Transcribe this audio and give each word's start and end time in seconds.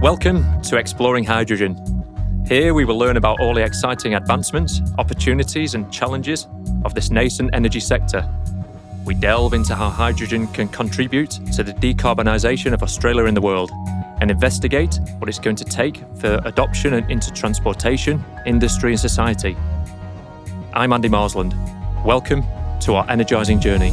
Welcome 0.00 0.62
to 0.62 0.76
Exploring 0.76 1.24
Hydrogen. 1.24 1.76
Here 2.46 2.72
we 2.72 2.84
will 2.84 2.96
learn 2.96 3.16
about 3.16 3.40
all 3.40 3.52
the 3.52 3.64
exciting 3.64 4.14
advancements, 4.14 4.80
opportunities, 4.96 5.74
and 5.74 5.92
challenges 5.92 6.46
of 6.84 6.94
this 6.94 7.10
nascent 7.10 7.50
energy 7.52 7.80
sector. 7.80 8.26
We 9.04 9.14
delve 9.14 9.54
into 9.54 9.74
how 9.74 9.90
hydrogen 9.90 10.46
can 10.48 10.68
contribute 10.68 11.30
to 11.52 11.62
the 11.62 11.72
decarbonisation 11.72 12.72
of 12.72 12.82
Australia 12.82 13.24
and 13.24 13.36
the 13.36 13.40
world 13.40 13.70
and 14.20 14.30
investigate 14.30 14.98
what 15.18 15.28
it's 15.28 15.38
going 15.38 15.56
to 15.56 15.64
take 15.64 16.02
for 16.16 16.40
adoption 16.44 16.94
and 16.94 17.10
into 17.10 17.32
transportation, 17.32 18.24
industry, 18.46 18.92
and 18.92 19.00
society. 19.00 19.56
I'm 20.74 20.92
Andy 20.92 21.08
Marsland. 21.08 21.54
Welcome 22.04 22.44
to 22.80 22.94
our 22.94 23.10
energising 23.10 23.60
journey. 23.60 23.90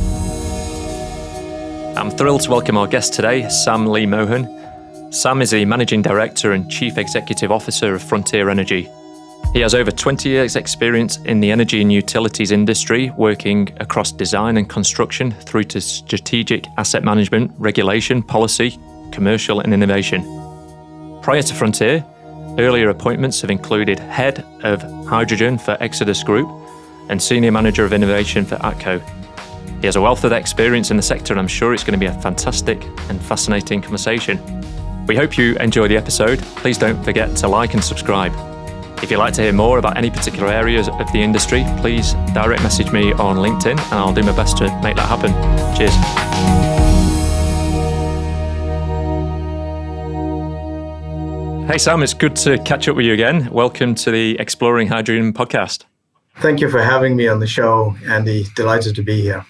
I'm 1.98 2.12
thrilled 2.12 2.42
to 2.42 2.52
welcome 2.52 2.76
our 2.76 2.88
guest 2.88 3.14
today, 3.14 3.48
Sam 3.48 3.86
Lee 3.86 4.06
Mohan. 4.06 5.14
Sam 5.14 5.42
is 5.42 5.52
the 5.52 5.64
Managing 5.64 6.02
Director 6.02 6.52
and 6.52 6.70
Chief 6.70 6.98
Executive 6.98 7.54
Officer 7.54 7.94
of 7.94 8.04
Frontier 8.04 8.50
Energy. 8.50 8.90
He 9.54 9.62
has 9.62 9.74
over 9.74 9.92
20 9.92 10.28
years' 10.28 10.58
experience 10.58 11.16
in 11.20 11.40
the 11.40 11.52
energy 11.52 11.80
and 11.80 11.94
utilities 11.94 12.52
industry, 12.52 13.12
working 13.12 13.70
across 13.80 14.12
design 14.12 14.58
and 14.58 14.70
construction 14.70 15.32
through 15.32 15.64
to 15.64 15.80
strategic 15.80 16.68
asset 16.78 17.06
management, 17.06 17.54
regulation, 17.58 18.22
policy, 18.22 18.78
commercial, 19.14 19.62
and 19.62 19.74
innovation. 19.74 20.22
Prior 21.22 21.44
to 21.44 21.54
Frontier, 21.54 22.06
earlier 22.60 22.90
appointments 22.90 23.40
have 23.40 23.50
included 23.50 24.00
Head 24.00 24.46
of 24.64 24.82
Hydrogen 25.08 25.58
for 25.58 25.78
Exodus 25.80 26.24
Group 26.24 26.50
and 27.10 27.24
Senior 27.24 27.54
Manager 27.54 27.86
of 27.86 27.94
Innovation 27.94 28.44
for 28.44 28.58
ATCO. 28.58 29.25
He 29.86 29.88
has 29.88 29.98
a 29.98 30.02
wealth 30.02 30.24
of 30.24 30.32
experience 30.32 30.90
in 30.90 30.98
the 30.98 31.04
sector, 31.04 31.32
and 31.32 31.40
I'm 31.40 31.48
sure 31.48 31.72
it's 31.72 31.84
going 31.84 31.94
to 31.94 32.00
be 32.00 32.08
a 32.08 32.20
fantastic 32.20 32.84
and 33.08 33.22
fascinating 33.22 33.84
conversation. 33.84 34.40
We 35.06 35.16
hope 35.16 35.38
you 35.38 35.56
enjoy 35.58 35.88
the 35.88 35.96
episode. 35.96 36.40
Please 36.56 36.80
don't 36.80 37.04
forget 37.04 37.38
to 37.38 37.48
like 37.48 37.76
and 37.76 37.84
subscribe. 37.84 38.34
If 39.04 39.12
you'd 39.12 39.20
like 39.20 39.36
to 39.36 39.44
hear 39.44 39.54
more 39.54 39.78
about 39.78 39.96
any 39.96 40.10
particular 40.10 40.48
areas 40.48 40.90
of 40.90 41.12
the 41.12 41.22
industry, 41.22 41.64
please 41.82 42.14
direct 42.34 42.64
message 42.64 42.92
me 42.92 43.14
on 43.14 43.36
LinkedIn 43.38 43.78
and 43.78 43.94
I'll 43.94 44.12
do 44.12 44.24
my 44.24 44.36
best 44.36 44.58
to 44.58 44.64
make 44.82 44.96
that 44.96 45.08
happen. 45.08 45.32
Cheers. 45.78 45.94
Hey 51.70 51.78
Sam, 51.78 52.02
it's 52.02 52.16
good 52.16 52.36
to 52.38 52.58
catch 52.64 52.88
up 52.88 52.96
with 52.96 53.06
you 53.06 53.14
again. 53.14 53.52
Welcome 53.52 53.94
to 53.94 54.10
the 54.10 54.36
Exploring 54.40 54.88
Hydrogen 54.88 55.32
podcast. 55.32 55.84
Thank 56.38 56.60
you 56.60 56.72
for 56.72 56.82
having 56.82 57.16
me 57.16 57.28
on 57.28 57.40
the 57.40 57.46
show, 57.46 57.96
Andy. 58.08 58.48
Delighted 58.56 58.96
to 58.96 59.04
be 59.04 59.22
here. 59.22 59.46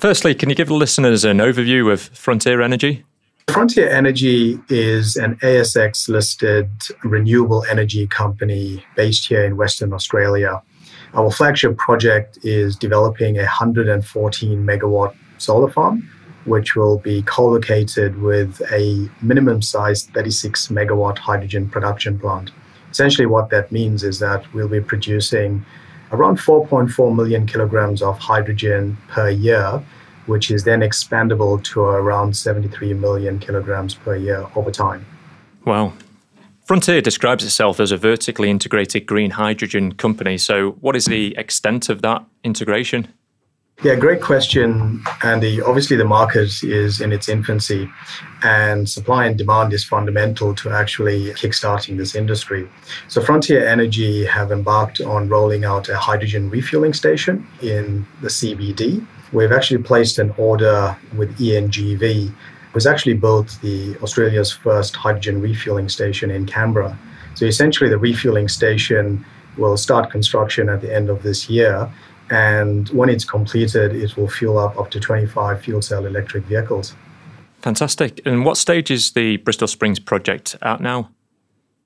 Firstly, 0.00 0.34
can 0.34 0.48
you 0.48 0.54
give 0.54 0.68
the 0.68 0.74
listeners 0.74 1.26
an 1.26 1.38
overview 1.38 1.92
of 1.92 2.00
Frontier 2.00 2.62
Energy? 2.62 3.04
Frontier 3.50 3.90
Energy 3.90 4.58
is 4.70 5.14
an 5.16 5.36
ASX 5.42 6.08
listed 6.08 6.70
renewable 7.04 7.66
energy 7.70 8.06
company 8.06 8.82
based 8.96 9.28
here 9.28 9.44
in 9.44 9.58
Western 9.58 9.92
Australia. 9.92 10.62
Our 11.12 11.30
flagship 11.30 11.76
project 11.76 12.38
is 12.42 12.76
developing 12.76 13.36
a 13.36 13.42
114 13.42 14.66
megawatt 14.66 15.14
solar 15.36 15.70
farm, 15.70 16.08
which 16.46 16.74
will 16.74 16.96
be 16.96 17.20
co 17.20 17.50
located 17.50 18.22
with 18.22 18.62
a 18.72 19.06
minimum 19.20 19.60
sized 19.60 20.14
36 20.14 20.68
megawatt 20.68 21.18
hydrogen 21.18 21.68
production 21.68 22.18
plant. 22.18 22.52
Essentially, 22.90 23.26
what 23.26 23.50
that 23.50 23.70
means 23.70 24.02
is 24.02 24.18
that 24.20 24.50
we'll 24.54 24.66
be 24.66 24.80
producing 24.80 25.62
around 26.12 26.38
4.4 26.38 27.14
million 27.14 27.46
kilograms 27.46 28.02
of 28.02 28.18
hydrogen 28.18 28.96
per 29.08 29.30
year 29.30 29.82
which 30.30 30.50
is 30.50 30.62
then 30.64 30.80
expandable 30.80 31.62
to 31.64 31.80
around 31.80 32.36
73 32.36 32.94
million 32.94 33.40
kilograms 33.40 33.94
per 33.94 34.14
year 34.14 34.46
over 34.54 34.70
time. 34.70 35.04
Wow. 35.64 35.92
Frontier 36.64 37.00
describes 37.00 37.42
itself 37.42 37.80
as 37.80 37.90
a 37.90 37.96
vertically 37.96 38.48
integrated 38.48 39.06
green 39.06 39.32
hydrogen 39.32 39.92
company. 39.92 40.38
So, 40.38 40.72
what 40.80 40.94
is 40.94 41.06
the 41.06 41.36
extent 41.36 41.88
of 41.88 42.02
that 42.02 42.24
integration? 42.44 43.08
Yeah, 43.82 43.94
great 43.94 44.20
question, 44.20 45.02
Andy. 45.22 45.62
Obviously, 45.62 45.96
the 45.96 46.04
market 46.04 46.62
is 46.62 47.00
in 47.00 47.12
its 47.12 47.30
infancy, 47.30 47.90
and 48.42 48.86
supply 48.86 49.24
and 49.24 49.38
demand 49.38 49.72
is 49.72 49.84
fundamental 49.84 50.54
to 50.56 50.70
actually 50.70 51.30
kickstarting 51.30 51.96
this 51.96 52.14
industry. 52.14 52.68
So, 53.08 53.22
Frontier 53.22 53.66
Energy 53.66 54.26
have 54.26 54.52
embarked 54.52 55.00
on 55.00 55.30
rolling 55.30 55.64
out 55.64 55.88
a 55.88 55.96
hydrogen 55.96 56.50
refueling 56.50 56.92
station 56.92 57.46
in 57.62 58.06
the 58.20 58.28
CBD 58.28 59.06
we've 59.32 59.52
actually 59.52 59.82
placed 59.82 60.18
an 60.18 60.34
order 60.36 60.96
with 61.16 61.36
ENGV, 61.38 62.32
who's 62.72 62.86
actually 62.86 63.14
built 63.14 63.58
the 63.62 63.96
Australia's 63.98 64.52
first 64.52 64.96
hydrogen 64.96 65.40
refueling 65.40 65.88
station 65.88 66.30
in 66.30 66.46
Canberra. 66.46 66.98
So 67.34 67.44
essentially, 67.44 67.88
the 67.88 67.98
refueling 67.98 68.48
station 68.48 69.24
will 69.56 69.76
start 69.76 70.10
construction 70.10 70.68
at 70.68 70.80
the 70.80 70.94
end 70.94 71.10
of 71.10 71.22
this 71.22 71.48
year. 71.48 71.90
And 72.30 72.88
when 72.90 73.08
it's 73.08 73.24
completed, 73.24 73.94
it 73.94 74.16
will 74.16 74.28
fuel 74.28 74.58
up 74.58 74.78
up 74.78 74.90
to 74.92 75.00
25 75.00 75.62
fuel 75.62 75.82
cell 75.82 76.06
electric 76.06 76.44
vehicles. 76.44 76.94
Fantastic. 77.60 78.20
And 78.24 78.44
what 78.44 78.56
stage 78.56 78.90
is 78.90 79.12
the 79.12 79.36
Bristol 79.38 79.68
Springs 79.68 79.98
project 79.98 80.56
at 80.62 80.80
now? 80.80 81.10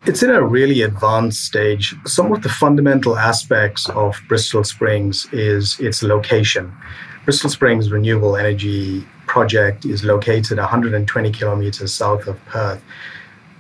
It's 0.07 0.23
in 0.23 0.31
a 0.31 0.43
really 0.43 0.83
advanced 0.83 1.45
stage. 1.45 1.95
Some 2.05 2.31
of 2.31 2.43
the 2.43 2.51
fundamental 2.51 3.17
aspects 3.17 3.89
of 3.89 4.21
Bristol 4.29 4.63
Springs 4.63 5.27
is 5.33 5.81
its 5.81 6.03
location. 6.03 6.71
Bristol 7.25 7.49
Springs 7.49 7.91
Renewable 7.91 8.37
Energy 8.37 9.07
Project 9.27 9.87
is 9.87 10.05
located 10.05 10.59
120 10.59 11.33
kilometers 11.33 11.93
south 11.95 12.27
of 12.27 12.39
Perth. 12.45 12.83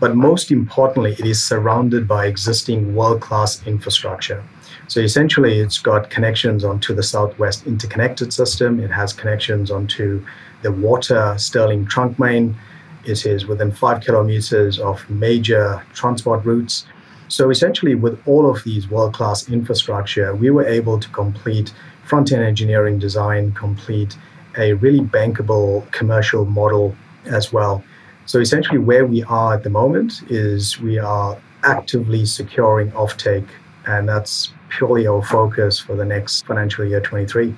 But 0.00 0.16
most 0.16 0.50
importantly, 0.50 1.12
it 1.12 1.24
is 1.24 1.42
surrounded 1.42 2.06
by 2.06 2.26
existing 2.26 2.94
world 2.94 3.22
class 3.22 3.66
infrastructure. 3.66 4.44
So 4.94 5.00
essentially, 5.00 5.58
it's 5.58 5.80
got 5.80 6.08
connections 6.08 6.62
onto 6.62 6.94
the 6.94 7.02
Southwest 7.02 7.66
Interconnected 7.66 8.32
System, 8.32 8.78
it 8.78 8.92
has 8.92 9.12
connections 9.12 9.72
onto 9.72 10.24
the 10.62 10.70
water 10.70 11.34
Stirling 11.36 11.84
trunk 11.84 12.16
main. 12.16 12.54
It 13.04 13.26
is 13.26 13.44
within 13.44 13.72
five 13.72 14.04
kilometers 14.04 14.78
of 14.78 15.10
major 15.10 15.84
transport 15.94 16.44
routes. 16.44 16.86
So 17.26 17.50
essentially, 17.50 17.96
with 17.96 18.22
all 18.24 18.48
of 18.48 18.62
these 18.62 18.88
world 18.88 19.14
class 19.14 19.48
infrastructure, 19.48 20.32
we 20.32 20.50
were 20.50 20.64
able 20.64 21.00
to 21.00 21.08
complete 21.08 21.74
front 22.04 22.30
end 22.30 22.44
engineering 22.44 23.00
design 23.00 23.50
complete, 23.50 24.16
a 24.58 24.74
really 24.74 25.00
bankable 25.00 25.90
commercial 25.90 26.44
model 26.44 26.94
as 27.24 27.52
well. 27.52 27.82
So 28.26 28.38
essentially, 28.38 28.78
where 28.78 29.06
we 29.06 29.24
are 29.24 29.54
at 29.54 29.64
the 29.64 29.70
moment 29.70 30.22
is 30.30 30.80
we 30.80 31.00
are 31.00 31.36
actively 31.64 32.24
securing 32.24 32.92
offtake, 32.92 33.48
and 33.86 34.08
that's 34.08 34.53
purely 34.68 35.06
our 35.06 35.22
focus 35.24 35.78
for 35.78 35.96
the 35.96 36.04
next 36.04 36.46
financial 36.46 36.84
year 36.84 37.00
23. 37.00 37.54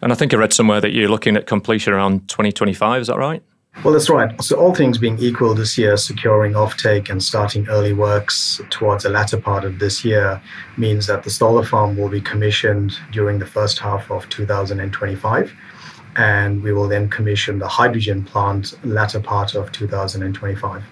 And 0.00 0.12
I 0.12 0.14
think 0.14 0.32
I 0.32 0.36
read 0.36 0.52
somewhere 0.52 0.80
that 0.80 0.92
you're 0.92 1.08
looking 1.08 1.36
at 1.36 1.46
completion 1.46 1.92
around 1.92 2.28
2025, 2.28 3.02
is 3.02 3.06
that 3.08 3.18
right? 3.18 3.42
Well, 3.84 3.92
that's 3.92 4.10
right. 4.10 4.42
So, 4.42 4.56
all 4.56 4.74
things 4.74 4.98
being 4.98 5.18
equal 5.20 5.54
this 5.54 5.78
year, 5.78 5.96
securing 5.96 6.54
offtake 6.54 7.10
and 7.10 7.22
starting 7.22 7.68
early 7.68 7.92
works 7.92 8.60
towards 8.70 9.04
the 9.04 9.10
latter 9.10 9.36
part 9.36 9.64
of 9.64 9.78
this 9.78 10.04
year 10.04 10.42
means 10.76 11.06
that 11.06 11.22
the 11.22 11.30
solar 11.30 11.64
farm 11.64 11.96
will 11.96 12.08
be 12.08 12.20
commissioned 12.20 12.98
during 13.12 13.38
the 13.38 13.46
first 13.46 13.78
half 13.78 14.10
of 14.10 14.28
2025. 14.30 15.52
And 16.16 16.60
we 16.60 16.72
will 16.72 16.88
then 16.88 17.08
commission 17.08 17.60
the 17.60 17.68
hydrogen 17.68 18.24
plant 18.24 18.74
latter 18.84 19.20
part 19.20 19.54
of 19.54 19.70
2025. 19.70 20.82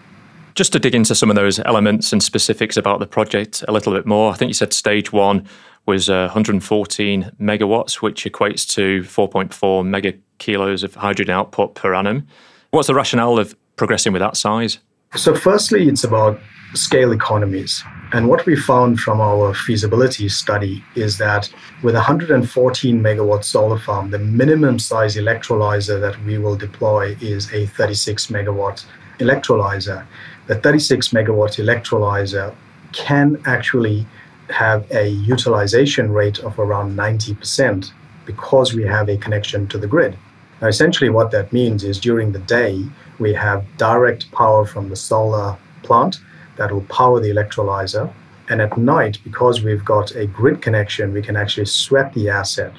Just 0.57 0.73
to 0.73 0.79
dig 0.79 0.95
into 0.95 1.15
some 1.15 1.29
of 1.29 1.37
those 1.37 1.59
elements 1.61 2.15
and 2.15 2.23
specifics 2.23 2.79
about 2.79 2.99
the 2.99 3.07
project 3.07 3.63
a 3.69 3.73
little 3.73 3.93
bit 3.93 4.07
more, 4.07 4.33
I 4.33 4.37
think 4.37 4.49
you 4.49 4.55
said 4.55 4.73
stage 4.73 5.13
one 5.13 5.47
was 5.85 6.09
uh, 6.09 6.29
114 6.33 7.31
megawatts, 7.39 8.01
which 8.01 8.25
equates 8.25 8.67
to 8.71 9.03
4.4 9.03 9.87
mega 9.87 10.15
kilos 10.39 10.83
of 10.83 10.95
hydrogen 10.95 11.35
output 11.35 11.75
per 11.75 11.95
annum. 11.95 12.27
What's 12.71 12.87
the 12.87 12.95
rationale 12.95 13.39
of 13.39 13.55
progressing 13.77 14.15
with 14.15 14.21
that 14.21 14.35
size? 14.35 14.79
So, 15.15 15.35
firstly, 15.35 15.89
it's 15.89 16.05
about 16.05 16.41
scale 16.73 17.13
economies. 17.13 17.85
And 18.15 18.27
what 18.27 18.47
we 18.47 18.57
found 18.57 18.99
from 18.99 19.21
our 19.21 19.53
feasibility 19.53 20.31
study 20.31 20.83
is 20.95 21.19
that 21.19 21.53
with 21.83 21.95
114 21.95 23.03
megawatt 23.03 23.45
solar 23.45 23.79
farm, 23.79 24.11
the 24.11 24.19
minimum 24.19 24.79
size 24.79 25.17
electrolyzer 25.17 26.01
that 26.01 26.19
we 26.25 26.39
will 26.39 26.57
deploy 26.57 27.15
is 27.21 27.53
a 27.53 27.67
36 27.67 28.29
megawatt 28.29 28.87
electrolyzer. 29.19 30.07
The 30.47 30.55
36 30.55 31.09
megawatt 31.09 31.59
electrolyzer 31.59 32.55
can 32.93 33.43
actually 33.47 34.07
have 34.49 34.89
a 34.93 35.09
utilization 35.09 36.13
rate 36.13 36.39
of 36.41 36.59
around 36.59 36.97
90% 36.97 37.91
because 38.25 38.75
we 38.75 38.85
have 38.85 39.09
a 39.09 39.17
connection 39.17 39.67
to 39.69 39.79
the 39.79 39.87
grid. 39.87 40.17
Now, 40.61 40.69
essentially, 40.69 41.11
what 41.11 41.31
that 41.33 41.53
means 41.53 41.85
is 41.85 41.99
during 41.99 42.33
the 42.33 42.39
day, 42.41 42.85
we 43.19 43.35
have 43.35 43.65
direct 43.77 44.31
power 44.33 44.65
from 44.65 44.89
the 44.89 44.97
solar 44.97 45.57
plant 45.83 46.21
that 46.57 46.73
will 46.73 46.83
power 46.83 47.21
the 47.21 47.31
electrolyzer. 47.31 48.13
And 48.49 48.63
at 48.63 48.79
night, 48.79 49.19
because 49.25 49.63
we've 49.63 49.85
got 49.85 50.15
a 50.15 50.27
grid 50.27 50.63
connection, 50.63 51.13
we 51.13 51.23
can 51.23 51.37
actually 51.37 51.67
sweat 51.67 52.15
the 52.15 52.29
asset. 52.29 52.73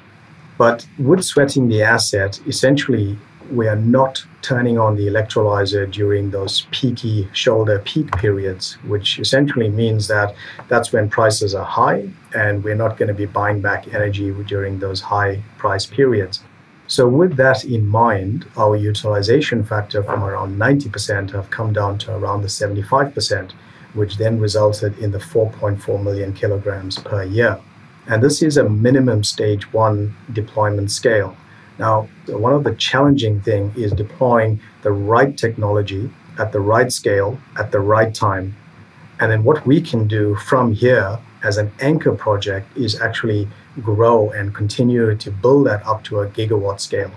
But 0.56 0.86
with 0.98 1.22
sweating 1.22 1.68
the 1.68 1.82
asset, 1.82 2.40
essentially, 2.46 3.18
we 3.52 3.68
are 3.68 3.76
not 3.76 4.24
turning 4.42 4.78
on 4.78 4.96
the 4.96 5.06
electrolyzer 5.06 5.90
during 5.90 6.30
those 6.30 6.66
peaky 6.70 7.28
shoulder 7.32 7.80
peak 7.80 8.10
periods, 8.12 8.74
which 8.86 9.18
essentially 9.18 9.68
means 9.68 10.06
that 10.08 10.34
that's 10.68 10.92
when 10.92 11.10
prices 11.10 11.54
are 11.54 11.64
high 11.64 12.08
and 12.34 12.62
we're 12.62 12.74
not 12.74 12.96
going 12.96 13.08
to 13.08 13.14
be 13.14 13.26
buying 13.26 13.60
back 13.60 13.92
energy 13.92 14.30
during 14.44 14.78
those 14.78 15.00
high 15.00 15.42
price 15.58 15.86
periods. 15.86 16.42
So, 16.86 17.06
with 17.06 17.36
that 17.36 17.64
in 17.64 17.86
mind, 17.86 18.46
our 18.56 18.74
utilization 18.74 19.62
factor 19.62 20.02
from 20.02 20.24
around 20.24 20.56
90% 20.58 21.32
have 21.32 21.50
come 21.50 21.74
down 21.74 21.98
to 21.98 22.16
around 22.16 22.40
the 22.40 22.48
75%, 22.48 23.52
which 23.92 24.16
then 24.16 24.40
resulted 24.40 24.98
in 24.98 25.10
the 25.10 25.18
4.4 25.18 26.02
million 26.02 26.32
kilograms 26.32 26.98
per 26.98 27.24
year. 27.24 27.60
And 28.06 28.22
this 28.22 28.40
is 28.40 28.56
a 28.56 28.66
minimum 28.66 29.22
stage 29.22 29.70
one 29.70 30.16
deployment 30.32 30.90
scale. 30.90 31.36
Now, 31.78 32.08
one 32.26 32.52
of 32.52 32.64
the 32.64 32.74
challenging 32.74 33.40
thing 33.40 33.72
is 33.76 33.92
deploying 33.92 34.60
the 34.82 34.90
right 34.90 35.36
technology 35.36 36.10
at 36.38 36.52
the 36.52 36.60
right 36.60 36.92
scale 36.92 37.38
at 37.56 37.72
the 37.72 37.80
right 37.80 38.14
time. 38.14 38.56
And 39.20 39.30
then 39.30 39.44
what 39.44 39.66
we 39.66 39.80
can 39.80 40.06
do 40.06 40.36
from 40.36 40.72
here 40.72 41.18
as 41.42 41.56
an 41.56 41.72
anchor 41.80 42.12
project 42.12 42.76
is 42.76 43.00
actually 43.00 43.48
grow 43.80 44.30
and 44.30 44.54
continue 44.54 45.14
to 45.14 45.30
build 45.30 45.66
that 45.66 45.86
up 45.86 46.02
to 46.04 46.20
a 46.20 46.28
gigawatt 46.28 46.80
scale, 46.80 47.10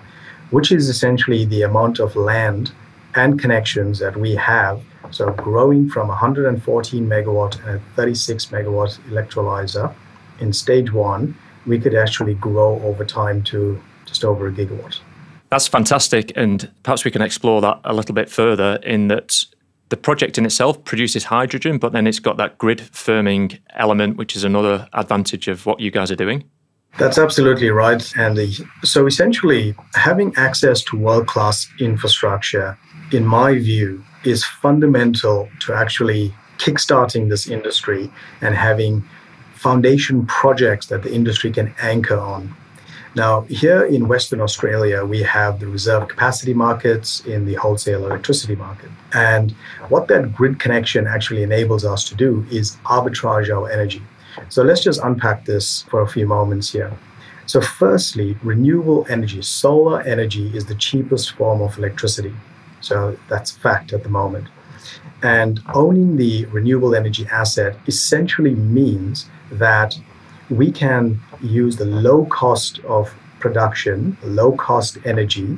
which 0.51 0.71
is 0.71 0.89
essentially 0.89 1.45
the 1.45 1.63
amount 1.63 1.99
of 1.99 2.15
land 2.15 2.71
and 3.15 3.39
connections 3.39 3.99
that 3.99 4.15
we 4.15 4.35
have. 4.35 4.81
So 5.11 5.31
growing 5.31 5.89
from 5.89 6.07
114 6.07 7.07
megawatt 7.07 7.59
and 7.65 7.77
a 7.77 7.83
36 7.95 8.47
megawatt 8.47 8.99
electrolyzer 9.09 9.93
in 10.39 10.53
stage 10.53 10.91
one, 10.91 11.35
we 11.65 11.79
could 11.79 11.95
actually 11.95 12.35
grow 12.35 12.81
over 12.81 13.05
time 13.05 13.43
to 13.43 13.81
just 14.05 14.23
over 14.23 14.47
a 14.47 14.51
gigawatt. 14.51 14.99
That's 15.49 15.67
fantastic. 15.67 16.31
And 16.35 16.71
perhaps 16.83 17.03
we 17.03 17.11
can 17.11 17.21
explore 17.21 17.61
that 17.61 17.81
a 17.83 17.93
little 17.93 18.15
bit 18.15 18.29
further 18.29 18.79
in 18.83 19.09
that 19.09 19.45
the 19.89 19.97
project 19.97 20.37
in 20.37 20.45
itself 20.45 20.81
produces 20.85 21.25
hydrogen, 21.25 21.77
but 21.77 21.91
then 21.91 22.07
it's 22.07 22.19
got 22.19 22.37
that 22.37 22.57
grid 22.57 22.79
firming 22.79 23.59
element, 23.75 24.15
which 24.15 24.37
is 24.37 24.45
another 24.45 24.87
advantage 24.93 25.49
of 25.49 25.65
what 25.65 25.81
you 25.81 25.91
guys 25.91 26.09
are 26.09 26.15
doing. 26.15 26.45
That's 26.97 27.17
absolutely 27.17 27.69
right, 27.69 28.17
Andy. 28.17 28.53
So 28.83 29.05
essentially, 29.05 29.75
having 29.93 30.33
access 30.37 30.83
to 30.85 30.97
world 30.97 31.27
class 31.27 31.67
infrastructure, 31.79 32.77
in 33.11 33.25
my 33.25 33.55
view, 33.55 34.03
is 34.23 34.45
fundamental 34.45 35.49
to 35.61 35.73
actually 35.73 36.33
kickstarting 36.57 37.29
this 37.29 37.47
industry 37.47 38.11
and 38.39 38.55
having 38.55 39.03
foundation 39.55 40.25
projects 40.25 40.87
that 40.87 41.03
the 41.03 41.13
industry 41.13 41.51
can 41.51 41.73
anchor 41.81 42.19
on. 42.19 42.55
Now, 43.13 43.41
here 43.41 43.83
in 43.83 44.07
Western 44.07 44.39
Australia, 44.39 45.03
we 45.03 45.21
have 45.23 45.59
the 45.59 45.67
reserve 45.67 46.07
capacity 46.07 46.53
markets 46.53 47.19
in 47.25 47.45
the 47.45 47.55
wholesale 47.55 48.05
electricity 48.05 48.55
market. 48.55 48.89
And 49.13 49.51
what 49.89 50.07
that 50.07 50.33
grid 50.33 50.59
connection 50.59 51.07
actually 51.07 51.43
enables 51.43 51.83
us 51.83 52.07
to 52.09 52.15
do 52.15 52.45
is 52.49 52.77
arbitrage 52.85 53.53
our 53.53 53.69
energy. 53.69 54.01
So 54.47 54.63
let's 54.63 54.81
just 54.81 55.01
unpack 55.03 55.43
this 55.43 55.81
for 55.83 56.01
a 56.01 56.07
few 56.07 56.25
moments 56.25 56.71
here. 56.71 56.91
So, 57.47 57.59
firstly, 57.59 58.37
renewable 58.43 59.05
energy, 59.09 59.41
solar 59.41 60.01
energy, 60.03 60.55
is 60.55 60.67
the 60.67 60.75
cheapest 60.75 61.31
form 61.31 61.61
of 61.61 61.77
electricity. 61.77 62.33
So, 62.79 63.17
that's 63.27 63.51
fact 63.51 63.91
at 63.91 64.03
the 64.03 64.09
moment. 64.09 64.47
And 65.21 65.59
owning 65.73 66.15
the 66.15 66.45
renewable 66.45 66.95
energy 66.95 67.27
asset 67.29 67.77
essentially 67.87 68.55
means 68.55 69.29
that 69.51 69.99
we 70.51 70.71
can 70.71 71.19
use 71.41 71.77
the 71.77 71.85
low 71.85 72.25
cost 72.25 72.79
of 72.79 73.13
production, 73.39 74.17
low 74.23 74.51
cost 74.51 74.97
energy, 75.05 75.57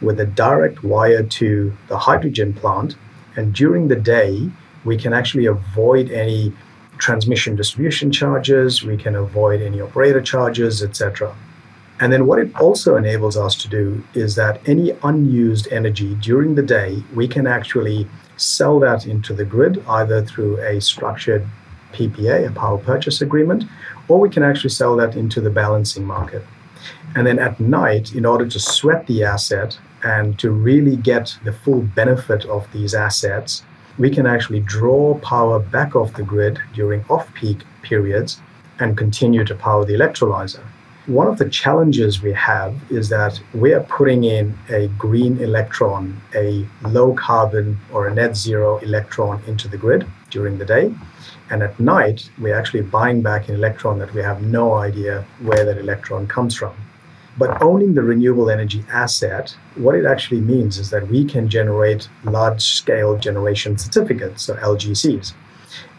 with 0.00 0.18
a 0.18 0.26
direct 0.26 0.82
wire 0.82 1.22
to 1.22 1.76
the 1.88 1.98
hydrogen 1.98 2.52
plant. 2.52 2.96
And 3.36 3.54
during 3.54 3.88
the 3.88 3.96
day, 3.96 4.50
we 4.84 4.96
can 4.96 5.12
actually 5.12 5.46
avoid 5.46 6.10
any 6.10 6.52
transmission 6.98 7.56
distribution 7.56 8.10
charges, 8.10 8.82
we 8.82 8.96
can 8.96 9.14
avoid 9.14 9.60
any 9.60 9.80
operator 9.80 10.20
charges, 10.20 10.82
etc. 10.82 11.34
And 12.00 12.12
then 12.12 12.26
what 12.26 12.38
it 12.38 12.54
also 12.56 12.96
enables 12.96 13.36
us 13.36 13.54
to 13.62 13.68
do 13.68 14.02
is 14.14 14.34
that 14.36 14.60
any 14.68 14.92
unused 15.02 15.68
energy 15.70 16.14
during 16.16 16.54
the 16.54 16.62
day, 16.62 17.02
we 17.14 17.28
can 17.28 17.46
actually 17.46 18.08
sell 18.36 18.80
that 18.80 19.06
into 19.06 19.32
the 19.32 19.44
grid 19.44 19.84
either 19.88 20.24
through 20.24 20.58
a 20.58 20.80
structured 20.80 21.46
PPA, 21.94 22.48
a 22.48 22.52
power 22.52 22.78
purchase 22.78 23.20
agreement, 23.22 23.64
or 24.08 24.18
we 24.20 24.28
can 24.28 24.42
actually 24.42 24.70
sell 24.70 24.96
that 24.96 25.16
into 25.16 25.40
the 25.40 25.50
balancing 25.50 26.04
market. 26.04 26.44
And 27.14 27.26
then 27.26 27.38
at 27.38 27.60
night, 27.60 28.14
in 28.14 28.26
order 28.26 28.46
to 28.46 28.60
sweat 28.60 29.06
the 29.06 29.24
asset 29.24 29.78
and 30.02 30.38
to 30.38 30.50
really 30.50 30.96
get 30.96 31.36
the 31.44 31.52
full 31.52 31.80
benefit 31.80 32.44
of 32.46 32.70
these 32.72 32.94
assets, 32.94 33.62
we 33.98 34.10
can 34.10 34.26
actually 34.26 34.60
draw 34.60 35.18
power 35.20 35.58
back 35.58 35.94
off 35.94 36.14
the 36.14 36.22
grid 36.22 36.58
during 36.74 37.04
off 37.08 37.32
peak 37.34 37.58
periods 37.82 38.40
and 38.80 38.98
continue 38.98 39.44
to 39.44 39.54
power 39.54 39.84
the 39.84 39.94
electrolyzer. 39.94 40.64
One 41.06 41.28
of 41.28 41.38
the 41.38 41.48
challenges 41.48 42.22
we 42.22 42.32
have 42.32 42.74
is 42.90 43.10
that 43.10 43.40
we 43.52 43.72
are 43.74 43.82
putting 43.82 44.24
in 44.24 44.58
a 44.70 44.88
green 44.98 45.38
electron, 45.38 46.20
a 46.34 46.66
low 46.82 47.14
carbon 47.14 47.78
or 47.92 48.08
a 48.08 48.14
net 48.14 48.36
zero 48.36 48.78
electron 48.78 49.42
into 49.46 49.68
the 49.68 49.76
grid 49.76 50.06
during 50.34 50.58
the 50.58 50.64
day. 50.66 50.92
And 51.48 51.62
at 51.62 51.78
night, 51.78 52.28
we're 52.38 52.58
actually 52.58 52.82
buying 52.82 53.22
back 53.22 53.48
an 53.48 53.54
electron 53.54 53.98
that 54.00 54.12
we 54.12 54.20
have 54.20 54.42
no 54.42 54.74
idea 54.74 55.24
where 55.40 55.64
that 55.64 55.78
electron 55.78 56.26
comes 56.26 56.54
from. 56.56 56.74
But 57.38 57.62
owning 57.62 57.94
the 57.94 58.02
renewable 58.02 58.50
energy 58.50 58.84
asset, 58.90 59.56
what 59.76 59.94
it 59.94 60.04
actually 60.04 60.40
means 60.40 60.78
is 60.78 60.90
that 60.90 61.08
we 61.08 61.24
can 61.24 61.48
generate 61.48 62.08
large 62.24 62.62
scale 62.62 63.16
generation 63.16 63.78
certificates, 63.78 64.42
so 64.42 64.54
LGCs. 64.56 65.34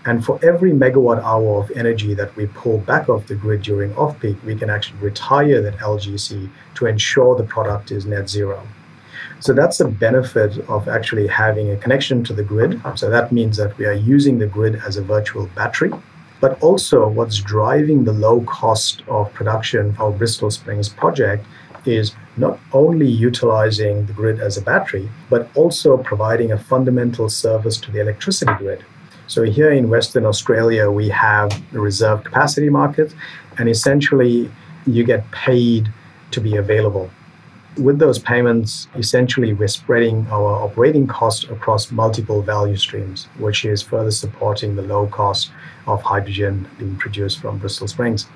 And 0.06 0.24
for 0.24 0.40
every 0.46 0.72
megawatt 0.72 1.22
hour 1.24 1.64
of 1.64 1.72
energy 1.72 2.14
that 2.14 2.36
we 2.36 2.46
pull 2.48 2.78
back 2.78 3.10
off 3.10 3.28
the 3.28 3.36
grid 3.36 3.64
during 3.64 3.96
off 3.96 4.20
peak, 4.20 4.38
we 4.46 4.56
can 4.56 4.70
actually 4.70 5.00
retire 5.00 5.62
that 5.62 5.78
LGC 5.78 6.50
to 6.76 6.86
ensure 6.86 7.36
the 7.36 7.44
product 7.44 7.92
is 7.92 8.06
net 8.06 8.30
zero. 8.30 8.68
So 9.40 9.54
that's 9.54 9.78
the 9.78 9.88
benefit 9.88 10.58
of 10.70 10.88
actually 10.88 11.28
having 11.28 11.72
a 11.72 11.78
connection 11.78 12.24
to 12.26 12.34
the 12.34 12.44
grid. 12.44 12.82
So 12.96 13.10
that 13.10 13.32
means 13.32 13.58
that 13.58 13.78
we 13.78 13.86
are 13.86 13.94
using 13.94 14.40
the 14.40 14.48
grid 14.48 14.82
as 14.86 14.98
a 14.98 15.02
virtual 15.02 15.48
battery. 15.56 15.92
But 16.42 16.62
also, 16.62 17.08
what's 17.08 17.38
driving 17.38 18.04
the 18.04 18.12
low 18.14 18.42
cost 18.42 19.04
of 19.08 19.34
production 19.34 19.94
for 19.94 20.12
Bristol 20.12 20.52
Springs 20.52 20.90
project 20.90 21.46
is 21.86 22.14
not 22.38 22.60
only 22.74 23.08
utilizing 23.08 24.06
the 24.06 24.14
grid 24.14 24.40
as 24.40 24.58
a 24.58 24.62
battery, 24.62 25.10
but 25.30 25.50
also 25.56 25.98
providing 25.98 26.52
a 26.52 26.58
fundamental 26.58 27.30
service 27.30 27.78
to 27.78 27.92
the 27.92 28.02
electricity 28.02 28.52
grid. 28.58 28.84
So, 29.28 29.44
here 29.44 29.72
in 29.72 29.90
Western 29.90 30.26
Australia, 30.26 30.92
we 30.92 31.10
have 31.10 31.50
the 31.72 31.80
reserve 31.80 32.24
capacity 32.24 32.70
market, 32.70 33.16
and 33.58 33.70
essentially, 33.70 34.52
you 34.86 35.04
get 35.04 35.30
paid 35.32 35.92
to 36.32 36.42
be 36.42 36.58
available 36.58 37.10
with 37.78 38.00
those 38.00 38.20
payments, 38.20 38.88
essentially, 38.96 39.54
we're 39.54 39.68
spreading 39.68 40.28
our 40.28 40.64
operating 40.64 41.08
costs 41.08 41.44
across 41.46 41.92
multiple 41.92 42.42
value 42.42 42.78
streams, 42.78 43.26
which 43.38 43.66
is 43.66 43.82
further 43.82 44.12
supporting 44.12 44.76
the 44.76 44.82
low 44.82 45.08
cost 45.08 45.52
of 45.88 46.02
hydrogen 46.02 46.70
being 46.78 46.96
produced 46.98 47.40
from 47.40 47.58
Bristol 47.58 47.88
Springs. 47.88 48.28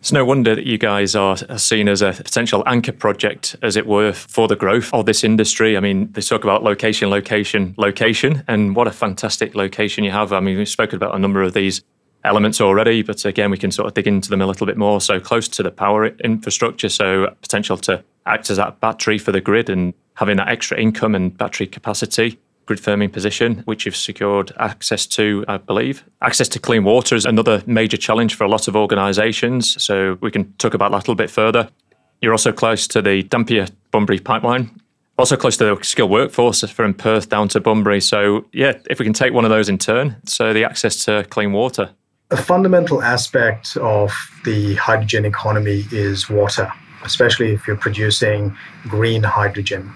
It's 0.00 0.12
no 0.12 0.24
wonder 0.24 0.54
that 0.54 0.64
you 0.64 0.78
guys 0.78 1.16
are 1.16 1.36
seen 1.58 1.88
as 1.88 2.02
a 2.02 2.12
potential 2.12 2.62
anchor 2.66 2.92
project, 2.92 3.56
as 3.62 3.76
it 3.76 3.84
were, 3.84 4.12
for 4.12 4.46
the 4.46 4.54
growth 4.54 4.94
of 4.94 5.06
this 5.06 5.24
industry. 5.24 5.76
I 5.76 5.80
mean, 5.80 6.12
they 6.12 6.20
talk 6.20 6.44
about 6.44 6.62
location, 6.62 7.10
location, 7.10 7.74
location, 7.76 8.44
and 8.46 8.76
what 8.76 8.86
a 8.86 8.92
fantastic 8.92 9.56
location 9.56 10.04
you 10.04 10.12
have. 10.12 10.32
I 10.32 10.38
mean, 10.38 10.56
we've 10.56 10.68
spoken 10.68 10.96
about 10.96 11.16
a 11.16 11.18
number 11.18 11.42
of 11.42 11.52
these 11.52 11.82
elements 12.24 12.60
already, 12.60 13.02
but 13.02 13.24
again, 13.24 13.50
we 13.50 13.58
can 13.58 13.70
sort 13.70 13.86
of 13.86 13.94
dig 13.94 14.06
into 14.06 14.30
them 14.30 14.40
a 14.40 14.46
little 14.46 14.66
bit 14.66 14.76
more. 14.76 15.00
So 15.00 15.20
close 15.20 15.48
to 15.48 15.62
the 15.62 15.70
power 15.70 16.06
infrastructure, 16.06 16.88
so 16.88 17.34
potential 17.42 17.76
to 17.78 18.04
act 18.26 18.50
as 18.50 18.56
that 18.56 18.80
battery 18.80 19.18
for 19.18 19.32
the 19.32 19.40
grid 19.40 19.70
and 19.70 19.94
having 20.14 20.36
that 20.36 20.48
extra 20.48 20.78
income 20.78 21.14
and 21.14 21.36
battery 21.36 21.66
capacity. 21.66 22.38
Grid 22.66 22.80
firming 22.80 23.10
position, 23.10 23.62
which 23.64 23.86
you've 23.86 23.96
secured 23.96 24.52
access 24.58 25.06
to, 25.06 25.42
I 25.48 25.56
believe. 25.56 26.04
Access 26.20 26.48
to 26.50 26.58
clean 26.58 26.84
water 26.84 27.16
is 27.16 27.24
another 27.24 27.62
major 27.66 27.96
challenge 27.96 28.34
for 28.34 28.44
a 28.44 28.48
lot 28.48 28.68
of 28.68 28.76
organisations. 28.76 29.82
So 29.82 30.18
we 30.20 30.30
can 30.30 30.52
talk 30.54 30.74
about 30.74 30.90
that 30.90 30.98
a 30.98 30.98
little 30.98 31.14
bit 31.14 31.30
further. 31.30 31.70
You're 32.20 32.32
also 32.32 32.52
close 32.52 32.86
to 32.88 33.00
the 33.00 33.22
Dampier 33.22 33.68
Bunbury 33.90 34.18
pipeline, 34.18 34.78
also 35.16 35.36
close 35.36 35.56
to 35.56 35.64
the 35.64 35.82
skilled 35.82 36.10
workforce 36.10 36.62
from 36.68 36.92
Perth 36.92 37.30
down 37.30 37.48
to 37.48 37.60
Bunbury. 37.60 38.02
So, 38.02 38.44
yeah, 38.52 38.74
if 38.90 38.98
we 38.98 39.04
can 39.06 39.14
take 39.14 39.32
one 39.32 39.44
of 39.44 39.50
those 39.50 39.70
in 39.70 39.78
turn, 39.78 40.16
so 40.26 40.52
the 40.52 40.64
access 40.64 41.04
to 41.06 41.24
clean 41.30 41.52
water. 41.52 41.90
A 42.30 42.36
fundamental 42.36 43.02
aspect 43.02 43.76
of 43.78 44.12
the 44.44 44.74
hydrogen 44.74 45.24
economy 45.24 45.86
is 45.90 46.28
water 46.28 46.70
especially 47.04 47.52
if 47.52 47.66
you're 47.66 47.76
producing 47.76 48.56
green 48.84 49.22
hydrogen. 49.22 49.92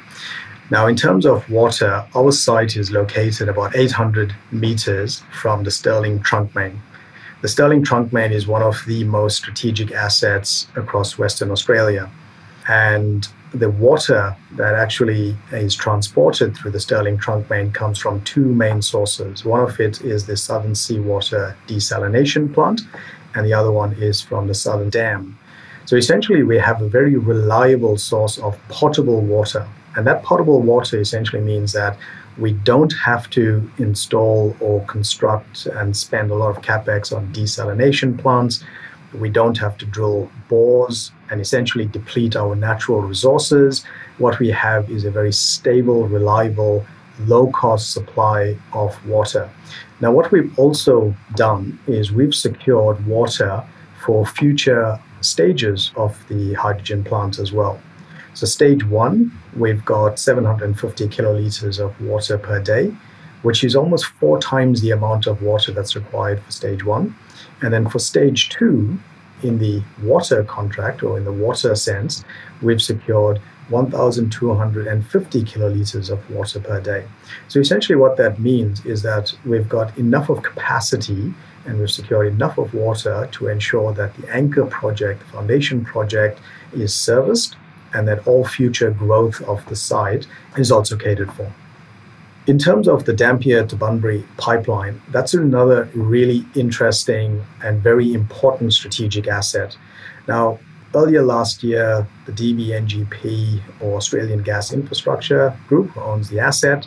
Now, 0.71 0.87
in 0.87 0.97
terms 0.97 1.27
of 1.27 1.49
water, 1.51 2.07
our 2.15 2.33
site 2.33 2.77
is 2.77 2.91
located 2.91 3.49
about 3.49 3.77
800 3.77 4.35
meters 4.51 5.23
from 5.33 5.65
the 5.65 5.71
Stirling 5.71 6.21
trunk 6.21 6.55
main. 6.55 6.81
The 7.43 7.49
Stirling 7.49 7.83
trunk 7.83 8.13
Main 8.13 8.31
is 8.33 8.47
one 8.47 8.63
of 8.63 8.85
the 8.87 9.03
most 9.03 9.37
strategic 9.37 9.91
assets 9.91 10.69
across 10.77 11.19
Western 11.19 11.51
Australia. 11.51 12.09
And 12.69 13.27
the 13.55 13.71
water 13.71 14.37
that 14.53 14.75
actually 14.75 15.37
is 15.53 15.75
transported 15.75 16.57
through 16.57 16.71
the 16.71 16.81
Stirling 16.81 17.19
trunk 17.19 17.49
main 17.51 17.73
comes 17.73 17.99
from 17.99 18.23
two 18.23 18.47
main 18.47 18.83
sources. 18.83 19.45
One 19.45 19.61
of 19.61 19.79
it 19.81 20.01
is 20.03 20.27
the 20.27 20.37
Southern 20.37 20.75
Seawater 20.75 21.57
Desalination 21.67 22.53
Plant, 22.53 22.83
and 23.35 23.47
the 23.47 23.53
other 23.53 23.71
one 23.71 23.93
is 23.95 24.21
from 24.21 24.47
the 24.47 24.55
Southern 24.55 24.91
Dam. 24.91 25.39
So 25.85 25.97
essentially, 25.97 26.43
we 26.43 26.59
have 26.59 26.81
a 26.81 26.89
very 26.89 27.17
reliable 27.17 27.99
source 27.99 28.39
of 28.39 28.59
potable 28.69 29.21
water. 29.21 29.67
And 29.97 30.07
that 30.07 30.23
potable 30.23 30.63
water 30.63 30.99
essentially 30.99 31.43
means 31.43 31.73
that 31.73 31.99
we 32.39 32.53
don't 32.53 32.93
have 32.93 33.29
to 33.31 33.71
install 33.79 34.57
or 34.61 34.85
construct 34.87 35.67
and 35.67 35.95
spend 35.97 36.31
a 36.31 36.35
lot 36.35 36.57
of 36.57 36.63
capex 36.63 37.15
on 37.15 37.33
desalination 37.35 38.19
plants. 38.19 38.65
We 39.15 39.29
don't 39.29 39.59
have 39.59 39.77
to 39.79 39.87
drill 39.87 40.31
bores 40.49 41.13
and 41.31 41.41
essentially 41.41 41.87
deplete 41.87 42.37
our 42.37 42.55
natural 42.55 43.01
resources. 43.01 43.85
What 44.19 44.39
we 44.39 44.51
have 44.51 44.91
is 44.91 45.05
a 45.05 45.11
very 45.11 45.33
stable, 45.33 46.09
reliable, 46.09 46.87
low 47.21 47.51
cost 47.53 47.93
supply 47.93 48.57
of 48.73 49.07
water. 49.07 49.51
Now, 50.01 50.13
what 50.13 50.33
we've 50.33 50.57
also 50.59 51.15
done 51.37 51.79
is 51.87 52.11
we've 52.13 52.35
secured 52.35 53.07
water 53.07 53.63
for 54.05 54.27
future 54.27 54.99
stages 55.21 55.93
of 55.97 56.19
the 56.29 56.55
hydrogen 56.55 57.05
plant 57.05 57.39
as 57.39 57.53
well. 57.53 57.81
So, 58.35 58.47
stage 58.47 58.85
one, 58.85 59.31
we've 59.57 59.85
got 59.85 60.19
750 60.19 61.09
kiloliters 61.09 61.79
of 61.79 62.01
water 62.01 62.39
per 62.39 62.61
day, 62.61 62.93
which 63.43 63.65
is 63.65 63.77
almost 63.77 64.07
four 64.07 64.39
times 64.41 64.81
the 64.81 64.91
amount 64.91 65.27
of 65.27 65.43
water 65.43 65.73
that's 65.73 65.97
required 65.97 66.43
for 66.43 66.51
stage 66.51 66.85
one. 66.85 67.15
And 67.61 67.73
then 67.73 67.89
for 67.89 67.99
stage 67.99 68.49
two, 68.49 68.99
in 69.43 69.59
the 69.59 69.83
water 70.03 70.45
contract 70.45 71.03
or 71.03 71.19
in 71.19 71.25
the 71.25 71.33
water 71.33 71.75
sense, 71.75 72.25
we've 72.61 72.83
secured 72.83 73.41
1,250 73.69 75.43
kiloliters 75.45 76.11
of 76.11 76.31
water 76.31 76.61
per 76.61 76.81
day. 76.81 77.05
So 77.49 77.61
essentially, 77.61 77.97
what 77.97 78.17
that 78.19 78.39
means 78.39 78.85
is 78.85 79.03
that 79.03 79.35
we've 79.45 79.69
got 79.69 79.97
enough 79.97 80.29
of 80.29 80.43
capacity 80.43 81.35
and 81.65 81.79
we've 81.79 81.91
secured 81.91 82.33
enough 82.33 82.59
of 82.59 82.75
water 82.75 83.29
to 83.33 83.49
ensure 83.49 83.93
that 83.95 84.15
the 84.17 84.29
anchor 84.29 84.67
project, 84.67 85.21
the 85.21 85.27
foundation 85.27 85.85
project, 85.85 86.41
is 86.73 86.95
serviced 86.95 87.57
and 87.95 88.09
that 88.09 88.27
all 88.27 88.45
future 88.45 88.91
growth 88.91 89.41
of 89.43 89.65
the 89.67 89.77
site 89.77 90.27
is 90.57 90.73
also 90.73 90.97
catered 90.97 91.33
for. 91.33 91.53
In 92.49 92.59
terms 92.59 92.89
of 92.89 93.05
the 93.05 93.13
Dampier 93.13 93.65
to 93.67 93.77
Bunbury 93.77 94.25
pipeline, 94.37 95.01
that's 95.13 95.33
another 95.33 95.89
really 95.95 96.45
interesting 96.57 97.45
and 97.63 97.81
very 97.81 98.13
important 98.13 98.73
strategic 98.73 99.29
asset. 99.29 99.77
Now, 100.27 100.59
earlier 100.93 101.23
last 101.23 101.63
year, 101.63 102.05
the 102.27 102.33
DBNGP, 102.33 103.61
or 103.81 103.97
Australian 103.97 104.43
Gas 104.43 104.73
Infrastructure 104.73 105.57
Group, 105.69 105.91
who 105.91 106.01
owns 106.01 106.31
the 106.31 106.41
asset, 106.41 106.85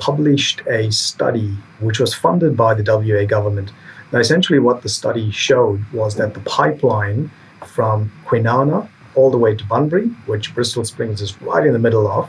published 0.00 0.62
a 0.66 0.90
study 0.90 1.56
which 1.78 2.00
was 2.00 2.12
funded 2.12 2.56
by 2.56 2.74
the 2.74 2.82
WA 2.82 3.24
government. 3.24 3.70
Now, 4.12 4.18
essentially, 4.18 4.58
what 4.58 4.82
the 4.82 4.88
study 4.88 5.30
showed 5.30 5.80
was 5.92 6.16
that 6.16 6.34
the 6.34 6.40
pipeline 6.40 7.30
from 7.64 8.10
Kwinana 8.26 8.88
all 9.14 9.30
the 9.30 9.38
way 9.38 9.54
to 9.54 9.64
Bunbury, 9.64 10.08
which 10.26 10.52
Bristol 10.56 10.84
Springs 10.84 11.20
is 11.20 11.40
right 11.40 11.64
in 11.64 11.72
the 11.72 11.78
middle 11.78 12.08
of, 12.08 12.28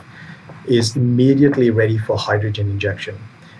is 0.70 0.96
immediately 0.96 1.68
ready 1.70 1.98
for 1.98 2.16
hydrogen 2.16 2.70
injection. 2.70 3.18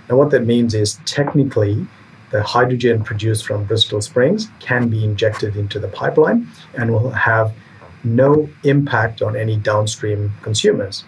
And 0.08 0.16
what 0.16 0.30
that 0.30 0.46
means 0.46 0.74
is 0.74 1.00
technically, 1.04 1.86
the 2.30 2.42
hydrogen 2.42 3.02
produced 3.02 3.46
from 3.46 3.64
Bristol 3.64 4.00
Springs 4.00 4.48
can 4.60 4.88
be 4.88 5.04
injected 5.04 5.56
into 5.56 5.80
the 5.80 5.88
pipeline 5.88 6.48
and 6.78 6.92
will 6.92 7.10
have 7.10 7.52
no 8.04 8.48
impact 8.62 9.22
on 9.22 9.36
any 9.36 9.56
downstream 9.56 10.32
consumers. 10.42 11.04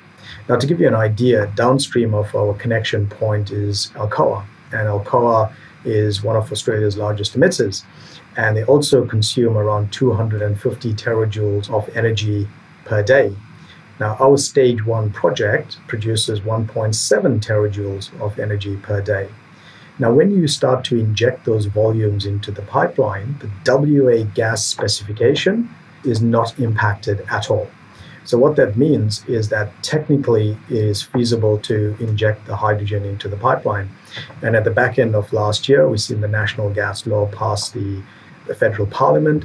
Now, 0.48 0.56
to 0.56 0.66
give 0.66 0.80
you 0.80 0.88
an 0.88 0.94
idea, 0.94 1.46
downstream 1.54 2.14
of 2.14 2.34
our 2.34 2.54
connection 2.54 3.06
point 3.08 3.50
is 3.52 3.92
Alcoa, 3.94 4.44
and 4.72 4.88
Alcoa 4.88 5.52
is 5.84 6.22
one 6.22 6.36
of 6.36 6.50
Australia's 6.50 6.96
largest 6.96 7.38
emitters. 7.38 7.84
And 8.36 8.56
they 8.56 8.64
also 8.64 9.04
consume 9.06 9.56
around 9.56 9.92
250 9.92 10.94
terajoules 10.94 11.70
of 11.70 11.88
energy 11.96 12.48
per 12.84 13.02
day. 13.02 13.36
Now, 14.02 14.16
our 14.18 14.36
stage 14.36 14.84
one 14.84 15.12
project 15.12 15.78
produces 15.86 16.40
1.7 16.40 17.40
terajoules 17.40 18.20
of 18.20 18.36
energy 18.40 18.76
per 18.78 19.00
day. 19.00 19.28
Now, 20.00 20.12
when 20.12 20.32
you 20.32 20.48
start 20.48 20.84
to 20.86 20.98
inject 20.98 21.44
those 21.44 21.66
volumes 21.66 22.26
into 22.26 22.50
the 22.50 22.62
pipeline, 22.62 23.38
the 23.38 23.48
WA 23.64 24.24
gas 24.34 24.66
specification 24.66 25.70
is 26.04 26.20
not 26.20 26.58
impacted 26.58 27.20
at 27.30 27.48
all. 27.48 27.68
So, 28.24 28.38
what 28.38 28.56
that 28.56 28.76
means 28.76 29.24
is 29.28 29.50
that 29.50 29.70
technically 29.84 30.58
it 30.68 30.84
is 30.94 31.04
feasible 31.04 31.58
to 31.58 31.96
inject 32.00 32.46
the 32.46 32.56
hydrogen 32.56 33.04
into 33.04 33.28
the 33.28 33.36
pipeline. 33.36 33.88
And 34.42 34.56
at 34.56 34.64
the 34.64 34.72
back 34.72 34.98
end 34.98 35.14
of 35.14 35.32
last 35.32 35.68
year, 35.68 35.88
we've 35.88 36.00
seen 36.00 36.22
the 36.22 36.34
national 36.42 36.70
gas 36.70 37.06
law 37.06 37.26
pass 37.26 37.70
the, 37.70 38.02
the 38.48 38.56
federal 38.56 38.88
parliament 38.88 39.44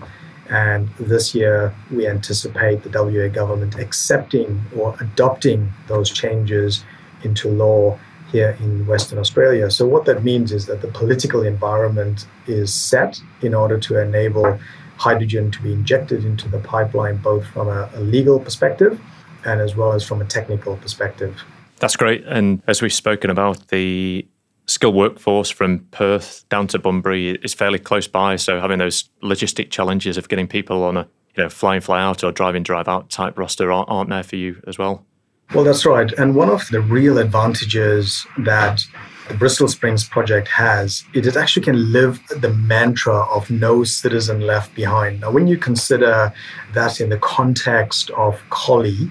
and 0.49 0.89
this 0.99 1.35
year, 1.35 1.73
we 1.91 2.07
anticipate 2.07 2.83
the 2.83 2.89
WA 2.89 3.27
government 3.27 3.75
accepting 3.77 4.63
or 4.75 4.95
adopting 5.01 5.73
those 5.87 6.09
changes 6.09 6.83
into 7.23 7.49
law 7.49 7.99
here 8.31 8.57
in 8.59 8.85
Western 8.87 9.19
Australia. 9.19 9.69
So, 9.69 9.85
what 9.85 10.05
that 10.05 10.23
means 10.23 10.51
is 10.51 10.65
that 10.67 10.81
the 10.81 10.87
political 10.87 11.43
environment 11.43 12.27
is 12.45 12.73
set 12.73 13.21
in 13.41 13.53
order 13.53 13.77
to 13.79 14.01
enable 14.01 14.59
hydrogen 14.97 15.51
to 15.51 15.61
be 15.61 15.73
injected 15.73 16.25
into 16.25 16.47
the 16.49 16.59
pipeline, 16.59 17.17
both 17.17 17.45
from 17.47 17.67
a, 17.67 17.89
a 17.93 17.99
legal 17.99 18.39
perspective 18.39 18.99
and 19.45 19.61
as 19.61 19.75
well 19.75 19.93
as 19.93 20.03
from 20.03 20.21
a 20.21 20.25
technical 20.25 20.75
perspective. 20.77 21.43
That's 21.77 21.95
great. 21.95 22.23
And 22.25 22.61
as 22.67 22.81
we've 22.81 22.93
spoken 22.93 23.29
about, 23.29 23.67
the 23.67 24.25
skilled 24.67 24.95
workforce 24.95 25.49
from 25.49 25.79
Perth 25.91 26.45
down 26.49 26.67
to 26.67 26.79
Bunbury 26.79 27.31
is 27.43 27.53
fairly 27.53 27.79
close 27.79 28.07
by. 28.07 28.35
So 28.35 28.59
having 28.59 28.79
those 28.79 29.09
logistic 29.23 29.71
challenges 29.71 30.17
of 30.17 30.29
getting 30.29 30.47
people 30.47 30.83
on 30.83 30.97
a 30.97 31.07
you 31.35 31.43
know 31.43 31.49
fly 31.49 31.75
in 31.75 31.81
fly 31.81 32.01
out 32.01 32.23
or 32.23 32.31
drive 32.31 32.55
in 32.55 32.63
drive 32.63 32.87
out 32.87 33.09
type 33.09 33.37
roster 33.37 33.71
aren't, 33.71 33.89
aren't 33.89 34.09
there 34.09 34.23
for 34.23 34.35
you 34.35 34.61
as 34.67 34.77
well. 34.77 35.05
Well, 35.53 35.63
that's 35.63 35.85
right. 35.85 36.11
And 36.13 36.35
one 36.35 36.49
of 36.49 36.67
the 36.71 36.81
real 36.81 37.17
advantages 37.17 38.27
that 38.39 38.81
the 39.29 39.33
Bristol 39.33 39.69
Springs 39.69 40.07
project 40.07 40.49
has, 40.49 41.05
it 41.13 41.35
actually 41.37 41.63
can 41.63 41.93
live 41.93 42.19
the 42.41 42.53
mantra 42.53 43.23
of 43.33 43.49
no 43.49 43.85
citizen 43.85 44.41
left 44.41 44.75
behind. 44.75 45.21
Now, 45.21 45.31
when 45.31 45.47
you 45.47 45.57
consider 45.57 46.33
that 46.73 46.99
in 46.99 47.09
the 47.09 47.17
context 47.17 48.09
of 48.11 48.41
Collie, 48.49 49.09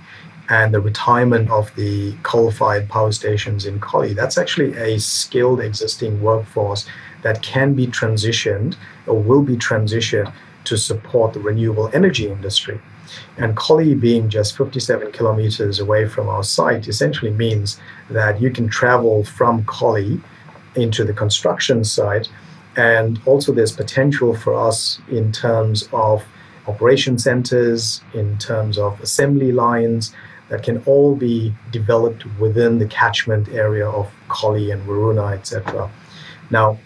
and 0.49 0.73
the 0.73 0.81
retirement 0.81 1.51
of 1.51 1.75
the 1.75 2.15
coal 2.23 2.51
fired 2.51 2.89
power 2.89 3.13
stations 3.13 3.67
in 3.67 3.81
Collie, 3.81 4.15
that's 4.15 4.39
actually 4.39 4.77
a 4.77 4.99
skilled 4.99 5.61
existing 5.61 6.23
workforce 6.23 6.87
that 7.23 7.43
can 7.43 7.75
be 7.75 7.87
transitioned 7.87 8.77
or 9.07 9.21
will 9.21 9.43
be 9.43 9.57
transitioned 9.57 10.33
to 10.65 10.77
support 10.77 11.33
the 11.33 11.41
renewable 11.41 11.91
energy 11.93 12.29
industry. 12.29 12.81
And 13.39 13.57
Collie 13.57 13.95
being 13.95 14.29
just 14.29 14.57
57 14.57 15.13
kilometers 15.13 15.79
away 15.79 16.09
from 16.09 16.29
our 16.29 16.43
site 16.43 16.89
essentially 16.89 17.31
means 17.31 17.81
that 18.11 18.41
you 18.41 18.51
can 18.51 18.69
travel 18.69 19.25
from 19.25 19.65
Collie 19.65 20.21
into 20.75 21.05
the 21.05 21.13
construction 21.13 21.85
site. 21.85 22.29
And 22.77 23.21
also, 23.25 23.53
there's 23.53 23.73
potential 23.73 24.37
for 24.37 24.55
us 24.55 25.01
in 25.09 25.33
terms 25.33 25.89
of 25.93 26.25
operation 26.67 27.19
centers, 27.19 28.03
in 28.13 28.37
terms 28.39 28.77
of 28.77 29.01
assembly 29.01 29.53
lines, 29.53 30.15
that 30.49 30.63
can 30.63 30.83
all 30.85 31.15
be 31.15 31.55
developed 31.71 32.25
within 32.39 32.79
the 32.79 32.87
catchment 32.87 33.49
area 33.49 33.89
of 33.89 34.11
Collie 34.29 34.71
and 34.71 34.87
Waroona, 34.87 35.33
etc. 35.33 35.91
Now, 36.51 36.79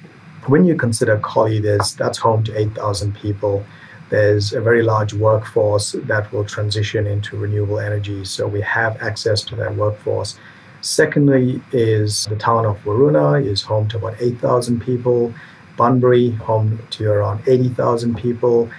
when 0.47 0.65
you 0.65 0.75
consider 0.75 1.19
Collie, 1.19 1.61
there's 1.61 1.95
that's 1.95 2.19
home 2.19 2.43
to 2.45 2.59
8,000 2.59 3.15
people. 3.15 3.65
There's 4.09 4.53
a 4.53 4.61
very 4.61 4.83
large 4.83 5.13
workforce 5.13 5.93
that 5.93 6.33
will 6.33 6.45
transition 6.45 7.07
into 7.07 7.37
renewable 7.37 7.79
energy, 7.79 8.25
so 8.25 8.47
we 8.47 8.61
have 8.63 9.01
access 9.03 9.43
to 9.45 9.57
that 9.57 9.77
workforce. 9.77 10.39
Secondly, 10.81 11.61
is 11.73 12.25
the 12.25 12.37
town 12.37 12.65
of 12.65 12.83
Waroona 12.85 13.45
is 13.45 13.63
home 13.63 13.87
to 13.89 13.99
about 13.99 14.17
8,000 14.19 14.81
people. 14.81 15.33
Bunbury, 15.77 16.31
home 16.31 16.83
to 16.91 17.11
around 17.11 17.43
80,000 17.47 18.17
people. 18.17 18.71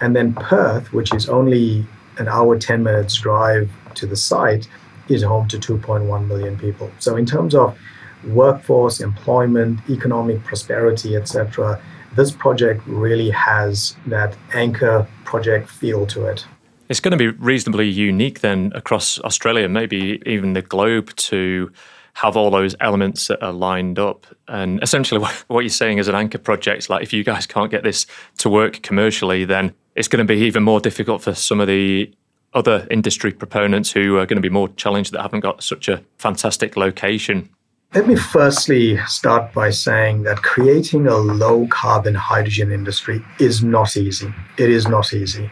And 0.00 0.16
then 0.16 0.34
Perth, 0.34 0.92
which 0.92 1.14
is 1.14 1.28
only 1.28 1.86
an 2.18 2.28
hour, 2.28 2.58
10 2.58 2.82
minutes 2.82 3.14
drive 3.16 3.70
to 4.00 4.06
the 4.06 4.16
site 4.16 4.68
is 5.08 5.22
home 5.22 5.48
to 5.48 5.58
2.1 5.58 6.26
million 6.26 6.58
people. 6.58 6.90
So 6.98 7.16
in 7.16 7.26
terms 7.26 7.54
of 7.54 7.78
workforce, 8.24 9.00
employment, 9.00 9.80
economic 9.88 10.42
prosperity, 10.44 11.16
etc., 11.16 11.80
this 12.16 12.30
project 12.32 12.82
really 12.86 13.30
has 13.30 13.96
that 14.06 14.36
anchor 14.52 15.06
project 15.24 15.68
feel 15.68 16.06
to 16.08 16.26
it. 16.26 16.44
It's 16.88 17.00
going 17.00 17.12
to 17.12 17.18
be 17.18 17.28
reasonably 17.28 17.88
unique 17.88 18.40
then 18.40 18.72
across 18.74 19.20
Australia, 19.20 19.68
maybe 19.68 20.20
even 20.26 20.54
the 20.54 20.62
globe, 20.62 21.14
to 21.16 21.70
have 22.14 22.36
all 22.36 22.50
those 22.50 22.74
elements 22.80 23.28
that 23.28 23.40
are 23.42 23.52
lined 23.52 23.98
up. 23.98 24.26
And 24.48 24.82
essentially, 24.82 25.24
what 25.46 25.60
you're 25.60 25.68
saying 25.70 25.98
is 25.98 26.08
an 26.08 26.16
anchor 26.16 26.38
project, 26.38 26.90
like 26.90 27.02
if 27.02 27.12
you 27.12 27.22
guys 27.22 27.46
can't 27.46 27.70
get 27.70 27.84
this 27.84 28.06
to 28.38 28.50
work 28.50 28.82
commercially, 28.82 29.44
then 29.44 29.72
it's 29.94 30.08
going 30.08 30.26
to 30.26 30.34
be 30.34 30.40
even 30.40 30.62
more 30.62 30.80
difficult 30.80 31.22
for 31.22 31.34
some 31.34 31.60
of 31.60 31.68
the 31.68 32.12
other 32.52 32.86
industry 32.90 33.32
proponents 33.32 33.92
who 33.92 34.16
are 34.16 34.26
going 34.26 34.36
to 34.36 34.42
be 34.42 34.48
more 34.48 34.68
challenged 34.70 35.12
that 35.12 35.22
haven't 35.22 35.40
got 35.40 35.62
such 35.62 35.88
a 35.88 36.02
fantastic 36.18 36.76
location? 36.76 37.48
Let 37.94 38.06
me 38.06 38.14
firstly 38.14 38.98
start 39.06 39.52
by 39.52 39.70
saying 39.70 40.22
that 40.22 40.42
creating 40.42 41.08
a 41.08 41.16
low 41.16 41.66
carbon 41.68 42.14
hydrogen 42.14 42.70
industry 42.70 43.20
is 43.40 43.64
not 43.64 43.96
easy. 43.96 44.32
It 44.58 44.70
is 44.70 44.86
not 44.86 45.12
easy. 45.12 45.50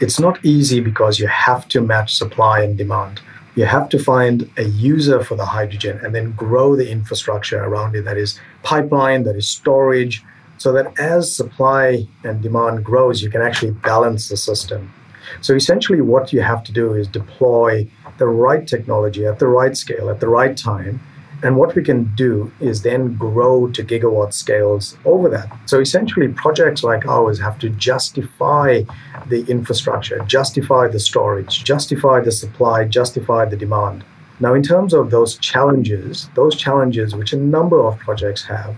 It's 0.00 0.18
not 0.18 0.44
easy 0.44 0.80
because 0.80 1.20
you 1.20 1.28
have 1.28 1.68
to 1.68 1.80
match 1.80 2.14
supply 2.14 2.62
and 2.62 2.76
demand. 2.76 3.20
You 3.54 3.66
have 3.66 3.88
to 3.90 3.98
find 3.98 4.50
a 4.58 4.64
user 4.64 5.22
for 5.22 5.36
the 5.36 5.46
hydrogen 5.46 6.00
and 6.04 6.14
then 6.14 6.32
grow 6.32 6.76
the 6.76 6.90
infrastructure 6.90 7.62
around 7.62 7.94
it 7.94 8.04
that 8.04 8.18
is 8.18 8.38
pipeline, 8.62 9.22
that 9.22 9.36
is 9.36 9.48
storage, 9.48 10.22
so 10.58 10.72
that 10.72 10.98
as 10.98 11.34
supply 11.34 12.06
and 12.24 12.42
demand 12.42 12.84
grows, 12.84 13.22
you 13.22 13.30
can 13.30 13.42
actually 13.42 13.70
balance 13.70 14.28
the 14.28 14.36
system. 14.36 14.92
So 15.40 15.54
essentially, 15.54 16.00
what 16.00 16.32
you 16.32 16.40
have 16.40 16.62
to 16.64 16.72
do 16.72 16.94
is 16.94 17.08
deploy 17.08 17.88
the 18.18 18.26
right 18.26 18.66
technology 18.66 19.26
at 19.26 19.38
the 19.38 19.48
right 19.48 19.76
scale, 19.76 20.08
at 20.08 20.20
the 20.20 20.28
right 20.28 20.56
time, 20.56 21.00
and 21.42 21.56
what 21.56 21.74
we 21.74 21.82
can 21.82 22.14
do 22.14 22.50
is 22.60 22.82
then 22.82 23.14
grow 23.14 23.70
to 23.70 23.84
gigawatt 23.84 24.32
scales 24.32 24.96
over 25.04 25.28
that. 25.28 25.48
So 25.66 25.80
essentially, 25.80 26.28
projects 26.28 26.82
like 26.82 27.06
ours 27.06 27.38
have 27.40 27.58
to 27.58 27.68
justify 27.68 28.82
the 29.26 29.44
infrastructure, 29.46 30.18
justify 30.20 30.88
the 30.88 31.00
storage, 31.00 31.62
justify 31.64 32.20
the 32.20 32.32
supply, 32.32 32.84
justify 32.84 33.44
the 33.44 33.56
demand. 33.56 34.04
Now, 34.40 34.54
in 34.54 34.62
terms 34.62 34.94
of 34.94 35.10
those 35.10 35.36
challenges, 35.36 36.28
those 36.34 36.56
challenges 36.56 37.14
which 37.14 37.32
a 37.32 37.38
number 37.38 37.80
of 37.86 37.98
projects 37.98 38.44
have, 38.44 38.76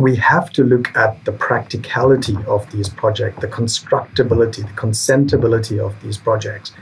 we 0.00 0.16
have 0.16 0.50
to 0.50 0.64
look 0.64 0.96
at 0.96 1.22
the 1.26 1.32
practicality 1.32 2.36
of 2.46 2.70
these 2.72 2.88
projects, 2.88 3.40
the 3.40 3.48
constructability, 3.48 4.66
the 4.66 4.74
consentability 4.74 5.78
of 5.78 5.94
these 6.02 6.16
projects. 6.16 6.72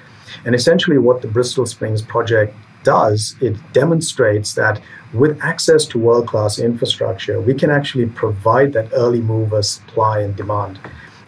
And 0.44 0.54
essentially, 0.54 0.98
what 0.98 1.20
the 1.20 1.28
Bristol 1.28 1.66
Springs 1.66 2.00
project 2.00 2.54
does, 2.84 3.34
it 3.40 3.56
demonstrates 3.72 4.54
that 4.54 4.80
with 5.12 5.37
access 5.42 5.84
to 5.87 5.98
world 5.98 6.28
class 6.28 6.60
infrastructure, 6.60 7.40
we 7.40 7.54
can 7.54 7.70
actually 7.70 8.06
provide 8.06 8.72
that 8.75 8.88
early 8.92 9.20
mover 9.20 9.62
supply 9.62 10.20
and 10.20 10.37
demand. 10.37 10.78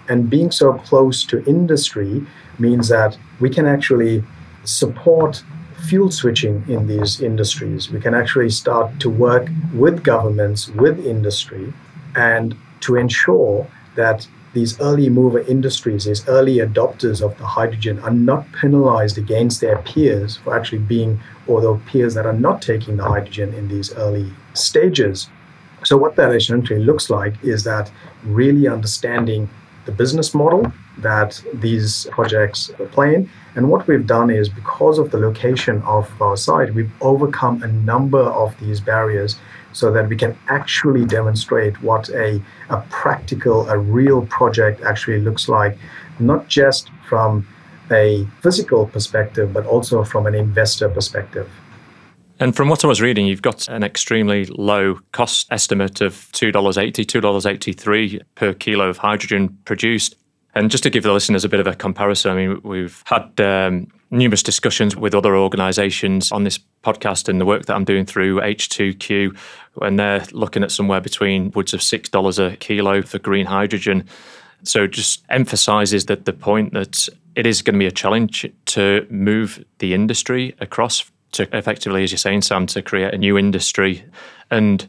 And 0.08 0.30
being 0.30 0.52
so 0.52 0.74
close 0.74 1.24
to 1.24 1.44
industry 1.44 2.24
means 2.58 2.88
that 2.88 3.18
we 3.40 3.50
can 3.50 3.66
actually 3.66 4.22
support 4.64 5.42
fuel 5.90 6.10
switching 6.12 6.64
in 6.68 6.86
these 6.86 7.20
industries. 7.20 7.90
We 7.90 8.00
can 8.00 8.14
actually 8.14 8.50
start 8.50 9.00
to 9.00 9.10
work 9.10 9.48
with 9.74 10.04
governments, 10.04 10.68
with 10.68 11.04
industry, 11.04 11.72
and 12.14 12.56
to 12.82 12.94
ensure 12.94 13.66
that 13.96 14.28
these 14.52 14.80
early 14.80 15.08
mover 15.08 15.40
industries, 15.40 16.04
these 16.04 16.26
early 16.28 16.58
adopters 16.58 17.20
of 17.20 17.36
the 17.38 17.46
hydrogen, 17.46 17.98
are 18.00 18.12
not 18.12 18.46
penalized 18.52 19.18
against 19.18 19.60
their 19.60 19.78
peers 19.78 20.36
for 20.36 20.56
actually 20.56 20.78
being, 20.78 21.18
or 21.48 21.60
the 21.60 21.74
peers 21.86 22.14
that 22.14 22.24
are 22.24 22.40
not 22.48 22.62
taking 22.62 22.96
the 22.96 23.04
hydrogen 23.04 23.52
in 23.54 23.66
these 23.66 23.92
early 23.94 24.32
stages. 24.54 25.28
So, 25.84 25.96
what 25.96 26.14
that 26.16 26.32
essentially 26.32 26.84
looks 26.84 27.10
like 27.10 27.34
is 27.42 27.64
that 27.64 27.90
really 28.24 28.68
understanding 28.68 29.50
the 29.86 29.92
business 29.92 30.34
model 30.34 30.72
that 30.98 31.42
these 31.54 32.06
projects 32.12 32.70
are 32.96 33.06
in. 33.06 33.28
And 33.54 33.68
what 33.68 33.86
we've 33.88 34.06
done 34.06 34.30
is 34.30 34.48
because 34.48 34.98
of 34.98 35.10
the 35.10 35.18
location 35.18 35.82
of 35.82 36.10
our 36.22 36.36
site, 36.36 36.72
we've 36.74 36.90
overcome 37.00 37.62
a 37.62 37.68
number 37.68 38.22
of 38.22 38.58
these 38.60 38.80
barriers 38.80 39.36
so 39.72 39.92
that 39.92 40.08
we 40.08 40.16
can 40.16 40.36
actually 40.48 41.04
demonstrate 41.04 41.80
what 41.82 42.08
a, 42.10 42.42
a 42.68 42.80
practical, 42.90 43.68
a 43.68 43.78
real 43.78 44.26
project 44.26 44.82
actually 44.82 45.20
looks 45.20 45.48
like, 45.48 45.78
not 46.18 46.48
just 46.48 46.90
from 47.08 47.46
a 47.90 48.26
physical 48.40 48.86
perspective, 48.86 49.52
but 49.52 49.66
also 49.66 50.04
from 50.04 50.26
an 50.26 50.34
investor 50.34 50.88
perspective. 50.88 51.50
And 52.38 52.56
from 52.56 52.68
what 52.70 52.84
I 52.84 52.88
was 52.88 53.02
reading, 53.02 53.26
you've 53.26 53.42
got 53.42 53.68
an 53.68 53.82
extremely 53.82 54.46
low 54.46 54.98
cost 55.12 55.46
estimate 55.50 56.00
of 56.00 56.14
$2.80, 56.32 57.04
$2.83 57.04 58.22
per 58.34 58.54
kilo 58.54 58.88
of 58.88 58.96
hydrogen 58.96 59.58
produced. 59.66 60.16
And 60.54 60.70
just 60.70 60.82
to 60.82 60.90
give 60.90 61.04
the 61.04 61.12
listeners 61.12 61.44
a 61.44 61.48
bit 61.48 61.60
of 61.60 61.66
a 61.66 61.74
comparison, 61.74 62.32
I 62.32 62.34
mean, 62.34 62.60
we've 62.62 63.02
had 63.06 63.40
um, 63.40 63.86
numerous 64.10 64.42
discussions 64.42 64.96
with 64.96 65.14
other 65.14 65.36
organisations 65.36 66.32
on 66.32 66.44
this 66.44 66.58
podcast 66.82 67.28
and 67.28 67.40
the 67.40 67.46
work 67.46 67.66
that 67.66 67.74
I'm 67.74 67.84
doing 67.84 68.04
through 68.04 68.40
H2Q, 68.40 69.36
and 69.82 69.98
they're 69.98 70.24
looking 70.32 70.62
at 70.62 70.72
somewhere 70.72 71.00
between 71.00 71.50
woods 71.52 71.72
of 71.72 71.80
$6 71.80 72.38
a 72.52 72.56
kilo 72.56 73.02
for 73.02 73.18
green 73.18 73.46
hydrogen. 73.46 74.04
So 74.64 74.86
just 74.86 75.24
emphasises 75.28 76.06
that 76.06 76.24
the 76.24 76.32
point 76.32 76.72
that 76.74 77.08
it 77.36 77.46
is 77.46 77.62
going 77.62 77.74
to 77.74 77.78
be 77.78 77.86
a 77.86 77.92
challenge 77.92 78.46
to 78.66 79.06
move 79.08 79.64
the 79.78 79.94
industry 79.94 80.54
across 80.60 81.10
to 81.32 81.48
effectively, 81.56 82.02
as 82.02 82.10
you're 82.10 82.18
saying, 82.18 82.42
Sam, 82.42 82.66
to 82.66 82.82
create 82.82 83.14
a 83.14 83.18
new 83.18 83.38
industry. 83.38 84.04
And 84.50 84.86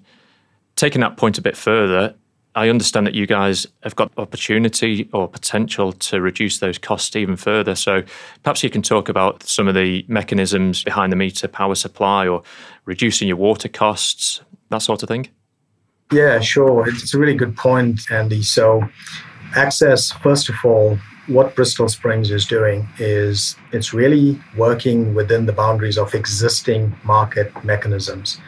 taking 0.76 1.02
that 1.02 1.18
point 1.18 1.38
a 1.38 1.42
bit 1.42 1.56
further, 1.56 2.16
I 2.56 2.70
understand 2.70 3.08
that 3.08 3.14
you 3.14 3.26
guys 3.26 3.66
have 3.84 3.96
got 3.96 4.12
opportunity 4.18 5.10
or 5.14 5.28
potential 5.28 5.94
to 5.94 6.20
reduce 6.20 6.60
those 6.60 6.78
costs 6.78 7.16
even 7.16 7.38
further. 7.38 7.76
So 7.76 8.04
perhaps 8.44 8.62
you 8.64 8.70
can 8.70 8.82
talk 8.82 9.08
about 9.08 9.44
some 9.44 9.70
of 9.70 9.76
the 9.76 10.06
mechanisms 10.10 10.84
behind 10.84 11.12
the 11.12 11.16
meter 11.16 11.48
power 11.48 11.76
supply 11.76 12.28
or 12.28 12.44
reducing 12.86 13.28
your 13.28 13.38
water 13.38 13.70
costs, 13.70 14.42
that 14.70 14.80
sort 14.80 15.02
of 15.02 15.08
thing. 15.08 15.30
Yeah, 16.12 16.42
sure. 16.42 16.90
It's 16.90 17.14
a 17.14 17.20
really 17.20 17.36
good 17.36 17.56
point, 17.56 18.02
Andy. 18.12 18.42
So, 18.42 18.84
access, 19.56 20.12
first 20.12 20.50
of 20.50 20.56
all, 20.66 21.00
what 21.28 21.56
Bristol 21.56 21.88
Springs 21.88 22.32
is 22.32 22.46
doing 22.46 22.90
is 23.00 23.56
it's 23.72 23.94
really 23.94 24.42
working 24.58 25.14
within 25.14 25.46
the 25.46 25.54
boundaries 25.54 25.98
of 25.98 26.14
existing 26.14 26.94
market 27.04 27.64
mechanisms. 27.64 28.40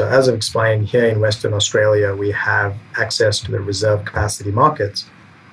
So, 0.00 0.08
as 0.08 0.30
I've 0.30 0.34
explained, 0.34 0.86
here 0.88 1.04
in 1.04 1.20
Western 1.20 1.52
Australia, 1.52 2.16
we 2.16 2.30
have 2.30 2.74
access 2.96 3.38
to 3.40 3.52
the 3.52 3.60
reserve 3.60 4.06
capacity 4.06 4.50
markets. 4.50 5.04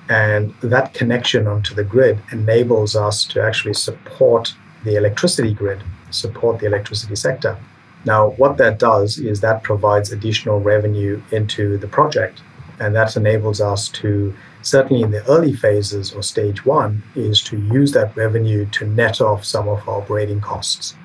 And 0.08 0.54
that 0.62 0.94
connection 0.94 1.46
onto 1.46 1.74
the 1.74 1.84
grid 1.84 2.20
enables 2.32 2.96
us 2.96 3.26
to 3.26 3.42
actually 3.42 3.74
support 3.74 4.54
the 4.84 4.96
electricity 4.96 5.52
grid, 5.52 5.82
support 6.08 6.60
the 6.60 6.64
electricity 6.64 7.14
sector. 7.14 7.58
Now, 8.06 8.30
what 8.38 8.56
that 8.56 8.78
does 8.78 9.18
is 9.18 9.42
that 9.42 9.64
provides 9.64 10.12
additional 10.12 10.60
revenue 10.60 11.20
into 11.30 11.76
the 11.76 11.88
project. 11.88 12.40
And 12.80 12.96
that 12.96 13.18
enables 13.18 13.60
us 13.60 13.90
to, 14.00 14.34
certainly 14.62 15.02
in 15.02 15.10
the 15.10 15.26
early 15.26 15.52
phases 15.52 16.14
or 16.14 16.22
stage 16.22 16.64
one, 16.64 17.02
is 17.14 17.42
to 17.42 17.58
use 17.58 17.92
that 17.92 18.16
revenue 18.16 18.64
to 18.70 18.86
net 18.86 19.20
off 19.20 19.44
some 19.44 19.68
of 19.68 19.86
our 19.86 19.98
operating 19.98 20.40
costs. 20.40 20.96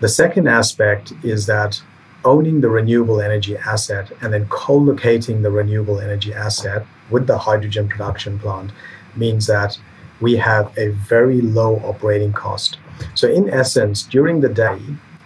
The 0.00 0.08
second 0.08 0.48
aspect 0.48 1.12
is 1.22 1.46
that 1.46 1.80
owning 2.24 2.60
the 2.60 2.68
renewable 2.68 3.20
energy 3.20 3.56
asset 3.56 4.10
and 4.20 4.32
then 4.32 4.46
co-locating 4.48 5.42
the 5.42 5.50
renewable 5.50 6.00
energy 6.00 6.32
asset 6.32 6.86
with 7.10 7.26
the 7.26 7.38
hydrogen 7.38 7.88
production 7.88 8.38
plant 8.38 8.72
means 9.16 9.46
that 9.46 9.78
we 10.20 10.36
have 10.36 10.76
a 10.78 10.88
very 10.88 11.40
low 11.40 11.76
operating 11.84 12.32
cost. 12.32 12.78
So 13.14 13.28
in 13.28 13.50
essence, 13.50 14.04
during 14.04 14.40
the 14.40 14.48
day, 14.48 14.78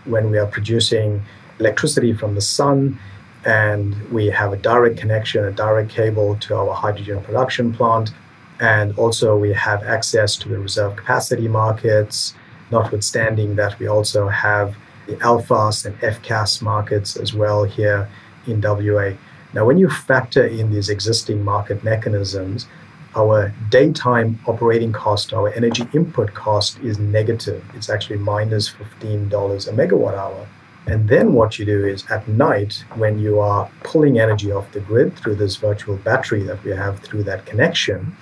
when 0.04 0.30
we 0.30 0.38
are 0.38 0.46
producing 0.46 1.22
electricity 1.59 2.12
from 2.12 2.35
the 2.35 2.40
sun 2.40 2.98
and 3.44 3.94
we 4.11 4.26
have 4.26 4.52
a 4.52 4.56
direct 4.56 4.98
connection, 4.98 5.44
a 5.44 5.52
direct 5.52 5.90
cable 5.90 6.37
to 6.37 6.56
our 6.56 6.74
hydrogen 6.74 7.22
production 7.22 7.72
plant, 7.72 8.12
and 8.59 8.98
also 8.98 9.37
we 9.37 9.52
have 9.52 9.82
access 9.82 10.37
to 10.37 10.48
the 10.48 10.59
reserve 10.59 10.96
capacity 10.96 11.46
markets, 11.46 12.35
notwithstanding 12.70 13.54
that 13.56 13.78
we 13.78 13.87
also 13.87 14.28
have 14.28 14.74
the 15.07 15.16
LFAS 15.16 15.87
and 15.87 15.99
FCAS 16.01 16.62
markets 16.62 17.16
as 17.16 17.33
well 17.33 17.64
here 17.64 18.09
in 18.47 18.61
WA. 18.61 19.12
Now, 19.53 19.64
when 19.64 19.79
you 19.79 19.88
factor 19.88 20.45
in 20.47 20.71
these 20.71 20.88
existing 20.88 21.45
market 21.45 21.83
mechanisms, 21.83 22.66
our 23.14 23.55
daytime 23.71 24.38
operating 24.47 24.92
cost, 24.92 25.33
our 25.33 25.51
energy 25.55 25.88
input 25.95 26.35
cost 26.35 26.79
is 26.81 26.99
negative. 26.99 27.64
It's 27.75 27.88
actually 27.88 28.19
minus 28.19 28.71
$15 28.71 29.31
a 29.69 29.73
megawatt 29.73 30.14
hour. 30.14 30.47
And 30.87 31.09
then 31.09 31.33
what 31.33 31.59
you 31.59 31.64
do 31.64 31.85
is 31.87 32.05
at 32.11 32.29
night, 32.29 32.85
when 32.95 33.19
you 33.19 33.40
are 33.40 33.71
pulling 33.83 34.21
energy 34.21 34.53
off 34.53 34.71
the 34.73 34.81
grid 34.81 35.16
through 35.16 35.37
this 35.37 35.57
virtual 35.57 35.97
battery 35.97 36.42
that 36.42 36.62
we 36.62 36.71
have 36.73 37.01
through 37.01 37.25
that 37.25 37.47
connection, 37.47 38.14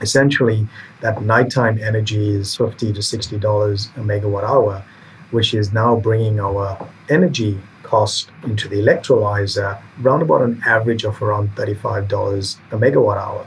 essentially 0.00 0.68
that 1.00 1.22
nighttime 1.22 1.78
energy 1.82 2.30
is 2.30 2.56
50 2.56 2.92
to 2.92 3.00
$60 3.00 3.96
a 3.96 4.00
megawatt 4.00 4.44
hour 4.44 4.84
which 5.30 5.54
is 5.54 5.72
now 5.72 5.96
bringing 5.96 6.40
our 6.40 6.88
energy 7.08 7.58
cost 7.82 8.30
into 8.42 8.68
the 8.68 8.76
electrolyzer 8.76 9.80
around 10.02 10.22
about 10.22 10.42
an 10.42 10.60
average 10.66 11.04
of 11.04 11.22
around 11.22 11.48
$35 11.54 12.58
a 12.72 12.76
megawatt 12.76 13.16
hour. 13.16 13.46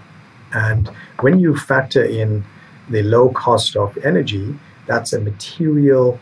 And 0.53 0.89
when 1.19 1.39
you 1.39 1.55
factor 1.55 2.03
in 2.03 2.45
the 2.89 3.03
low 3.03 3.29
cost 3.29 3.75
of 3.75 3.97
energy, 3.97 4.57
that's 4.87 5.13
a 5.13 5.19
material 5.19 6.19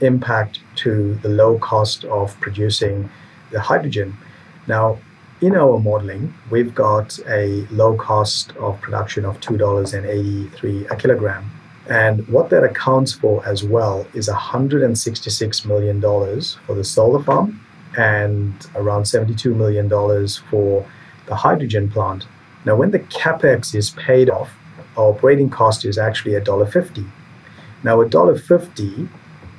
impact 0.00 0.60
to 0.76 1.14
the 1.16 1.28
low 1.28 1.58
cost 1.58 2.04
of 2.06 2.38
producing 2.40 3.10
the 3.50 3.60
hydrogen. 3.60 4.16
Now, 4.66 4.98
in 5.40 5.54
our 5.54 5.78
modeling, 5.78 6.34
we've 6.50 6.74
got 6.74 7.18
a 7.28 7.66
low 7.70 7.96
cost 7.96 8.56
of 8.56 8.80
production 8.80 9.24
of 9.24 9.38
$2.83 9.40 10.90
a 10.90 10.96
kilogram 10.96 11.57
And 11.88 12.28
what 12.28 12.50
that 12.50 12.64
accounts 12.64 13.14
for 13.14 13.44
as 13.46 13.64
well 13.64 14.06
is 14.12 14.28
$166 14.28 15.66
million 15.66 16.00
for 16.00 16.74
the 16.74 16.84
solar 16.84 17.22
farm 17.22 17.64
and 17.96 18.52
around 18.74 19.04
$72 19.04 19.54
million 19.56 19.88
for 20.50 20.86
the 21.26 21.34
hydrogen 21.34 21.90
plant. 21.90 22.26
Now, 22.64 22.76
when 22.76 22.90
the 22.90 22.98
capex 22.98 23.74
is 23.74 23.90
paid 23.90 24.28
off, 24.28 24.50
our 24.96 25.10
operating 25.10 25.48
cost 25.48 25.84
is 25.84 25.96
actually 25.96 26.32
$1.50. 26.32 27.08
Now, 27.82 27.96
$1.50 27.96 29.08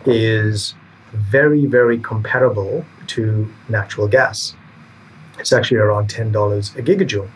is 0.06 0.76
very, 1.14 1.66
very 1.66 1.98
comparable 1.98 2.86
to 3.08 3.52
natural 3.70 4.08
gas. 4.08 4.56
It's 5.40 5.54
actually 5.54 5.78
around 5.78 6.10
$10 6.10 6.78
a 6.78 6.82
gigajoule. 6.84 7.30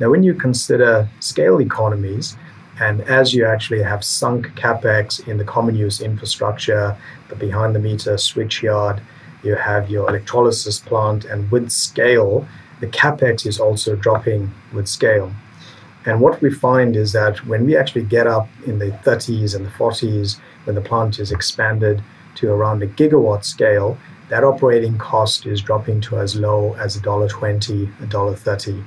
Now, 0.00 0.10
when 0.10 0.24
you 0.24 0.34
consider 0.34 1.08
scale 1.20 1.60
economies, 1.60 2.36
and 2.80 3.02
as 3.02 3.32
you 3.32 3.46
actually 3.46 3.82
have 3.82 4.04
sunk 4.04 4.46
capex 4.56 5.26
in 5.28 5.38
the 5.38 5.44
common 5.44 5.76
use 5.76 6.00
infrastructure, 6.00 6.96
the 7.28 7.36
behind 7.36 7.74
the 7.74 7.78
meter 7.78 8.18
switch 8.18 8.62
yard, 8.62 9.00
you 9.42 9.54
have 9.54 9.90
your 9.90 10.08
electrolysis 10.08 10.80
plant, 10.80 11.24
and 11.24 11.50
with 11.50 11.70
scale, 11.70 12.46
the 12.80 12.86
capex 12.86 13.46
is 13.46 13.60
also 13.60 13.94
dropping 13.94 14.52
with 14.72 14.88
scale. 14.88 15.32
And 16.06 16.20
what 16.20 16.40
we 16.42 16.52
find 16.52 16.96
is 16.96 17.12
that 17.12 17.46
when 17.46 17.64
we 17.64 17.76
actually 17.76 18.04
get 18.04 18.26
up 18.26 18.48
in 18.66 18.78
the 18.78 18.90
30s 19.04 19.54
and 19.54 19.64
the 19.64 19.70
40s, 19.70 20.38
when 20.64 20.74
the 20.74 20.82
plant 20.82 21.18
is 21.18 21.32
expanded 21.32 22.02
to 22.36 22.50
around 22.50 22.82
a 22.82 22.86
gigawatt 22.86 23.44
scale, 23.44 23.96
that 24.28 24.44
operating 24.44 24.98
cost 24.98 25.46
is 25.46 25.62
dropping 25.62 26.00
to 26.02 26.18
as 26.18 26.36
low 26.36 26.74
as 26.74 26.98
$1.20, 26.98 27.92
$1.30. 28.08 28.84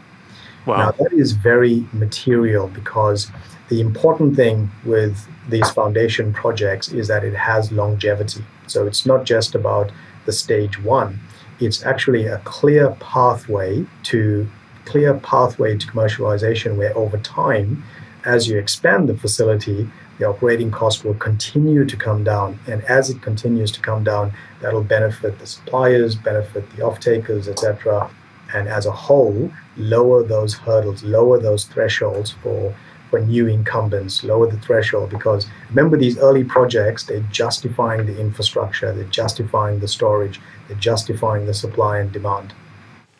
Wow. 0.65 0.77
Now, 0.77 0.91
that 0.91 1.13
is 1.13 1.31
very 1.31 1.87
material 1.93 2.67
because 2.67 3.31
the 3.69 3.81
important 3.81 4.35
thing 4.35 4.71
with 4.85 5.27
these 5.49 5.69
foundation 5.71 6.33
projects 6.33 6.89
is 6.89 7.07
that 7.07 7.23
it 7.23 7.35
has 7.35 7.71
longevity. 7.71 8.43
So 8.67 8.85
it's 8.87 9.05
not 9.05 9.25
just 9.25 9.55
about 9.55 9.91
the 10.25 10.31
stage 10.31 10.81
one, 10.81 11.19
it's 11.59 11.83
actually 11.83 12.27
a 12.27 12.37
clear 12.39 12.91
pathway 12.99 13.85
to 14.03 14.47
clear 14.85 15.13
pathway 15.15 15.77
to 15.77 15.87
commercialization 15.87 16.77
where 16.77 16.97
over 16.97 17.17
time 17.17 17.83
as 18.25 18.47
you 18.47 18.57
expand 18.57 19.09
the 19.09 19.17
facility 19.17 19.89
the 20.17 20.25
operating 20.25 20.71
cost 20.71 21.03
will 21.03 21.13
continue 21.15 21.85
to 21.85 21.97
come 21.97 22.23
down 22.23 22.57
and 22.67 22.81
as 22.85 23.09
it 23.09 23.21
continues 23.21 23.69
to 23.71 23.81
come 23.81 24.03
down 24.03 24.31
that'll 24.61 24.83
benefit 24.83 25.37
the 25.39 25.45
suppliers 25.45 26.15
benefit 26.15 26.63
the 26.75 26.81
off 26.81 26.99
takers 27.01 27.49
etc 27.49 28.09
and 28.53 28.69
as 28.69 28.85
a 28.85 28.91
whole 28.91 29.51
lower 29.75 30.23
those 30.23 30.53
hurdles 30.53 31.03
lower 31.03 31.37
those 31.37 31.65
thresholds 31.65 32.31
for 32.31 32.73
for 33.09 33.19
new 33.19 33.47
incumbents, 33.47 34.23
lower 34.23 34.49
the 34.49 34.57
threshold 34.59 35.09
because 35.09 35.47
remember 35.69 35.97
these 35.97 36.17
early 36.19 36.43
projects, 36.43 37.03
they're 37.03 37.19
justifying 37.31 38.05
the 38.05 38.19
infrastructure, 38.19 38.91
they're 38.93 39.03
justifying 39.05 39.79
the 39.79 39.87
storage, 39.87 40.39
they're 40.67 40.77
justifying 40.77 41.45
the 41.45 41.53
supply 41.53 41.99
and 41.99 42.11
demand. 42.11 42.53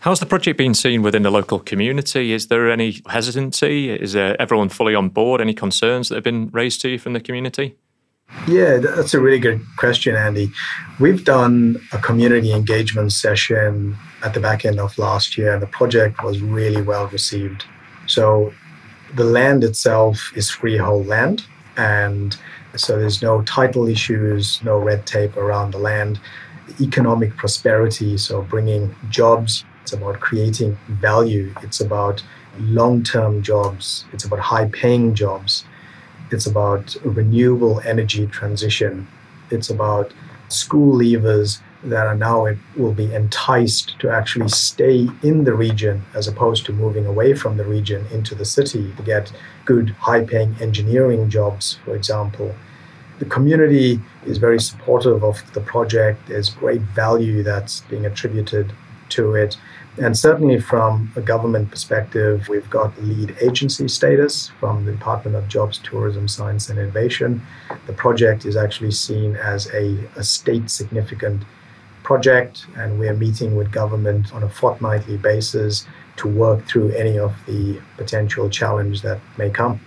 How's 0.02 0.20
the 0.20 0.26
project 0.26 0.58
being 0.58 0.74
seen 0.74 1.02
within 1.02 1.24
the 1.24 1.32
local 1.32 1.60
community? 1.60 2.32
Is 2.32 2.48
there 2.48 2.70
any 2.70 3.02
hesitancy? 3.08 3.90
Is 3.90 4.14
there 4.14 4.40
everyone 4.40 4.70
fully 4.70 4.94
on 4.94 5.10
board? 5.10 5.42
Any 5.42 5.54
concerns 5.54 6.10
that 6.10 6.16
have 6.16 6.24
been 6.24 6.50
raised 6.52 6.82
to 6.82 6.90
you 6.90 7.00
from 7.00 7.14
the 7.14 7.20
community? 7.20 7.76
Yeah, 8.48 8.78
that's 8.78 9.14
a 9.14 9.20
really 9.20 9.40
good 9.40 9.62
question, 9.78 10.16
Andy. 10.16 10.52
We've 11.00 11.24
done 11.24 11.82
a 11.94 11.98
community 11.98 12.52
engagement 12.52 13.14
session 13.14 13.98
at 14.24 14.34
the 14.34 14.40
back 14.40 14.66
end 14.66 14.80
of 14.80 14.98
last 14.98 15.38
year, 15.38 15.54
and 15.54 15.62
the 15.62 15.68
project 15.68 16.24
was 16.24 16.42
really 16.42 16.82
well 16.82 17.08
received. 17.08 17.66
So 18.06 18.54
the 19.16 19.24
land 19.24 19.64
itself 19.64 20.32
is 20.36 20.50
freehold 20.50 21.08
land, 21.08 21.46
and 21.76 22.38
so 22.76 23.00
there's 23.00 23.22
no 23.22 23.42
title 23.44 23.88
issues, 23.88 24.62
no 24.64 24.78
red 24.78 25.06
tape 25.06 25.38
around 25.38 25.72
the 25.74 25.78
land. 25.78 26.20
Economic 26.82 27.36
prosperity, 27.38 28.18
so 28.18 28.42
bringing 28.42 28.96
jobs, 29.10 29.64
it's 29.82 29.94
about 29.94 30.20
creating 30.20 30.78
value, 30.88 31.54
it's 31.64 31.80
about 31.80 32.24
long 32.60 33.04
term 33.04 33.42
jobs, 33.42 34.06
it's 34.12 34.26
about 34.26 34.40
high 34.40 34.68
paying 34.68 35.16
jobs, 35.16 35.64
it's 36.32 36.46
about 36.46 36.96
renewable 37.04 37.80
energy 37.86 38.28
transition, 38.28 39.08
it's 39.50 39.70
about 39.70 40.12
school 40.50 40.98
leavers 40.98 41.62
that 41.84 42.08
are 42.08 42.16
now 42.16 42.48
will 42.76 42.94
be 42.94 43.14
enticed 43.14 44.00
to 44.00 44.10
actually 44.10 44.50
stay 44.50 45.08
in 45.22 45.44
the 45.44 45.54
region 45.54 46.04
as 46.14 46.28
opposed 46.28 46.66
to 46.66 46.74
moving 46.74 47.06
away 47.06 47.34
from 47.34 47.58
the 47.58 47.64
region 47.64 48.06
into 48.12 48.34
the 48.34 48.46
city 48.46 48.94
to 48.98 49.04
get 49.04 49.32
good 49.66 49.90
high 49.92 50.24
paying 50.24 50.56
engineering 50.60 51.30
jobs 51.30 51.80
for 51.86 51.96
example. 51.96 52.56
The 53.20 53.26
community 53.26 54.00
is 54.26 54.38
very 54.38 54.60
supportive 54.60 55.24
of 55.24 55.42
the 55.54 55.62
project. 55.62 56.28
There's 56.28 56.52
great 56.52 56.82
value 56.82 57.42
that's 57.42 57.82
being 57.82 58.06
attributed 58.06 58.74
to 59.10 59.34
it. 59.34 59.58
And 60.00 60.16
certainly 60.16 60.60
from 60.60 61.12
a 61.16 61.22
government 61.22 61.72
perspective, 61.72 62.48
we've 62.48 62.70
got 62.70 63.02
lead 63.02 63.36
agency 63.42 63.88
status 63.88 64.52
from 64.60 64.86
the 64.86 64.92
Department 64.92 65.36
of 65.36 65.48
Jobs, 65.48 65.80
Tourism, 65.80 66.28
Science 66.28 66.70
and 66.70 66.78
Innovation. 66.78 67.42
The 67.88 67.94
project 67.94 68.46
is 68.46 68.56
actually 68.56 68.92
seen 68.92 69.36
as 69.36 69.68
a, 69.74 70.08
a 70.16 70.24
state 70.24 70.70
significant 70.70 71.44
project, 72.08 72.66
and 72.78 72.98
we're 72.98 73.14
meeting 73.14 73.58
with 73.58 73.70
government 73.70 74.34
on 74.34 74.42
a 74.42 74.48
fortnightly 74.48 75.18
basis 75.18 75.86
to 76.16 76.26
work 76.26 76.66
through 76.66 76.90
any 76.92 77.20
of 77.20 77.34
the 77.46 77.78
potential 77.98 78.50
challenge 78.50 79.02
that 79.02 79.20
may 79.38 79.50
come. 79.50 79.78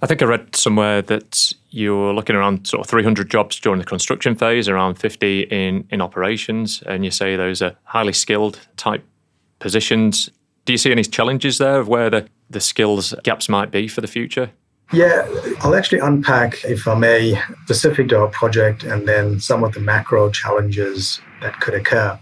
I 0.00 0.06
think 0.06 0.22
I 0.22 0.24
read 0.24 0.56
somewhere 0.56 1.02
that 1.02 1.52
you're 1.68 2.14
looking 2.14 2.36
around 2.36 2.66
sort 2.66 2.80
of 2.80 2.86
300 2.88 3.30
jobs 3.30 3.60
during 3.60 3.78
the 3.78 3.84
construction 3.84 4.34
phase, 4.34 4.66
around 4.66 4.94
50 4.94 5.42
in, 5.42 5.86
in 5.90 6.00
operations, 6.00 6.82
and 6.86 7.04
you 7.04 7.10
say 7.10 7.36
those 7.36 7.60
are 7.60 7.76
highly 7.84 8.14
skilled 8.14 8.66
type 8.78 9.04
positions. 9.58 10.30
Do 10.64 10.72
you 10.72 10.78
see 10.78 10.90
any 10.90 11.04
challenges 11.04 11.58
there 11.58 11.80
of 11.80 11.86
where 11.86 12.08
the, 12.08 12.28
the 12.48 12.60
skills 12.60 13.14
gaps 13.24 13.46
might 13.46 13.70
be 13.70 13.88
for 13.88 14.00
the 14.00 14.06
future? 14.06 14.52
Yeah, 14.90 15.28
I'll 15.60 15.74
actually 15.74 15.98
unpack, 15.98 16.64
if 16.64 16.88
I 16.88 16.94
may, 16.94 17.38
specific 17.64 18.08
to 18.08 18.20
our 18.20 18.28
project 18.28 18.84
and 18.84 19.06
then 19.06 19.38
some 19.38 19.62
of 19.62 19.74
the 19.74 19.80
macro 19.80 20.30
challenges 20.30 21.20
that 21.42 21.60
could 21.60 21.74
occur. 21.74 22.18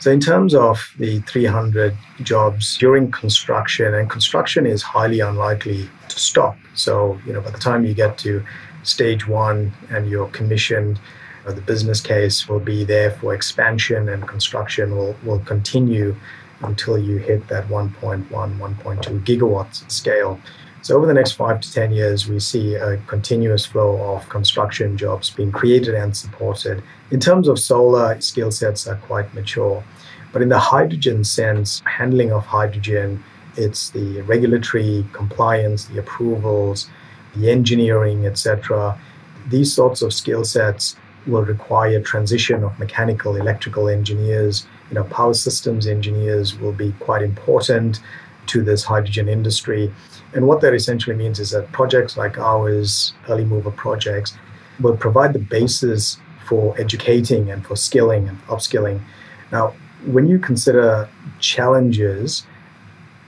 So, 0.00 0.12
in 0.12 0.20
terms 0.20 0.54
of 0.54 0.94
the 0.98 1.20
300 1.20 1.96
jobs 2.22 2.78
during 2.78 3.10
construction, 3.10 3.94
and 3.94 4.08
construction 4.08 4.64
is 4.64 4.82
highly 4.82 5.20
unlikely 5.20 5.90
to 6.08 6.18
stop. 6.18 6.56
So, 6.74 7.18
you 7.26 7.32
know, 7.32 7.40
by 7.40 7.50
the 7.50 7.58
time 7.58 7.84
you 7.84 7.94
get 7.94 8.16
to 8.18 8.44
stage 8.84 9.26
one 9.26 9.72
and 9.90 10.08
you're 10.08 10.28
commissioned, 10.28 11.00
uh, 11.46 11.52
the 11.52 11.60
business 11.60 12.00
case 12.00 12.48
will 12.48 12.60
be 12.60 12.84
there 12.84 13.10
for 13.10 13.34
expansion 13.34 14.08
and 14.08 14.26
construction 14.28 14.96
will, 14.96 15.16
will 15.24 15.40
continue 15.40 16.14
until 16.60 16.98
you 16.98 17.16
hit 17.16 17.48
that 17.48 17.66
1.1, 17.68 18.28
1.2 18.28 19.24
gigawatts 19.24 19.90
scale. 19.90 20.40
So 20.82 20.96
over 20.96 21.06
the 21.06 21.14
next 21.14 21.32
five 21.32 21.60
to 21.60 21.72
10 21.72 21.92
years, 21.92 22.28
we 22.28 22.38
see 22.38 22.74
a 22.74 22.98
continuous 23.08 23.66
flow 23.66 24.14
of 24.14 24.28
construction 24.28 24.96
jobs 24.96 25.30
being 25.30 25.50
created 25.50 25.94
and 25.94 26.16
supported. 26.16 26.82
In 27.10 27.20
terms 27.20 27.48
of 27.48 27.58
solar, 27.58 28.20
skill 28.20 28.50
sets 28.50 28.86
are 28.86 28.96
quite 28.96 29.32
mature. 29.34 29.82
But 30.32 30.42
in 30.42 30.48
the 30.48 30.58
hydrogen 30.58 31.24
sense, 31.24 31.82
handling 31.84 32.32
of 32.32 32.46
hydrogen, 32.46 33.22
it's 33.56 33.90
the 33.90 34.20
regulatory 34.22 35.04
compliance, 35.12 35.86
the 35.86 35.98
approvals, 35.98 36.88
the 37.34 37.50
engineering, 37.50 38.26
etc. 38.26 38.98
These 39.48 39.74
sorts 39.74 40.00
of 40.02 40.12
skill 40.12 40.44
sets 40.44 40.96
will 41.26 41.44
require 41.44 42.00
transition 42.00 42.62
of 42.62 42.78
mechanical, 42.78 43.36
electrical 43.36 43.88
engineers. 43.88 44.66
You 44.90 44.94
know, 44.94 45.04
power 45.04 45.34
systems 45.34 45.86
engineers 45.86 46.58
will 46.58 46.72
be 46.72 46.92
quite 47.00 47.22
important 47.22 48.00
to 48.48 48.62
this 48.62 48.84
hydrogen 48.84 49.28
industry. 49.28 49.92
And 50.34 50.46
what 50.46 50.60
that 50.60 50.74
essentially 50.74 51.16
means 51.16 51.38
is 51.38 51.50
that 51.50 51.70
projects 51.72 52.16
like 52.16 52.38
ours, 52.38 53.14
early 53.28 53.44
mover 53.44 53.70
projects, 53.70 54.36
will 54.80 54.96
provide 54.96 55.32
the 55.32 55.38
basis 55.38 56.18
for 56.46 56.78
educating 56.80 57.50
and 57.50 57.66
for 57.66 57.76
skilling 57.76 58.28
and 58.28 58.40
upskilling. 58.46 59.00
Now, 59.52 59.74
when 60.06 60.28
you 60.28 60.38
consider 60.38 61.08
challenges, 61.40 62.46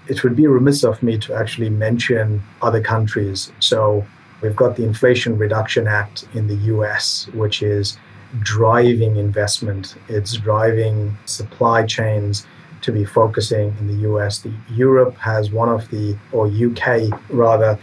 it 0.09 0.23
would 0.25 0.37
be 0.37 0.47
remiss 0.47 0.85
of 0.85 1.03
me 1.03 1.19
to 1.19 1.35
actually 1.35 1.71
mention 1.71 2.43
other 2.63 2.81
countries. 2.81 3.53
So, 3.61 4.07
we've 4.41 4.57
got 4.57 4.77
the 4.77 4.85
Inflation 4.85 5.37
Reduction 5.37 5.87
Act 5.87 6.27
in 6.35 6.47
the 6.47 6.57
US, 6.75 7.29
which 7.35 7.63
is 7.63 7.99
driving 8.39 9.17
investment, 9.17 9.97
it's 10.09 10.35
driving 10.35 11.17
supply 11.25 11.85
chains 11.85 12.47
to 12.83 12.93
be 12.93 13.05
focusing 13.05 13.75
in 13.79 13.87
the 13.87 14.09
US. 14.11 14.41
The 14.41 14.53
Europe 14.71 15.17
has 15.17 15.51
one 15.51 15.69
of 15.69 15.89
the, 15.91 16.17
or 16.33 16.47
UK 16.47 17.11
rather, 17.31 17.79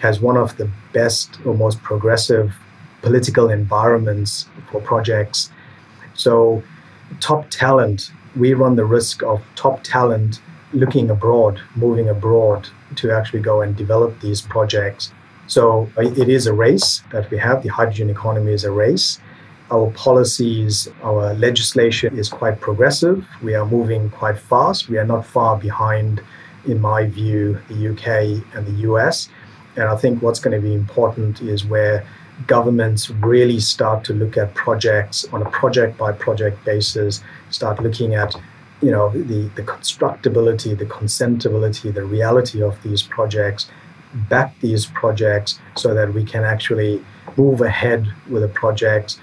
has 0.00 0.20
one 0.20 0.36
of 0.36 0.56
the 0.56 0.70
best 0.92 1.38
or 1.44 1.54
most 1.54 1.82
progressive 1.82 2.54
political 3.02 3.50
environments 3.50 4.46
for 4.70 4.80
projects. 4.80 5.50
So, 6.14 6.62
top 7.20 7.50
talent, 7.50 8.12
we 8.36 8.54
run 8.54 8.76
the 8.76 8.84
risk 8.84 9.22
of 9.22 9.42
top 9.56 9.82
talent 9.82 10.40
looking 10.72 11.10
abroad, 11.10 11.60
moving 11.74 12.08
abroad 12.08 12.68
to 12.96 13.10
actually 13.10 13.40
go 13.40 13.60
and 13.62 13.76
develop 13.76 14.20
these 14.20 14.40
projects. 14.40 15.12
So 15.46 15.90
it 15.96 16.28
is 16.28 16.46
a 16.46 16.52
race 16.52 17.02
that 17.10 17.28
we 17.30 17.38
have. 17.38 17.62
The 17.62 17.70
hydrogen 17.70 18.08
economy 18.08 18.52
is 18.52 18.64
a 18.64 18.70
race. 18.70 19.20
Our 19.70 19.90
policies, 19.92 20.88
our 21.02 21.34
legislation 21.34 22.18
is 22.18 22.28
quite 22.28 22.60
progressive. 22.60 23.26
We 23.42 23.54
are 23.54 23.66
moving 23.66 24.10
quite 24.10 24.38
fast. 24.38 24.88
We 24.88 24.98
are 24.98 25.04
not 25.04 25.24
far 25.24 25.56
behind, 25.56 26.22
in 26.66 26.80
my 26.80 27.06
view, 27.06 27.60
the 27.68 27.88
UK 27.90 28.42
and 28.54 28.66
the 28.66 28.88
US. 28.90 29.28
And 29.76 29.84
I 29.84 29.96
think 29.96 30.22
what's 30.22 30.40
going 30.40 30.60
to 30.60 30.66
be 30.66 30.74
important 30.74 31.40
is 31.40 31.64
where 31.64 32.04
governments 32.46 33.10
really 33.10 33.60
start 33.60 34.04
to 34.04 34.12
look 34.12 34.36
at 34.36 34.54
projects 34.54 35.24
on 35.32 35.42
a 35.42 35.50
project 35.50 35.98
by 35.98 36.12
project 36.12 36.64
basis, 36.64 37.22
start 37.50 37.80
looking 37.82 38.14
at 38.14 38.34
you 38.82 38.90
know 38.90 39.10
the, 39.10 39.50
the 39.56 39.62
constructability, 39.62 40.76
the 40.76 40.86
consentability, 40.86 41.92
the 41.92 42.04
reality 42.04 42.62
of 42.62 42.82
these 42.82 43.02
projects, 43.02 43.70
back 44.28 44.58
these 44.60 44.86
projects 44.86 45.60
so 45.76 45.94
that 45.94 46.12
we 46.14 46.24
can 46.24 46.44
actually 46.44 47.04
move 47.36 47.60
ahead 47.60 48.06
with 48.28 48.42
the 48.42 48.48
projects. 48.48 49.20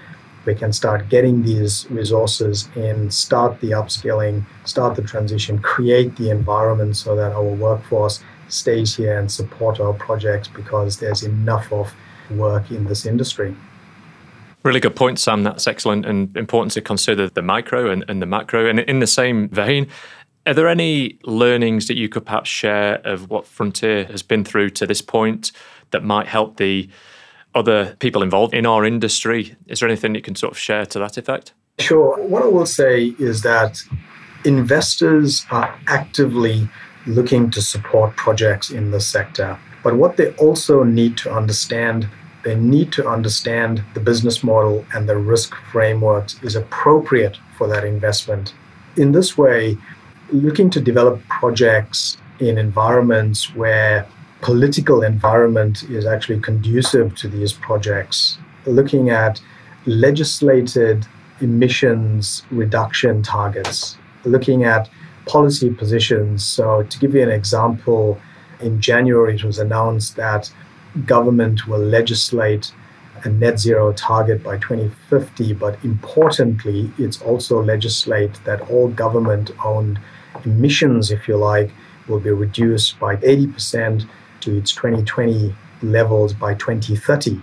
We 0.48 0.54
can 0.54 0.72
start 0.72 1.10
getting 1.10 1.42
these 1.42 1.86
resources 1.90 2.70
in, 2.74 3.10
start 3.10 3.60
the 3.60 3.72
upskilling, 3.72 4.46
start 4.64 4.96
the 4.96 5.02
transition, 5.02 5.58
create 5.58 6.16
the 6.16 6.30
environment 6.30 6.96
so 6.96 7.14
that 7.16 7.32
our 7.32 7.42
workforce 7.42 8.20
stays 8.48 8.96
here 8.96 9.18
and 9.18 9.30
support 9.30 9.78
our 9.78 9.92
projects 9.92 10.48
because 10.48 11.00
there's 11.00 11.22
enough 11.22 11.70
of 11.70 11.92
work 12.30 12.70
in 12.70 12.86
this 12.86 13.04
industry. 13.04 13.54
Really 14.62 14.80
good 14.80 14.96
point, 14.96 15.18
Sam. 15.18 15.42
That's 15.42 15.66
excellent 15.66 16.06
and 16.06 16.34
important 16.34 16.72
to 16.72 16.80
consider 16.80 17.28
the 17.28 17.42
micro 17.42 17.90
and, 17.90 18.02
and 18.08 18.22
the 18.22 18.26
macro. 18.26 18.70
And 18.70 18.80
in 18.80 19.00
the 19.00 19.06
same 19.06 19.50
vein, 19.50 19.86
are 20.46 20.54
there 20.54 20.68
any 20.68 21.18
learnings 21.24 21.88
that 21.88 21.98
you 21.98 22.08
could 22.08 22.24
perhaps 22.24 22.48
share 22.48 23.02
of 23.04 23.28
what 23.28 23.46
Frontier 23.46 24.06
has 24.06 24.22
been 24.22 24.44
through 24.44 24.70
to 24.70 24.86
this 24.86 25.02
point 25.02 25.52
that 25.90 26.02
might 26.02 26.26
help 26.26 26.56
the 26.56 26.88
other 27.54 27.96
people 27.98 28.22
involved 28.22 28.54
in 28.54 28.66
our 28.66 28.84
industry? 28.84 29.56
Is 29.66 29.80
there 29.80 29.88
anything 29.88 30.14
you 30.14 30.22
can 30.22 30.34
sort 30.34 30.52
of 30.52 30.58
share 30.58 30.86
to 30.86 30.98
that 30.98 31.16
effect? 31.16 31.52
Sure. 31.78 32.18
What 32.26 32.42
I 32.42 32.46
will 32.46 32.66
say 32.66 33.14
is 33.18 33.42
that 33.42 33.80
investors 34.44 35.46
are 35.50 35.78
actively 35.86 36.68
looking 37.06 37.50
to 37.50 37.62
support 37.62 38.16
projects 38.16 38.70
in 38.70 38.90
the 38.90 39.00
sector. 39.00 39.58
But 39.82 39.96
what 39.96 40.16
they 40.16 40.32
also 40.34 40.82
need 40.82 41.16
to 41.18 41.32
understand, 41.32 42.08
they 42.44 42.54
need 42.54 42.92
to 42.92 43.08
understand 43.08 43.82
the 43.94 44.00
business 44.00 44.42
model 44.42 44.84
and 44.94 45.08
the 45.08 45.16
risk 45.16 45.54
frameworks 45.72 46.42
is 46.42 46.56
appropriate 46.56 47.38
for 47.56 47.68
that 47.68 47.84
investment. 47.84 48.54
In 48.96 49.12
this 49.12 49.38
way, 49.38 49.78
looking 50.30 50.68
to 50.70 50.80
develop 50.80 51.22
projects 51.28 52.18
in 52.40 52.58
environments 52.58 53.54
where 53.54 54.06
political 54.40 55.02
environment 55.02 55.82
is 55.84 56.06
actually 56.06 56.40
conducive 56.40 57.14
to 57.16 57.28
these 57.28 57.52
projects, 57.52 58.38
looking 58.66 59.10
at 59.10 59.40
legislated 59.86 61.06
emissions 61.40 62.42
reduction 62.50 63.22
targets, 63.22 63.96
looking 64.24 64.64
at 64.64 64.88
policy 65.26 65.70
positions. 65.70 66.44
So, 66.44 66.82
to 66.82 66.98
give 66.98 67.14
you 67.14 67.22
an 67.22 67.30
example, 67.30 68.20
in 68.60 68.80
January 68.80 69.34
it 69.34 69.44
was 69.44 69.58
announced 69.58 70.16
that 70.16 70.52
government 71.06 71.66
will 71.66 71.80
legislate 71.80 72.72
a 73.24 73.28
net 73.28 73.58
zero 73.58 73.92
target 73.92 74.42
by 74.42 74.56
2050, 74.58 75.52
but 75.54 75.82
importantly, 75.84 76.90
it's 76.98 77.20
also 77.20 77.62
legislate 77.62 78.32
that 78.44 78.60
all 78.70 78.88
government 78.88 79.50
owned 79.64 79.98
emissions, 80.44 81.10
if 81.10 81.26
you 81.26 81.36
like, 81.36 81.70
will 82.06 82.20
be 82.20 82.30
reduced 82.30 82.98
by 82.98 83.16
80% 83.16 84.08
to 84.48 84.56
its 84.56 84.72
2020 84.72 85.54
levels 85.82 86.32
by 86.32 86.54
2030. 86.54 87.40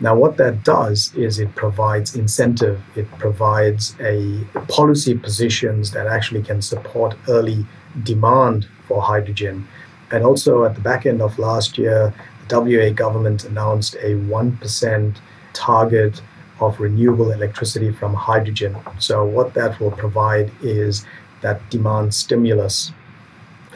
Now, 0.00 0.16
what 0.16 0.36
that 0.38 0.64
does 0.64 1.14
is 1.14 1.38
it 1.38 1.54
provides 1.54 2.16
incentive, 2.16 2.80
it 2.96 3.08
provides 3.18 3.94
a 4.00 4.44
policy 4.68 5.16
positions 5.16 5.92
that 5.92 6.06
actually 6.06 6.42
can 6.42 6.60
support 6.62 7.16
early 7.28 7.66
demand 8.02 8.66
for 8.88 9.02
hydrogen. 9.02 9.68
And 10.10 10.24
also 10.24 10.64
at 10.64 10.74
the 10.74 10.80
back 10.80 11.06
end 11.06 11.22
of 11.22 11.38
last 11.38 11.78
year, 11.78 12.12
the 12.48 12.60
WA 12.60 12.90
government 12.90 13.44
announced 13.44 13.94
a 13.96 14.14
1% 14.14 15.16
target 15.52 16.22
of 16.60 16.80
renewable 16.80 17.30
electricity 17.30 17.92
from 17.92 18.14
hydrogen. 18.14 18.76
So, 18.98 19.24
what 19.24 19.54
that 19.54 19.78
will 19.80 19.90
provide 19.90 20.50
is 20.62 21.06
that 21.42 21.58
demand 21.70 22.14
stimulus. 22.14 22.92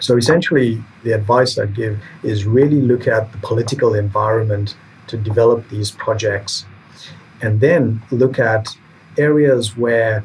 So, 0.07 0.17
essentially, 0.17 0.81
the 1.03 1.11
advice 1.11 1.59
I'd 1.59 1.75
give 1.75 2.01
is 2.23 2.45
really 2.47 2.81
look 2.81 3.09
at 3.09 3.33
the 3.33 3.39
political 3.39 3.95
environment 3.95 4.77
to 5.09 5.17
develop 5.17 5.69
these 5.69 5.91
projects. 5.91 6.65
And 7.43 7.61
then 7.61 8.01
look 8.13 8.39
at 8.39 8.69
areas 9.19 9.77
where 9.77 10.25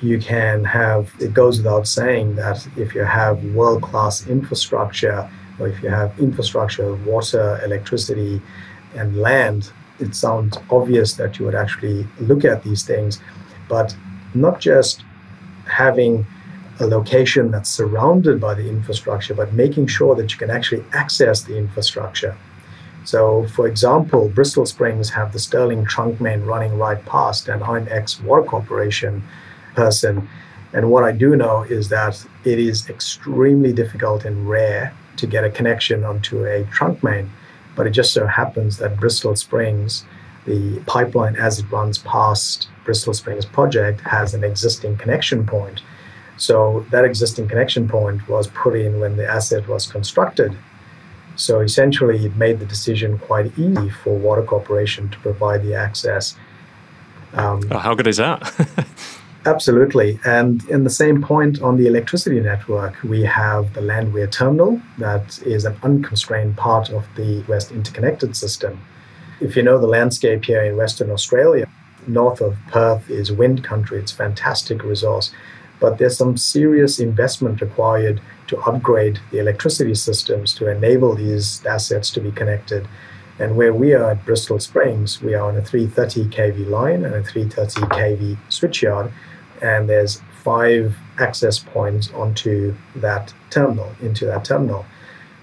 you 0.00 0.18
can 0.18 0.64
have, 0.64 1.12
it 1.20 1.32
goes 1.32 1.58
without 1.58 1.86
saying 1.86 2.34
that 2.34 2.66
if 2.76 2.92
you 2.92 3.04
have 3.04 3.44
world 3.54 3.82
class 3.82 4.26
infrastructure, 4.26 5.30
or 5.60 5.68
if 5.68 5.80
you 5.80 5.90
have 5.90 6.18
infrastructure, 6.18 6.96
water, 7.06 7.60
electricity, 7.64 8.42
and 8.96 9.16
land, 9.18 9.70
it 10.00 10.16
sounds 10.16 10.58
obvious 10.72 11.14
that 11.14 11.38
you 11.38 11.44
would 11.44 11.54
actually 11.54 12.04
look 12.18 12.44
at 12.44 12.64
these 12.64 12.82
things. 12.82 13.20
But 13.68 13.94
not 14.34 14.58
just 14.58 15.04
having 15.66 16.26
a 16.80 16.86
location 16.86 17.50
that's 17.50 17.70
surrounded 17.70 18.40
by 18.40 18.54
the 18.54 18.68
infrastructure, 18.68 19.34
but 19.34 19.52
making 19.52 19.86
sure 19.86 20.14
that 20.16 20.32
you 20.32 20.38
can 20.38 20.50
actually 20.50 20.84
access 20.92 21.42
the 21.42 21.56
infrastructure. 21.56 22.36
So, 23.04 23.46
for 23.48 23.66
example, 23.66 24.28
Bristol 24.30 24.64
Springs 24.64 25.10
have 25.10 25.32
the 25.32 25.38
Stirling 25.38 25.84
trunk 25.84 26.20
main 26.20 26.42
running 26.42 26.78
right 26.78 27.04
past, 27.04 27.48
and 27.48 27.62
I'm 27.62 27.86
ex 27.90 28.20
water 28.20 28.44
corporation 28.44 29.22
person. 29.74 30.28
And 30.72 30.90
what 30.90 31.04
I 31.04 31.12
do 31.12 31.36
know 31.36 31.62
is 31.62 31.90
that 31.90 32.24
it 32.44 32.58
is 32.58 32.88
extremely 32.88 33.72
difficult 33.72 34.24
and 34.24 34.48
rare 34.48 34.92
to 35.18 35.26
get 35.26 35.44
a 35.44 35.50
connection 35.50 36.02
onto 36.02 36.44
a 36.44 36.64
trunk 36.72 37.02
main. 37.04 37.30
But 37.76 37.86
it 37.86 37.90
just 37.90 38.12
so 38.12 38.26
happens 38.26 38.78
that 38.78 38.98
Bristol 38.98 39.36
Springs, 39.36 40.04
the 40.46 40.80
pipeline 40.86 41.36
as 41.36 41.58
it 41.58 41.70
runs 41.70 41.98
past 41.98 42.68
Bristol 42.84 43.12
Springs 43.12 43.44
project, 43.44 44.00
has 44.00 44.34
an 44.34 44.42
existing 44.44 44.96
connection 44.96 45.46
point. 45.46 45.82
So 46.36 46.84
that 46.90 47.04
existing 47.04 47.48
connection 47.48 47.88
point 47.88 48.28
was 48.28 48.48
put 48.48 48.76
in 48.76 49.00
when 49.00 49.16
the 49.16 49.26
asset 49.26 49.68
was 49.68 49.86
constructed 49.86 50.56
so 51.36 51.60
essentially, 51.60 52.24
it 52.26 52.36
made 52.36 52.60
the 52.60 52.66
decision 52.66 53.18
quite 53.18 53.56
easy 53.58 53.90
for 53.90 54.16
Water 54.16 54.42
Corporation 54.42 55.08
to 55.10 55.18
provide 55.18 55.62
the 55.62 55.74
access. 55.74 56.36
Um, 57.32 57.62
oh, 57.70 57.78
how 57.78 57.94
good 57.94 58.06
is 58.06 58.18
that? 58.18 58.86
absolutely. 59.46 60.20
And 60.24 60.64
in 60.68 60.84
the 60.84 60.90
same 60.90 61.22
point 61.22 61.60
on 61.60 61.76
the 61.76 61.86
electricity 61.86 62.40
network, 62.40 63.02
we 63.02 63.22
have 63.24 63.74
the 63.74 63.80
Landwehr 63.80 64.28
terminal 64.28 64.80
that 64.98 65.42
is 65.42 65.64
an 65.64 65.76
unconstrained 65.82 66.56
part 66.56 66.90
of 66.90 67.04
the 67.16 67.42
West 67.48 67.72
Interconnected 67.72 68.36
System. 68.36 68.80
If 69.40 69.56
you 69.56 69.62
know 69.62 69.78
the 69.78 69.88
landscape 69.88 70.44
here 70.44 70.62
in 70.62 70.76
Western 70.76 71.10
Australia, 71.10 71.68
north 72.06 72.40
of 72.40 72.56
Perth 72.68 73.10
is 73.10 73.32
wind 73.32 73.64
country. 73.64 73.98
It's 73.98 74.12
a 74.12 74.16
fantastic 74.16 74.84
resource 74.84 75.32
but 75.80 75.98
there's 75.98 76.16
some 76.16 76.36
serious 76.36 76.98
investment 76.98 77.60
required 77.60 78.20
to 78.46 78.58
upgrade 78.60 79.18
the 79.30 79.38
electricity 79.38 79.94
systems 79.94 80.54
to 80.54 80.70
enable 80.70 81.14
these 81.14 81.64
assets 81.66 82.10
to 82.10 82.20
be 82.20 82.30
connected. 82.30 82.86
And 83.38 83.56
where 83.56 83.74
we 83.74 83.94
are 83.94 84.12
at 84.12 84.24
Bristol 84.24 84.60
Springs, 84.60 85.20
we 85.20 85.34
are 85.34 85.48
on 85.48 85.56
a 85.56 85.62
330 85.62 86.34
kV 86.34 86.68
line 86.68 87.04
and 87.04 87.14
a 87.14 87.22
330 87.22 87.86
kV 87.86 88.38
switchyard, 88.48 89.12
and 89.60 89.88
there's 89.88 90.22
five 90.42 90.96
access 91.18 91.58
points 91.58 92.12
onto 92.12 92.74
that 92.96 93.32
terminal, 93.50 93.90
into 94.00 94.26
that 94.26 94.44
terminal. 94.44 94.84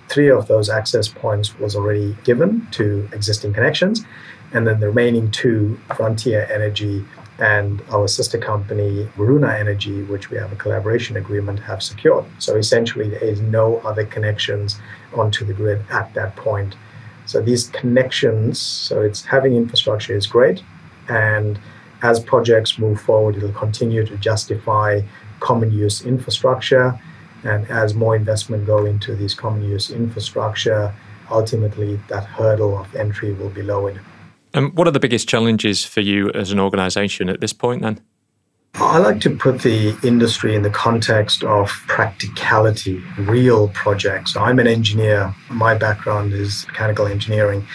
Three 0.07 0.29
of 0.29 0.47
those 0.47 0.69
access 0.69 1.07
points 1.07 1.57
was 1.59 1.75
already 1.75 2.15
given 2.23 2.67
to 2.71 3.09
existing 3.11 3.53
connections, 3.53 4.05
and 4.53 4.67
then 4.67 4.79
the 4.79 4.87
remaining 4.87 5.31
two, 5.31 5.79
Frontier 5.95 6.47
Energy 6.51 7.05
and 7.39 7.81
our 7.89 8.07
sister 8.07 8.37
company, 8.37 9.09
Waroona 9.17 9.59
Energy, 9.59 10.03
which 10.03 10.29
we 10.29 10.37
have 10.37 10.51
a 10.51 10.55
collaboration 10.55 11.17
agreement, 11.17 11.59
have 11.61 11.81
secured. 11.81 12.25
So 12.39 12.55
essentially, 12.55 13.09
there 13.09 13.23
is 13.23 13.41
no 13.41 13.77
other 13.79 14.05
connections 14.05 14.79
onto 15.15 15.45
the 15.45 15.53
grid 15.53 15.83
at 15.89 16.13
that 16.13 16.35
point. 16.35 16.75
So 17.25 17.41
these 17.41 17.69
connections, 17.69 18.59
so 18.59 19.01
it's 19.01 19.25
having 19.25 19.55
infrastructure 19.55 20.15
is 20.15 20.27
great, 20.27 20.63
and 21.07 21.59
as 22.03 22.19
projects 22.19 22.77
move 22.77 22.99
forward, 22.99 23.37
it'll 23.37 23.53
continue 23.53 24.05
to 24.05 24.17
justify 24.17 25.01
common 25.39 25.71
use 25.71 26.05
infrastructure, 26.05 26.99
and 27.43 27.67
as 27.69 27.93
more 27.93 28.15
investment 28.15 28.65
go 28.65 28.85
into 28.85 29.15
these 29.15 29.33
common 29.33 29.63
use 29.63 29.89
infrastructure, 29.89 30.93
ultimately 31.29 31.99
that 32.07 32.25
hurdle 32.25 32.77
of 32.77 32.93
entry 32.95 33.33
will 33.33 33.49
be 33.49 33.61
lowered. 33.61 33.99
And 34.53 34.75
what 34.75 34.87
are 34.87 34.91
the 34.91 34.99
biggest 34.99 35.27
challenges 35.27 35.85
for 35.85 36.01
you 36.01 36.29
as 36.31 36.51
an 36.51 36.59
organisation 36.59 37.29
at 37.29 37.41
this 37.41 37.53
point 37.53 37.81
then? 37.81 38.01
I 38.75 38.99
like 38.99 39.19
to 39.21 39.29
put 39.29 39.61
the 39.61 39.97
industry 40.01 40.55
in 40.55 40.61
the 40.61 40.69
context 40.69 41.43
of 41.43 41.69
practicality, 41.87 43.03
real 43.17 43.67
projects. 43.69 44.37
I'm 44.37 44.59
an 44.59 44.67
engineer. 44.67 45.35
My 45.49 45.75
background 45.75 46.33
is 46.33 46.65
mechanical 46.67 47.05
engineering. 47.05 47.67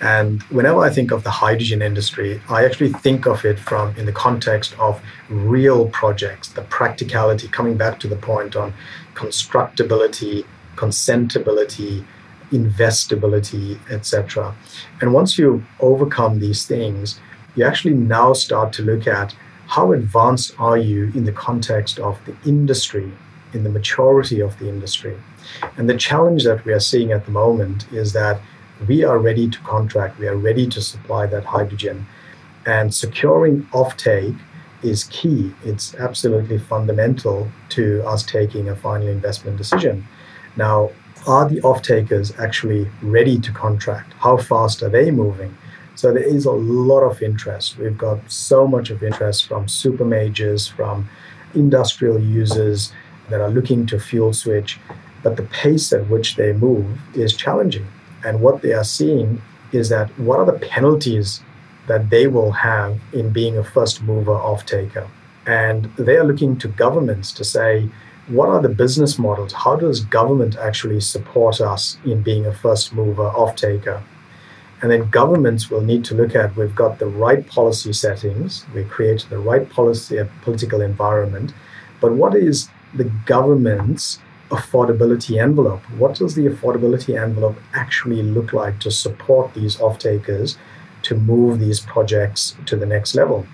And 0.00 0.42
whenever 0.44 0.80
I 0.80 0.90
think 0.90 1.10
of 1.10 1.24
the 1.24 1.30
hydrogen 1.30 1.82
industry, 1.82 2.40
I 2.48 2.64
actually 2.64 2.92
think 2.92 3.26
of 3.26 3.44
it 3.44 3.58
from 3.58 3.96
in 3.96 4.06
the 4.06 4.12
context 4.12 4.78
of 4.78 5.00
real 5.28 5.88
projects, 5.88 6.48
the 6.48 6.62
practicality, 6.62 7.48
coming 7.48 7.76
back 7.76 7.98
to 8.00 8.08
the 8.08 8.16
point 8.16 8.54
on 8.54 8.74
constructability, 9.14 10.44
consentability, 10.76 12.04
investability, 12.54 13.78
etc. 13.90 14.54
And 15.00 15.12
once 15.12 15.36
you 15.36 15.64
overcome 15.80 16.38
these 16.38 16.66
things, 16.66 17.20
you 17.56 17.64
actually 17.64 17.94
now 17.94 18.32
start 18.32 18.72
to 18.74 18.82
look 18.82 19.06
at 19.06 19.34
how 19.66 19.92
advanced 19.92 20.54
are 20.58 20.78
you 20.78 21.10
in 21.14 21.24
the 21.24 21.32
context 21.32 21.98
of 21.98 22.18
the 22.26 22.36
industry, 22.48 23.10
in 23.52 23.64
the 23.64 23.70
maturity 23.70 24.40
of 24.40 24.58
the 24.58 24.68
industry. 24.68 25.16
And 25.76 25.88
the 25.88 25.96
challenge 25.96 26.44
that 26.44 26.64
we 26.64 26.72
are 26.72 26.80
seeing 26.80 27.12
at 27.12 27.24
the 27.24 27.30
moment 27.30 27.90
is 27.92 28.12
that 28.12 28.40
we 28.86 29.04
are 29.04 29.18
ready 29.18 29.48
to 29.48 29.58
contract, 29.60 30.18
we 30.18 30.28
are 30.28 30.36
ready 30.36 30.66
to 30.68 30.80
supply 30.80 31.26
that 31.26 31.44
hydrogen. 31.44 32.06
And 32.66 32.94
securing 32.94 33.62
offtake 33.72 34.38
is 34.82 35.04
key. 35.04 35.52
It's 35.64 35.94
absolutely 35.94 36.58
fundamental 36.58 37.50
to 37.70 38.02
us 38.06 38.22
taking 38.22 38.68
a 38.68 38.76
final 38.76 39.08
investment 39.08 39.56
decision. 39.56 40.06
Now, 40.56 40.90
are 41.26 41.48
the 41.48 41.60
off-takers 41.62 42.32
actually 42.38 42.90
ready 43.02 43.38
to 43.40 43.52
contract? 43.52 44.12
How 44.18 44.36
fast 44.36 44.82
are 44.82 44.88
they 44.88 45.10
moving? 45.10 45.56
So 45.94 46.12
there 46.12 46.22
is 46.22 46.44
a 46.44 46.50
lot 46.50 47.00
of 47.00 47.22
interest. 47.22 47.78
We've 47.78 47.96
got 47.96 48.30
so 48.30 48.66
much 48.66 48.90
of 48.90 49.02
interest 49.02 49.46
from 49.46 49.68
super 49.68 50.04
majors, 50.04 50.66
from 50.66 51.08
industrial 51.54 52.18
users 52.18 52.92
that 53.30 53.40
are 53.40 53.50
looking 53.50 53.86
to 53.86 53.98
fuel 53.98 54.32
switch, 54.32 54.78
but 55.22 55.36
the 55.36 55.44
pace 55.44 55.92
at 55.92 56.08
which 56.08 56.36
they 56.36 56.52
move 56.52 56.98
is 57.14 57.34
challenging. 57.34 57.86
And 58.24 58.40
what 58.40 58.60
they 58.60 58.72
are 58.72 58.84
seeing 58.84 59.40
is 59.72 59.88
that 59.88 60.10
what 60.18 60.38
are 60.38 60.46
the 60.46 60.58
penalties 60.58 61.40
that 61.86 62.10
they 62.10 62.26
will 62.26 62.52
have 62.52 62.98
in 63.12 63.30
being 63.30 63.56
a 63.56 63.64
first 63.64 64.02
mover 64.02 64.34
off 64.34 64.66
taker? 64.66 65.08
And 65.46 65.94
they 65.96 66.16
are 66.16 66.24
looking 66.24 66.58
to 66.58 66.68
governments 66.68 67.32
to 67.32 67.44
say, 67.44 67.88
what 68.28 68.48
are 68.48 68.62
the 68.62 68.68
business 68.68 69.18
models? 69.18 69.52
How 69.52 69.76
does 69.76 70.00
government 70.00 70.56
actually 70.56 71.00
support 71.00 71.60
us 71.60 71.98
in 72.04 72.22
being 72.22 72.46
a 72.46 72.54
first 72.54 72.94
mover 72.94 73.26
off 73.26 73.54
taker? 73.54 74.02
And 74.80 74.90
then 74.90 75.10
governments 75.10 75.70
will 75.70 75.80
need 75.80 76.04
to 76.06 76.14
look 76.14 76.34
at 76.34 76.56
we've 76.56 76.74
got 76.74 76.98
the 76.98 77.06
right 77.06 77.46
policy 77.46 77.92
settings, 77.92 78.64
we 78.74 78.84
create 78.84 79.26
the 79.30 79.38
right 79.38 79.68
policy 79.68 80.18
uh, 80.18 80.26
political 80.42 80.80
environment, 80.80 81.52
but 82.00 82.12
what 82.12 82.34
is 82.34 82.68
the 82.94 83.10
government's 83.26 84.18
affordability 84.50 85.40
envelope? 85.40 85.80
What 85.98 86.16
does 86.16 86.34
the 86.34 86.46
affordability 86.46 87.20
envelope 87.20 87.56
actually 87.72 88.22
look 88.22 88.52
like 88.52 88.78
to 88.80 88.90
support 88.90 89.54
these 89.54 89.80
off 89.80 89.98
takers 89.98 90.58
to 91.02 91.14
move 91.14 91.60
these 91.60 91.80
projects 91.80 92.56
to 92.66 92.76
the 92.76 92.86
next 92.86 93.14
level? 93.14 93.46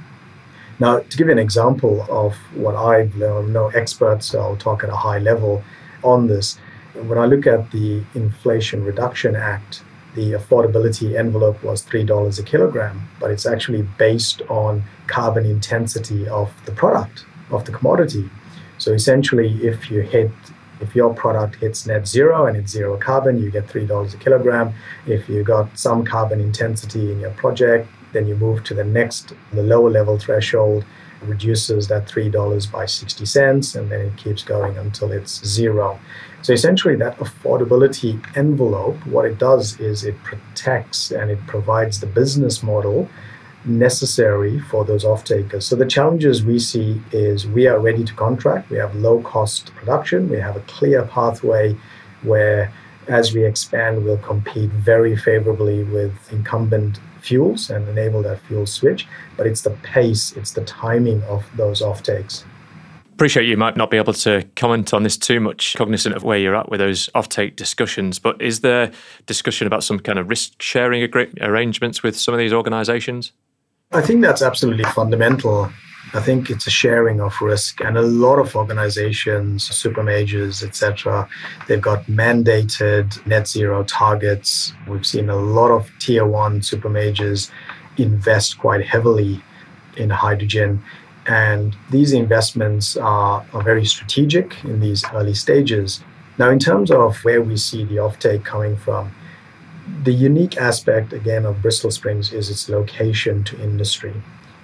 Now, 0.80 1.00
to 1.00 1.16
give 1.18 1.26
you 1.26 1.32
an 1.32 1.38
example 1.38 2.06
of 2.08 2.34
what 2.54 2.74
I've 2.74 3.14
learned, 3.14 3.52
no 3.52 3.68
expert, 3.68 4.22
so 4.24 4.40
I'll 4.40 4.56
talk 4.56 4.82
at 4.82 4.88
a 4.88 4.96
high 4.96 5.18
level 5.18 5.62
on 6.02 6.26
this. 6.26 6.58
When 6.94 7.18
I 7.18 7.26
look 7.26 7.46
at 7.46 7.70
the 7.70 8.02
Inflation 8.14 8.82
Reduction 8.82 9.36
Act, 9.36 9.82
the 10.14 10.32
affordability 10.32 11.18
envelope 11.18 11.62
was 11.62 11.84
$3 11.84 12.38
a 12.38 12.42
kilogram, 12.42 13.08
but 13.20 13.30
it's 13.30 13.44
actually 13.44 13.82
based 13.98 14.40
on 14.48 14.82
carbon 15.06 15.44
intensity 15.44 16.26
of 16.26 16.50
the 16.64 16.72
product, 16.72 17.26
of 17.50 17.66
the 17.66 17.72
commodity. 17.72 18.30
So 18.78 18.92
essentially, 18.92 19.52
if 19.62 19.90
you 19.90 20.00
hit 20.00 20.30
if 20.80 20.96
your 20.96 21.12
product 21.12 21.56
hits 21.56 21.86
net 21.86 22.08
zero 22.08 22.46
and 22.46 22.56
it's 22.56 22.72
zero 22.72 22.96
carbon, 22.96 23.36
you 23.42 23.50
get 23.50 23.66
$3 23.66 24.14
a 24.14 24.16
kilogram. 24.16 24.72
If 25.06 25.28
you 25.28 25.44
got 25.44 25.78
some 25.78 26.06
carbon 26.06 26.40
intensity 26.40 27.12
in 27.12 27.20
your 27.20 27.32
project, 27.32 27.86
then 28.12 28.26
you 28.26 28.36
move 28.36 28.64
to 28.64 28.74
the 28.74 28.84
next, 28.84 29.34
the 29.52 29.62
lower 29.62 29.90
level 29.90 30.18
threshold, 30.18 30.84
reduces 31.22 31.88
that 31.88 32.06
$3 32.06 32.72
by 32.72 32.86
60 32.86 33.26
cents, 33.26 33.74
and 33.74 33.90
then 33.90 34.00
it 34.00 34.16
keeps 34.16 34.42
going 34.42 34.78
until 34.78 35.12
it's 35.12 35.44
zero. 35.46 35.98
So 36.42 36.52
essentially, 36.52 36.96
that 36.96 37.18
affordability 37.18 38.24
envelope, 38.36 38.96
what 39.06 39.26
it 39.26 39.38
does 39.38 39.78
is 39.78 40.04
it 40.04 40.16
protects 40.22 41.10
and 41.10 41.30
it 41.30 41.46
provides 41.46 42.00
the 42.00 42.06
business 42.06 42.62
model 42.62 43.08
necessary 43.66 44.58
for 44.58 44.86
those 44.86 45.04
off 45.04 45.24
takers. 45.24 45.66
So 45.66 45.76
the 45.76 45.86
challenges 45.86 46.42
we 46.42 46.58
see 46.58 47.02
is 47.12 47.46
we 47.46 47.66
are 47.66 47.78
ready 47.78 48.04
to 48.04 48.14
contract, 48.14 48.70
we 48.70 48.78
have 48.78 48.94
low 48.94 49.20
cost 49.20 49.74
production, 49.74 50.30
we 50.30 50.38
have 50.38 50.56
a 50.56 50.60
clear 50.60 51.02
pathway 51.04 51.76
where 52.22 52.72
as 53.08 53.34
we 53.34 53.44
expand, 53.44 54.04
we'll 54.04 54.18
compete 54.18 54.70
very 54.70 55.16
favorably 55.16 55.84
with 55.84 56.12
incumbent 56.32 57.00
fuels 57.20 57.70
and 57.70 57.88
enable 57.88 58.22
that 58.22 58.40
fuel 58.40 58.66
switch. 58.66 59.06
But 59.37 59.46
it's 59.46 59.62
the 59.62 59.70
pace, 59.70 60.33
it's 60.33 60.52
the 60.52 60.64
timing 60.64 61.22
of 61.24 61.44
those 61.56 61.83
offtakes. 61.83 62.44
Appreciate 63.12 63.46
you 63.46 63.59
might 63.59 63.76
not 63.76 63.90
be 63.90 63.98
able 63.98 64.14
to 64.14 64.48
comment 64.56 64.94
on 64.94 65.02
this 65.02 65.18
too 65.18 65.40
much, 65.40 65.74
cognizant 65.76 66.16
of 66.16 66.24
where 66.24 66.38
you're 66.38 66.56
at 66.56 66.70
with 66.70 66.80
those 66.80 67.11
offtake 67.14 67.54
discussions. 67.54 68.18
But 68.18 68.40
is 68.40 68.61
there 68.61 68.90
discussion 69.26 69.66
about 69.66 69.85
some 69.85 70.00
kind 70.00 70.18
of 70.18 70.28
risk 70.30 70.61
sharing 70.62 71.06
arrangements 71.42 72.02
with 72.02 72.18
some 72.18 72.33
of 72.33 72.38
these 72.38 72.52
organisations? 72.52 73.33
I 73.92 74.00
think 74.00 74.22
that's 74.22 74.40
absolutely 74.40 74.85
fundamental 74.85 75.70
I 76.12 76.20
think 76.20 76.50
it's 76.50 76.66
a 76.66 76.70
sharing 76.70 77.20
of 77.20 77.40
risk, 77.40 77.80
and 77.80 77.96
a 77.96 78.02
lot 78.02 78.40
of 78.40 78.56
organizations, 78.56 79.62
super 79.62 80.02
majors, 80.02 80.64
etc., 80.64 81.28
they've 81.68 81.80
got 81.80 82.04
mandated 82.06 83.24
net 83.26 83.46
zero 83.46 83.84
targets. 83.84 84.72
We've 84.88 85.06
seen 85.06 85.28
a 85.30 85.36
lot 85.36 85.70
of 85.70 85.88
tier 86.00 86.26
one 86.26 86.62
super 86.62 86.88
majors 86.88 87.52
invest 87.96 88.58
quite 88.58 88.84
heavily 88.84 89.40
in 89.96 90.10
hydrogen. 90.10 90.82
And 91.26 91.76
these 91.90 92.12
investments 92.12 92.96
are, 92.96 93.46
are 93.52 93.62
very 93.62 93.84
strategic 93.84 94.64
in 94.64 94.80
these 94.80 95.04
early 95.14 95.34
stages. 95.34 96.02
Now, 96.38 96.50
in 96.50 96.58
terms 96.58 96.90
of 96.90 97.22
where 97.24 97.40
we 97.40 97.56
see 97.56 97.84
the 97.84 97.96
offtake 97.96 98.44
coming 98.44 98.76
from, 98.76 99.14
the 100.02 100.12
unique 100.12 100.56
aspect, 100.56 101.12
again, 101.12 101.44
of 101.44 101.62
Bristol 101.62 101.92
Springs 101.92 102.32
is 102.32 102.50
its 102.50 102.68
location 102.68 103.44
to 103.44 103.62
industry 103.62 104.14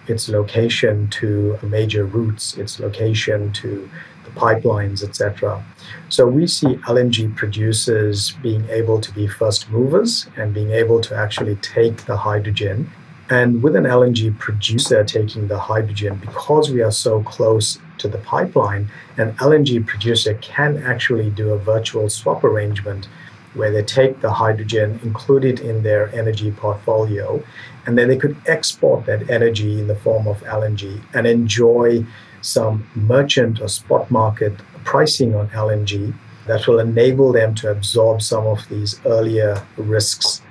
its 0.08 0.28
location 0.28 1.08
to 1.08 1.58
major 1.62 2.04
routes, 2.04 2.56
its 2.56 2.78
location 2.80 3.52
to 3.52 3.88
the 4.24 4.30
pipelines, 4.40 5.02
etc. 5.02 5.64
So 6.08 6.26
we 6.26 6.46
see 6.46 6.76
LNG 6.88 7.34
producers 7.34 8.32
being 8.42 8.68
able 8.68 9.00
to 9.00 9.12
be 9.12 9.26
first 9.26 9.70
movers 9.70 10.26
and 10.36 10.52
being 10.52 10.70
able 10.70 11.00
to 11.02 11.16
actually 11.16 11.56
take 11.56 12.04
the 12.06 12.16
hydrogen. 12.16 12.90
And 13.28 13.62
with 13.62 13.74
an 13.74 13.84
LNG 13.84 14.38
producer 14.38 15.02
taking 15.02 15.48
the 15.48 15.58
hydrogen, 15.58 16.16
because 16.16 16.70
we 16.70 16.80
are 16.82 16.92
so 16.92 17.22
close 17.22 17.78
to 17.98 18.08
the 18.08 18.18
pipeline, 18.18 18.88
an 19.16 19.32
LNG 19.34 19.84
producer 19.84 20.34
can 20.34 20.82
actually 20.82 21.30
do 21.30 21.50
a 21.50 21.58
virtual 21.58 22.08
swap 22.08 22.44
arrangement 22.44 23.08
where 23.56 23.70
they 23.70 23.82
take 23.82 24.20
the 24.20 24.32
hydrogen, 24.32 25.00
include 25.02 25.44
it 25.44 25.60
in 25.60 25.82
their 25.82 26.14
energy 26.14 26.50
portfolio, 26.52 27.42
and 27.86 27.96
then 27.96 28.08
they 28.08 28.16
could 28.16 28.36
export 28.46 29.06
that 29.06 29.30
energy 29.30 29.80
in 29.80 29.86
the 29.86 29.96
form 29.96 30.26
of 30.26 30.38
LNG 30.42 31.02
and 31.14 31.26
enjoy 31.26 32.04
some 32.40 32.86
merchant 32.94 33.60
or 33.60 33.68
spot 33.68 34.10
market 34.10 34.54
pricing 34.84 35.34
on 35.34 35.48
LNG 35.48 36.14
that 36.46 36.66
will 36.66 36.78
enable 36.78 37.32
them 37.32 37.54
to 37.56 37.70
absorb 37.70 38.22
some 38.22 38.46
of 38.46 38.68
these 38.68 39.00
earlier 39.04 39.66
risks 39.76 40.42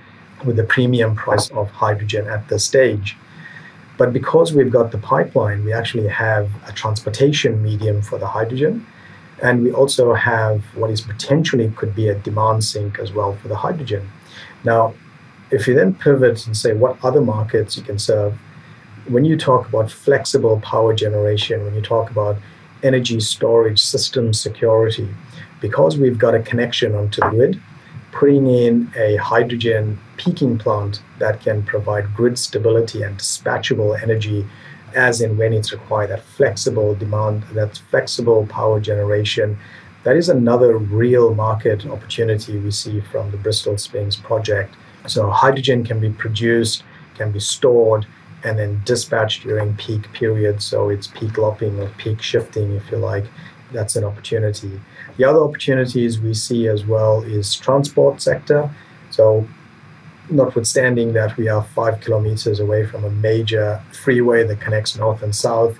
with 0.43 0.57
the 0.57 0.63
premium 0.63 1.15
price 1.15 1.49
of 1.51 1.69
hydrogen 1.71 2.27
at 2.27 2.47
this 2.49 2.65
stage. 2.65 3.15
But 3.97 4.11
because 4.11 4.53
we've 4.53 4.71
got 4.71 4.91
the 4.91 4.97
pipeline, 4.97 5.63
we 5.63 5.71
actually 5.71 6.07
have 6.09 6.49
a 6.67 6.73
transportation 6.73 7.63
medium 7.63 8.01
for 8.01 8.19
the 8.19 8.27
hydrogen. 8.27 8.85
And 9.41 9.63
we 9.63 9.71
also 9.71 10.13
have 10.13 10.63
what 10.75 10.89
is 10.89 11.01
potentially 11.01 11.71
could 11.75 11.95
be 11.95 12.07
a 12.07 12.15
demand 12.15 12.63
sink 12.63 12.99
as 12.99 13.11
well 13.11 13.35
for 13.35 13.47
the 13.47 13.55
hydrogen. 13.55 14.09
Now, 14.63 14.93
if 15.51 15.67
you 15.67 15.75
then 15.75 15.93
pivot 15.93 16.45
and 16.47 16.55
say 16.55 16.73
what 16.73 17.03
other 17.03 17.21
markets 17.21 17.77
you 17.77 17.83
can 17.83 17.99
serve, 17.99 18.33
when 19.07 19.25
you 19.25 19.37
talk 19.37 19.67
about 19.67 19.91
flexible 19.91 20.59
power 20.61 20.93
generation, 20.93 21.63
when 21.63 21.75
you 21.75 21.81
talk 21.81 22.09
about 22.09 22.37
energy 22.81 23.19
storage 23.19 23.81
system 23.81 24.33
security, 24.33 25.09
because 25.61 25.97
we've 25.97 26.17
got 26.17 26.33
a 26.33 26.41
connection 26.41 26.95
onto 26.95 27.21
the 27.21 27.29
grid, 27.29 27.61
putting 28.11 28.47
in 28.47 28.91
a 28.95 29.17
hydrogen 29.17 29.99
peaking 30.17 30.57
plant 30.57 31.01
that 31.19 31.41
can 31.41 31.63
provide 31.63 32.15
grid 32.15 32.39
stability 32.39 33.03
and 33.03 33.17
dispatchable 33.17 34.01
energy 34.01 34.45
as 34.93 35.21
and 35.21 35.37
when 35.37 35.53
it's 35.53 35.71
required, 35.71 36.09
that 36.09 36.23
flexible 36.23 36.95
demand, 36.95 37.43
that 37.53 37.77
flexible 37.89 38.45
power 38.47 38.79
generation. 38.79 39.57
That 40.03 40.15
is 40.15 40.29
another 40.29 40.77
real 40.77 41.33
market 41.33 41.85
opportunity 41.85 42.59
we 42.59 42.71
see 42.71 43.01
from 43.01 43.31
the 43.31 43.37
Bristol 43.37 43.77
Springs 43.77 44.15
project. 44.15 44.75
So, 45.07 45.29
hydrogen 45.29 45.83
can 45.83 45.99
be 45.99 46.09
produced, 46.09 46.83
can 47.15 47.31
be 47.31 47.39
stored, 47.39 48.05
and 48.45 48.59
then 48.59 48.81
dispatched 48.85 49.43
during 49.43 49.75
peak 49.75 50.11
periods. 50.13 50.63
So 50.63 50.89
it's 50.89 51.07
peak 51.07 51.37
lopping 51.37 51.79
or 51.79 51.89
peak 51.97 52.21
shifting, 52.21 52.75
if 52.75 52.89
you 52.91 52.97
like. 52.97 53.25
That's 53.73 53.95
an 53.95 54.03
opportunity. 54.03 54.79
The 55.17 55.25
other 55.25 55.39
opportunities 55.39 56.19
we 56.19 56.33
see 56.35 56.67
as 56.67 56.85
well 56.85 57.23
is 57.23 57.55
transport 57.55 58.21
sector. 58.21 58.69
So 59.09 59.47
notwithstanding 60.29 61.13
that 61.13 61.37
we 61.37 61.47
are 61.47 61.63
five 61.63 62.01
kilometers 62.01 62.59
away 62.59 62.85
from 62.85 63.03
a 63.03 63.09
major 63.09 63.81
freeway 63.91 64.43
that 64.43 64.61
connects 64.61 64.95
north 64.95 65.21
and 65.21 65.35
south, 65.35 65.77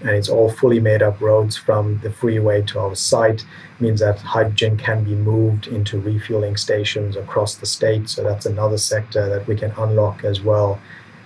and 0.00 0.10
it's 0.10 0.28
all 0.28 0.50
fully 0.50 0.80
made 0.80 1.02
up 1.02 1.20
roads 1.20 1.56
from 1.56 1.98
the 2.00 2.10
freeway 2.10 2.62
to 2.62 2.78
our 2.78 2.94
site, 2.94 3.44
means 3.80 4.00
that 4.00 4.18
hydrogen 4.18 4.76
can 4.76 5.04
be 5.04 5.14
moved 5.14 5.66
into 5.66 5.98
refueling 5.98 6.56
stations 6.56 7.16
across 7.16 7.54
the 7.56 7.66
state. 7.66 8.08
So 8.08 8.22
that's 8.22 8.46
another 8.46 8.78
sector 8.78 9.28
that 9.28 9.46
we 9.46 9.56
can 9.56 9.72
unlock 9.78 10.24
as 10.24 10.40
well. 10.42 10.78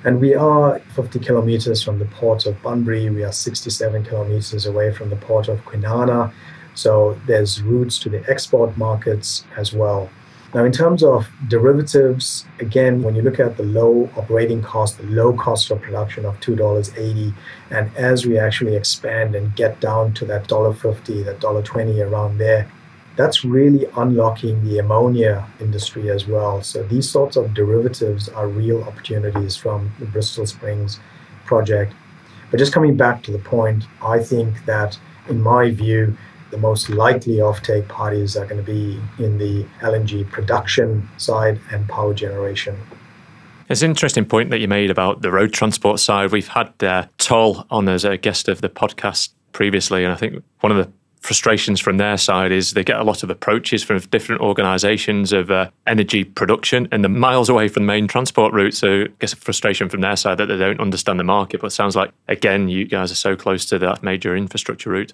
And 0.05 0.21
we 0.21 0.35
are 0.35 0.79
50 0.95 1.19
kilometers 1.19 1.83
from 1.83 1.99
the 1.99 2.07
port 2.07 2.47
of 2.47 2.63
Bunbury. 2.63 3.11
We 3.11 3.23
are 3.23 3.33
67 3.33 4.05
kilometers 4.05 4.65
away 4.65 4.93
from 4.93 5.11
the 5.11 5.17
port 5.17 5.49
of 5.49 5.63
Kwinana. 5.65 6.33
So 6.75 7.21
there's 7.27 7.61
routes 7.61 7.99
to 8.01 8.09
the 8.09 8.25
export 8.31 8.77
markets 8.79 9.45
as 9.57 9.73
well. 9.73 10.09
Now, 10.53 10.65
in 10.65 10.73
terms 10.73 11.05
of 11.05 11.29
derivatives, 11.47 12.45
again, 12.59 13.03
when 13.03 13.15
you 13.15 13.23
look 13.23 13.39
at 13.39 13.57
the 13.57 13.63
low 13.63 14.11
operating 14.17 14.63
cost, 14.63 14.99
the 14.99 15.05
low 15.05 15.33
cost 15.33 15.71
of 15.71 15.81
production 15.81 16.25
of 16.25 16.41
$2.80, 16.41 17.35
and 17.71 17.97
as 17.97 18.27
we 18.27 18.37
actually 18.37 18.75
expand 18.75 19.37
and 19.37 19.55
get 19.55 19.81
down 19.81 20.13
to 20.15 20.25
that 20.25 20.49
$1.50, 20.49 21.25
that 21.25 21.39
$1.20 21.39 22.05
around 22.05 22.39
there, 22.39 22.69
that's 23.15 23.45
really 23.45 23.87
unlocking 23.97 24.65
the 24.65 24.79
ammonia 24.79 25.47
industry 25.61 26.11
as 26.11 26.27
well. 26.27 26.63
So 26.63 26.83
these 26.83 27.09
sorts 27.09 27.37
of 27.37 27.55
derivatives 27.55 28.29
are 28.29 28.49
real 28.49 28.83
opportunities 28.83 29.57
from 29.57 29.93
the 30.01 30.07
Bristol 30.07 30.47
Springs 30.47 30.99
project. 31.45 31.93
But 32.51 32.59
just 32.59 32.73
coming 32.73 32.97
back 32.97 33.23
to 33.25 33.31
the 33.31 33.39
point, 33.39 33.85
I 34.03 34.19
think 34.19 34.65
that 34.65 34.99
in 35.29 35.41
my 35.41 35.71
view, 35.71 36.17
the 36.51 36.59
most 36.59 36.89
likely 36.91 37.37
offtake 37.37 37.89
parties 37.89 38.37
are 38.37 38.47
going 38.47 38.65
to 38.65 38.73
be 38.73 39.01
in 39.23 39.39
the 39.39 39.65
LNG 39.81 40.29
production 40.31 41.09
side 41.17 41.61
and 41.71 41.89
power 41.89 42.15
generation. 42.15 42.77
It's 43.69 43.83
an 43.83 43.91
interesting 43.91 44.25
point 44.25 44.51
that 44.51 44.59
you 44.59 44.67
made 44.67 44.91
about 44.91 45.23
the 45.23 45.31
road 45.31 45.53
transport 45.53 46.01
side. 46.01 46.33
We've 46.33 46.49
had 46.49 46.73
uh, 46.83 47.07
Toll 47.19 47.65
on 47.71 47.89
as 47.89 48.05
a 48.05 48.17
guest 48.17 48.49
of 48.49 48.63
the 48.63 48.69
podcast 48.69 49.31
previously, 49.53 50.03
and 50.03 50.13
I 50.13 50.17
think 50.17 50.43
one 50.61 50.73
of 50.73 50.79
the 50.79 50.93
frustrations 51.21 51.81
from 51.81 51.99
their 51.99 52.17
side 52.17 52.51
is 52.51 52.73
they 52.73 52.83
get 52.83 52.99
a 52.99 53.05
lot 53.05 53.23
of 53.23 53.31
approaches 53.31 53.83
from 53.83 53.99
different 54.01 54.41
organisations 54.41 55.33
of 55.33 55.51
uh, 55.51 55.71
energy 55.87 56.25
production 56.25 56.89
and 56.91 57.05
they're 57.05 57.11
miles 57.11 57.49
away 57.49 57.69
from 57.69 57.83
the 57.83 57.87
main 57.87 58.09
transport 58.09 58.53
route. 58.53 58.75
So 58.75 59.03
I 59.03 59.07
guess 59.19 59.35
a 59.35 59.37
frustration 59.37 59.89
from 59.89 60.01
their 60.01 60.17
side 60.17 60.39
that 60.39 60.47
they 60.47 60.57
don't 60.57 60.81
understand 60.81 61.21
the 61.21 61.25
market. 61.25 61.61
But 61.61 61.69
it 61.69 61.71
sounds 61.71 61.95
like, 61.95 62.11
again, 62.29 62.69
you 62.69 62.87
guys 62.87 63.13
are 63.13 63.17
so 63.17 63.37
close 63.37 63.67
to 63.67 63.79
that 63.81 64.03
major 64.03 64.35
infrastructure 64.35 64.91
route. 64.91 65.13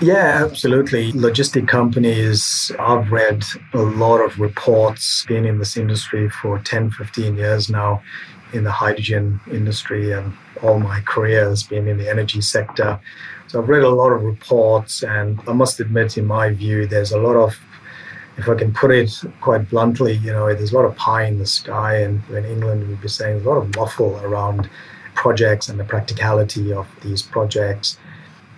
Yeah, 0.00 0.44
absolutely. 0.44 1.12
Logistic 1.12 1.68
companies, 1.68 2.72
I've 2.78 3.12
read 3.12 3.44
a 3.72 3.82
lot 3.82 4.18
of 4.18 4.40
reports, 4.40 5.24
been 5.26 5.44
in 5.44 5.58
this 5.58 5.76
industry 5.76 6.28
for 6.28 6.58
10, 6.58 6.90
15 6.92 7.36
years 7.36 7.68
now 7.70 8.02
in 8.52 8.64
the 8.64 8.70
hydrogen 8.70 9.40
industry, 9.50 10.12
and 10.12 10.32
all 10.62 10.80
my 10.80 11.00
career 11.02 11.48
has 11.48 11.62
been 11.62 11.86
in 11.88 11.98
the 11.98 12.08
energy 12.08 12.40
sector. 12.40 12.98
So 13.46 13.62
I've 13.62 13.68
read 13.68 13.82
a 13.82 13.90
lot 13.90 14.10
of 14.10 14.22
reports, 14.22 15.02
and 15.02 15.40
I 15.46 15.52
must 15.52 15.78
admit, 15.78 16.16
in 16.16 16.26
my 16.26 16.50
view, 16.50 16.86
there's 16.86 17.12
a 17.12 17.18
lot 17.18 17.36
of 17.36 17.56
if 18.38 18.48
I 18.48 18.54
can 18.54 18.72
put 18.72 18.90
it 18.90 19.22
quite 19.42 19.68
bluntly, 19.68 20.14
you 20.14 20.32
know, 20.32 20.46
there's 20.54 20.72
a 20.72 20.76
lot 20.76 20.86
of 20.86 20.96
pie 20.96 21.24
in 21.24 21.38
the 21.38 21.46
sky, 21.46 21.96
and 21.96 22.22
in 22.30 22.44
England 22.46 22.88
we'd 22.88 23.00
be 23.00 23.08
saying 23.08 23.44
a 23.44 23.48
lot 23.48 23.58
of 23.58 23.76
waffle 23.76 24.18
around 24.24 24.70
projects 25.14 25.68
and 25.68 25.78
the 25.78 25.84
practicality 25.84 26.72
of 26.72 26.88
these 27.02 27.22
projects. 27.22 27.98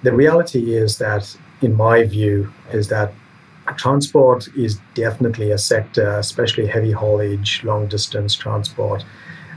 The 0.05 0.13
reality 0.13 0.75
is 0.77 0.99
that, 0.99 1.35
in 1.63 1.75
my 1.77 2.05
view, 2.05 2.53
is 2.73 2.89
that 2.89 3.13
transport 3.79 4.49
is 4.55 4.79
definitely 4.93 5.51
a 5.51 5.57
sector, 5.57 6.11
especially 6.19 6.67
heavy 6.67 6.93
haulage, 6.93 7.65
long 7.65 7.87
distance 7.89 8.35
transport. 8.37 9.03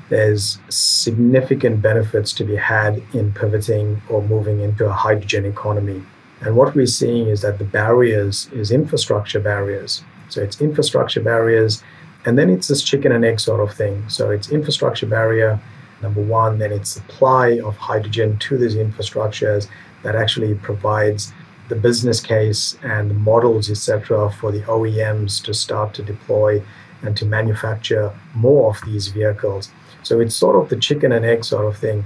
There's 0.08 0.60
significant 0.70 1.82
benefits 1.82 2.32
to 2.34 2.46
be 2.46 2.56
had 2.56 3.04
in 3.14 3.34
pivoting 3.34 4.02
or 4.08 4.24
moving 4.24 4.62
into 4.62 4.86
a 4.86 4.94
hydrogen 4.94 5.46
economy. 5.46 6.02
And 6.40 6.56
what 6.56 6.74
we're 6.74 6.86
seeing 6.86 7.28
is 7.28 7.42
that 7.42 7.58
the 7.58 7.66
barriers 7.66 8.50
is 8.54 8.72
infrastructure 8.72 9.42
barriers. 9.42 10.02
So 10.30 10.42
it's 10.42 10.62
infrastructure 10.62 11.22
barriers, 11.22 11.84
and 12.24 12.38
then 12.38 12.50
it's 12.50 12.70
this 12.70 12.84
chicken 12.84 13.12
and 13.12 13.26
egg 13.26 13.42
sort 13.42 13.60
of 13.60 13.76
thing. 13.76 14.08
So 14.08 14.30
it's 14.30 14.50
infrastructure 14.50 15.08
barrier, 15.08 15.60
number 16.02 16.22
one, 16.22 16.60
then 16.60 16.72
it's 16.72 16.92
supply 16.92 17.60
of 17.60 17.76
hydrogen 17.76 18.38
to 18.38 18.58
these 18.58 18.76
infrastructures, 18.76 19.68
that 20.08 20.16
actually 20.16 20.56
provides 20.56 21.34
the 21.68 21.76
business 21.76 22.22
case 22.22 22.78
and 22.82 23.12
the 23.12 23.14
models, 23.14 23.70
etc., 23.70 24.32
for 24.32 24.54
the 24.54 24.62
OEMs 24.62 25.44
to 25.44 25.54
start 25.54 25.94
to 25.96 26.02
deploy 26.02 26.64
and 27.02 27.18
to 27.18 27.26
manufacture 27.26 28.18
more 28.34 28.70
of 28.70 28.80
these 28.86 29.10
vehicles. 29.10 29.70
So 30.04 30.22
it's 30.22 30.34
sort 30.34 30.56
of 30.56 30.70
the 30.70 30.78
chicken 30.78 31.12
and 31.12 31.26
egg 31.26 31.44
sort 31.44 31.66
of 31.66 31.78
thing. 31.78 32.06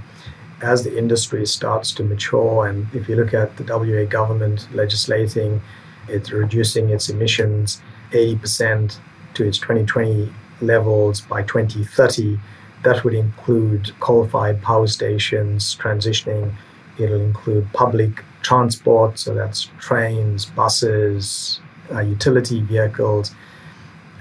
As 0.60 0.82
the 0.82 0.98
industry 0.98 1.46
starts 1.46 1.92
to 1.92 2.02
mature, 2.02 2.66
and 2.66 2.92
if 2.92 3.08
you 3.08 3.14
look 3.14 3.34
at 3.34 3.56
the 3.56 3.62
WA 3.62 4.04
government 4.04 4.66
legislating, 4.74 5.62
it's 6.08 6.32
reducing 6.32 6.88
its 6.88 7.08
emissions 7.08 7.80
80% 8.10 8.98
to 9.34 9.46
its 9.46 9.58
2020 9.58 10.32
levels 10.60 11.20
by 11.20 11.42
2030. 11.42 12.40
That 12.82 13.04
would 13.04 13.14
include 13.14 13.92
coal 14.00 14.26
fired 14.26 14.60
power 14.60 14.88
stations 14.88 15.76
transitioning 15.76 16.56
It'll 17.02 17.20
include 17.20 17.72
public 17.72 18.24
transport, 18.42 19.18
so 19.18 19.34
that's 19.34 19.68
trains, 19.78 20.46
buses, 20.46 21.60
uh, 21.92 22.00
utility 22.00 22.60
vehicles, 22.60 23.34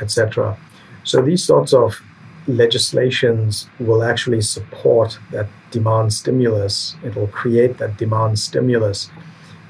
etc. 0.02 0.58
So 1.04 1.22
these 1.22 1.44
sorts 1.44 1.74
of 1.74 2.02
legislations 2.48 3.68
will 3.80 4.04
actually 4.04 4.42
support 4.42 5.20
that 5.32 5.48
demand 5.72 6.14
stimulus. 6.14 6.96
It'll 7.04 7.28
create 7.28 7.78
that 7.78 7.98
demand 7.98 8.40
stimulus. 8.40 9.10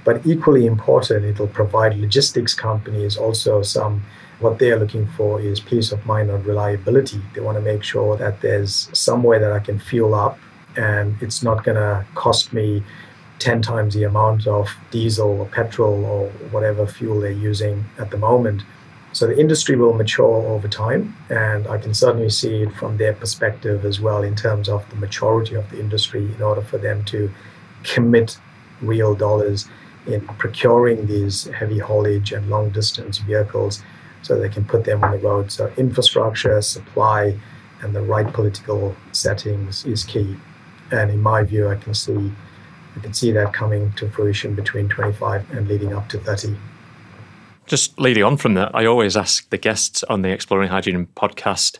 But 0.03 0.25
equally 0.25 0.65
important, 0.65 1.25
it'll 1.25 1.47
provide 1.47 1.97
logistics 1.97 2.53
companies 2.53 3.17
also 3.17 3.61
some 3.61 4.03
what 4.39 4.57
they 4.57 4.71
are 4.71 4.79
looking 4.79 5.07
for 5.15 5.39
is 5.39 5.59
peace 5.59 5.91
of 5.91 6.03
mind 6.05 6.31
and 6.31 6.43
reliability. 6.43 7.21
They 7.35 7.41
want 7.41 7.57
to 7.57 7.61
make 7.61 7.83
sure 7.83 8.17
that 8.17 8.41
there's 8.41 8.89
somewhere 8.91 9.37
that 9.39 9.51
I 9.51 9.59
can 9.59 9.77
fuel 9.77 10.15
up 10.15 10.39
and 10.75 11.15
it's 11.21 11.43
not 11.43 11.63
going 11.63 11.77
to 11.77 12.05
cost 12.15 12.53
me 12.53 12.83
10 13.39 13.61
times 13.61 13.95
the 13.95 14.03
amount 14.03 14.45
of 14.47 14.69
diesel 14.91 15.41
or 15.41 15.45
petrol 15.47 16.05
or 16.05 16.29
whatever 16.51 16.85
fuel 16.85 17.19
they're 17.19 17.31
using 17.31 17.85
at 17.97 18.11
the 18.11 18.17
moment. 18.17 18.63
So 19.13 19.27
the 19.27 19.37
industry 19.37 19.75
will 19.75 19.93
mature 19.93 20.41
over 20.47 20.67
time, 20.67 21.15
and 21.29 21.67
I 21.67 21.77
can 21.77 21.93
certainly 21.93 22.29
see 22.29 22.61
it 22.63 22.73
from 22.75 22.97
their 22.97 23.13
perspective 23.13 23.83
as 23.83 23.99
well 23.99 24.23
in 24.23 24.35
terms 24.35 24.69
of 24.69 24.89
the 24.89 24.95
maturity 24.95 25.55
of 25.55 25.69
the 25.69 25.79
industry 25.79 26.23
in 26.33 26.41
order 26.41 26.61
for 26.61 26.77
them 26.77 27.03
to 27.05 27.29
commit 27.83 28.37
real 28.81 29.13
dollars 29.13 29.67
in 30.05 30.21
procuring 30.21 31.07
these 31.07 31.45
heavy 31.45 31.79
haulage 31.79 32.31
and 32.31 32.49
long 32.49 32.69
distance 32.69 33.17
vehicles 33.17 33.83
so 34.21 34.37
they 34.37 34.49
can 34.49 34.63
put 34.63 34.85
them 34.85 35.03
on 35.03 35.11
the 35.11 35.17
road. 35.17 35.51
So 35.51 35.71
infrastructure, 35.77 36.61
supply, 36.61 37.37
and 37.81 37.95
the 37.95 38.01
right 38.01 38.31
political 38.31 38.95
settings 39.11 39.85
is 39.85 40.03
key. 40.03 40.37
And 40.91 41.09
in 41.09 41.19
my 41.19 41.43
view, 41.43 41.69
I 41.69 41.75
can 41.75 41.93
see 41.93 42.31
I 42.95 42.99
can 42.99 43.13
see 43.13 43.31
that 43.31 43.53
coming 43.53 43.93
to 43.93 44.09
fruition 44.09 44.53
between 44.53 44.89
25 44.89 45.49
and 45.51 45.67
leading 45.67 45.93
up 45.93 46.09
to 46.09 46.19
30. 46.19 46.55
Just 47.65 47.97
leading 47.99 48.23
on 48.23 48.37
from 48.37 48.55
that, 48.55 48.75
I 48.75 48.85
always 48.85 49.15
ask 49.15 49.49
the 49.49 49.57
guests 49.57 50.03
on 50.03 50.23
the 50.23 50.29
Exploring 50.29 50.69
Hydrogen 50.69 51.07
podcast, 51.15 51.79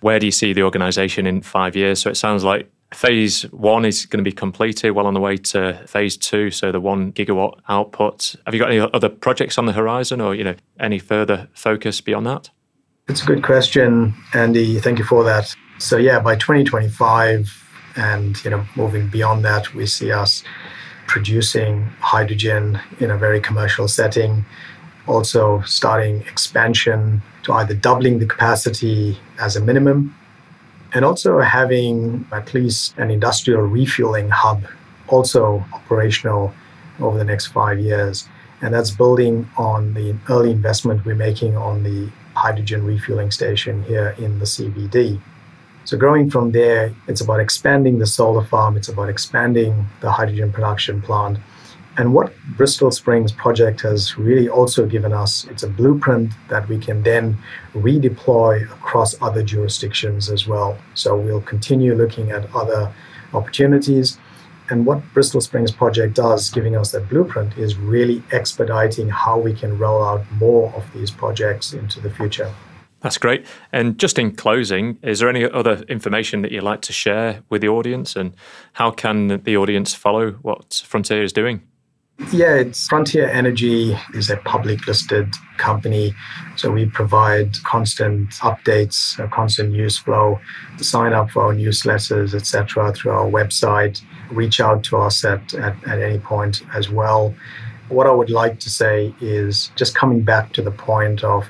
where 0.00 0.18
do 0.18 0.26
you 0.26 0.32
see 0.32 0.52
the 0.52 0.62
organisation 0.62 1.26
in 1.26 1.42
five 1.42 1.76
years? 1.76 2.00
So 2.00 2.10
it 2.10 2.16
sounds 2.16 2.42
like 2.42 2.68
phase 2.92 3.42
one 3.52 3.84
is 3.84 4.06
going 4.06 4.18
to 4.18 4.28
be 4.28 4.34
completed, 4.34 4.92
well 4.92 5.06
on 5.06 5.14
the 5.14 5.20
way 5.20 5.36
to 5.36 5.74
phase 5.86 6.16
two, 6.16 6.50
so 6.50 6.72
the 6.72 6.80
one 6.80 7.12
gigawatt 7.12 7.60
output. 7.68 8.34
Have 8.44 8.54
you 8.54 8.60
got 8.60 8.70
any 8.70 8.80
other 8.80 9.08
projects 9.08 9.58
on 9.58 9.66
the 9.66 9.72
horizon 9.72 10.20
or, 10.20 10.34
you 10.34 10.42
know, 10.42 10.54
any 10.80 10.98
further 10.98 11.48
focus 11.52 12.00
beyond 12.00 12.26
that? 12.26 12.50
It's 13.08 13.22
a 13.22 13.26
good 13.26 13.42
question, 13.42 14.14
Andy. 14.34 14.78
Thank 14.80 14.98
you 14.98 15.04
for 15.04 15.22
that. 15.24 15.54
So 15.78 15.96
yeah, 15.96 16.18
by 16.18 16.34
2025, 16.34 17.67
and 17.98 18.42
you 18.44 18.50
know, 18.50 18.64
moving 18.76 19.08
beyond 19.08 19.44
that, 19.44 19.74
we 19.74 19.84
see 19.86 20.12
us 20.12 20.42
producing 21.06 21.84
hydrogen 22.00 22.80
in 23.00 23.10
a 23.10 23.18
very 23.18 23.40
commercial 23.40 23.88
setting. 23.88 24.44
Also, 25.06 25.62
starting 25.62 26.20
expansion 26.22 27.22
to 27.42 27.52
either 27.54 27.74
doubling 27.74 28.18
the 28.18 28.26
capacity 28.26 29.18
as 29.40 29.56
a 29.56 29.60
minimum, 29.60 30.14
and 30.92 31.04
also 31.04 31.40
having 31.40 32.26
at 32.32 32.54
least 32.54 32.96
an 32.98 33.10
industrial 33.10 33.62
refueling 33.62 34.28
hub 34.28 34.64
also 35.08 35.64
operational 35.72 36.54
over 37.00 37.16
the 37.18 37.24
next 37.24 37.46
five 37.46 37.78
years. 37.80 38.28
And 38.60 38.74
that's 38.74 38.90
building 38.90 39.48
on 39.56 39.94
the 39.94 40.16
early 40.28 40.50
investment 40.50 41.04
we're 41.04 41.14
making 41.14 41.56
on 41.56 41.84
the 41.84 42.10
hydrogen 42.34 42.84
refueling 42.84 43.30
station 43.30 43.82
here 43.84 44.14
in 44.18 44.38
the 44.38 44.44
CBD. 44.44 45.20
So, 45.88 45.96
growing 45.96 46.28
from 46.28 46.52
there, 46.52 46.94
it's 47.06 47.22
about 47.22 47.40
expanding 47.40 47.98
the 47.98 48.04
solar 48.04 48.44
farm, 48.44 48.76
it's 48.76 48.90
about 48.90 49.08
expanding 49.08 49.86
the 50.02 50.10
hydrogen 50.10 50.52
production 50.52 51.00
plant. 51.00 51.38
And 51.96 52.12
what 52.12 52.34
Bristol 52.58 52.90
Springs 52.90 53.32
project 53.32 53.80
has 53.80 54.18
really 54.18 54.50
also 54.50 54.84
given 54.84 55.14
us, 55.14 55.46
it's 55.46 55.62
a 55.62 55.66
blueprint 55.66 56.32
that 56.50 56.68
we 56.68 56.76
can 56.76 57.04
then 57.04 57.38
redeploy 57.72 58.64
across 58.64 59.16
other 59.22 59.42
jurisdictions 59.42 60.28
as 60.28 60.46
well. 60.46 60.76
So 60.92 61.16
we'll 61.16 61.40
continue 61.40 61.94
looking 61.94 62.32
at 62.32 62.54
other 62.54 62.92
opportunities. 63.32 64.18
And 64.68 64.84
what 64.84 65.00
Bristol 65.14 65.40
Springs 65.40 65.72
project 65.72 66.12
does, 66.12 66.50
giving 66.50 66.76
us 66.76 66.92
that 66.92 67.08
blueprint, 67.08 67.56
is 67.56 67.78
really 67.78 68.22
expediting 68.30 69.08
how 69.08 69.38
we 69.38 69.54
can 69.54 69.78
roll 69.78 70.04
out 70.04 70.30
more 70.32 70.70
of 70.74 70.84
these 70.92 71.10
projects 71.10 71.72
into 71.72 71.98
the 71.98 72.10
future. 72.10 72.52
That's 73.00 73.18
great. 73.18 73.46
And 73.72 73.96
just 73.98 74.18
in 74.18 74.34
closing, 74.34 74.98
is 75.02 75.20
there 75.20 75.28
any 75.28 75.44
other 75.44 75.82
information 75.88 76.42
that 76.42 76.50
you'd 76.50 76.64
like 76.64 76.80
to 76.82 76.92
share 76.92 77.42
with 77.48 77.62
the 77.62 77.68
audience? 77.68 78.16
And 78.16 78.34
how 78.72 78.90
can 78.90 79.40
the 79.44 79.56
audience 79.56 79.94
follow 79.94 80.32
what 80.42 80.82
Frontier 80.84 81.22
is 81.22 81.32
doing? 81.32 81.62
Yeah, 82.32 82.56
it's 82.56 82.88
Frontier 82.88 83.28
Energy 83.28 83.96
is 84.12 84.28
a 84.28 84.38
public 84.38 84.88
listed 84.88 85.32
company. 85.56 86.12
So 86.56 86.72
we 86.72 86.86
provide 86.86 87.62
constant 87.62 88.30
updates, 88.40 89.16
a 89.24 89.28
constant 89.28 89.70
news 89.70 89.96
flow, 89.96 90.40
sign 90.78 91.12
up 91.12 91.30
for 91.30 91.44
our 91.44 91.54
newsletters, 91.54 92.34
etc., 92.34 92.92
through 92.92 93.12
our 93.12 93.30
website, 93.30 94.02
reach 94.32 94.60
out 94.60 94.82
to 94.84 94.96
us 94.96 95.24
at, 95.24 95.54
at, 95.54 95.76
at 95.86 96.02
any 96.02 96.18
point 96.18 96.62
as 96.74 96.90
well. 96.90 97.32
What 97.88 98.08
I 98.08 98.10
would 98.10 98.30
like 98.30 98.58
to 98.60 98.70
say 98.70 99.14
is 99.20 99.70
just 99.76 99.94
coming 99.94 100.22
back 100.22 100.52
to 100.54 100.62
the 100.62 100.72
point 100.72 101.22
of 101.22 101.48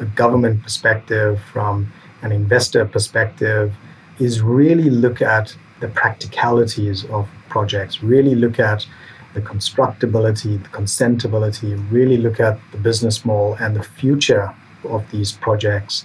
a 0.00 0.06
government 0.06 0.62
perspective, 0.62 1.40
from 1.52 1.92
an 2.22 2.32
investor 2.32 2.84
perspective, 2.84 3.72
is 4.18 4.42
really 4.42 4.90
look 4.90 5.22
at 5.22 5.56
the 5.80 5.88
practicalities 5.88 7.04
of 7.06 7.28
projects, 7.48 8.02
really 8.02 8.34
look 8.34 8.58
at 8.58 8.86
the 9.34 9.40
constructability, 9.40 10.62
the 10.62 10.68
consentability, 10.70 11.70
really 11.90 12.16
look 12.16 12.40
at 12.40 12.58
the 12.72 12.78
business 12.78 13.24
model 13.24 13.54
and 13.60 13.76
the 13.76 13.82
future 13.82 14.54
of 14.84 15.08
these 15.10 15.32
projects, 15.32 16.04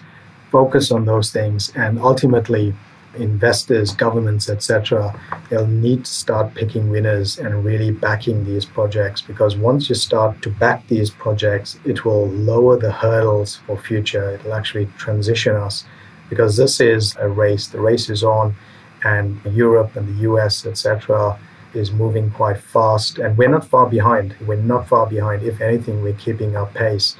focus 0.51 0.91
on 0.91 1.05
those 1.05 1.31
things, 1.31 1.71
and 1.75 1.99
ultimately, 1.99 2.73
investors, 3.15 3.91
governments, 3.93 4.49
etc., 4.49 5.19
they'll 5.49 5.67
need 5.67 6.05
to 6.05 6.11
start 6.11 6.53
picking 6.53 6.89
winners 6.89 7.37
and 7.39 7.63
really 7.63 7.91
backing 7.91 8.45
these 8.45 8.65
projects 8.65 9.21
because 9.21 9.55
once 9.55 9.89
you 9.89 9.95
start 9.95 10.41
to 10.41 10.49
back 10.49 10.87
these 10.87 11.09
projects, 11.09 11.79
it 11.85 12.05
will 12.05 12.27
lower 12.29 12.77
the 12.77 12.91
hurdles 12.91 13.57
for 13.65 13.77
future. 13.77 14.31
It'll 14.31 14.53
actually 14.53 14.87
transition 14.97 15.55
us 15.55 15.85
because 16.29 16.57
this 16.57 16.79
is 16.79 17.15
a 17.19 17.29
race. 17.29 17.67
The 17.67 17.79
race 17.79 18.09
is 18.09 18.23
on, 18.23 18.55
and 19.03 19.39
Europe 19.45 19.95
and 19.95 20.07
the 20.07 20.21
US, 20.31 20.65
etc., 20.65 21.37
is 21.73 21.91
moving 21.91 22.31
quite 22.31 22.57
fast, 22.57 23.19
and 23.19 23.37
we're 23.37 23.49
not 23.49 23.67
far 23.67 23.87
behind. 23.87 24.35
We're 24.45 24.55
not 24.55 24.87
far 24.87 25.07
behind. 25.07 25.43
If 25.43 25.61
anything, 25.61 26.01
we're 26.01 26.13
keeping 26.13 26.55
up 26.55 26.73
pace. 26.73 27.15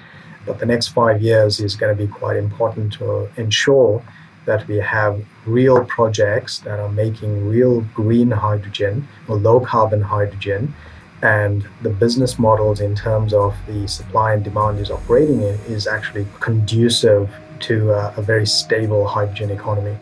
But 0.46 0.60
the 0.60 0.66
next 0.66 0.90
five 0.90 1.22
years 1.22 1.60
is 1.60 1.76
going 1.76 1.96
to 1.96 2.02
be 2.06 2.12
quite 2.12 2.38
important 2.38 2.94
to 2.94 3.30
ensure 3.36 4.04
that 4.46 4.68
we 4.68 4.78
have 4.78 5.24
real 5.46 5.84
projects 5.86 6.60
that 6.60 6.80
are 6.80 6.90
making 6.90 7.50
real 7.50 7.82
green 7.94 8.32
hydrogen 8.32 9.08
or 9.28 9.38
low 9.38 9.60
carbon 9.60 10.02
hydrogen. 10.02 10.74
And 11.22 11.68
the 11.82 11.90
business 11.90 12.38
models, 12.38 12.82
in 12.82 12.96
terms 12.96 13.34
of 13.34 13.56
the 13.68 13.88
supply 13.88 14.34
and 14.34 14.44
demand 14.44 14.80
is 14.80 14.92
operating 14.92 15.42
in, 15.42 15.56
is 15.68 15.88
actually 15.88 16.28
conducive 16.40 17.34
to 17.62 17.92
a, 17.92 18.14
a 18.18 18.22
very 18.22 18.46
stable 18.46 19.08
hydrogen 19.08 19.50
economy. 19.50 19.98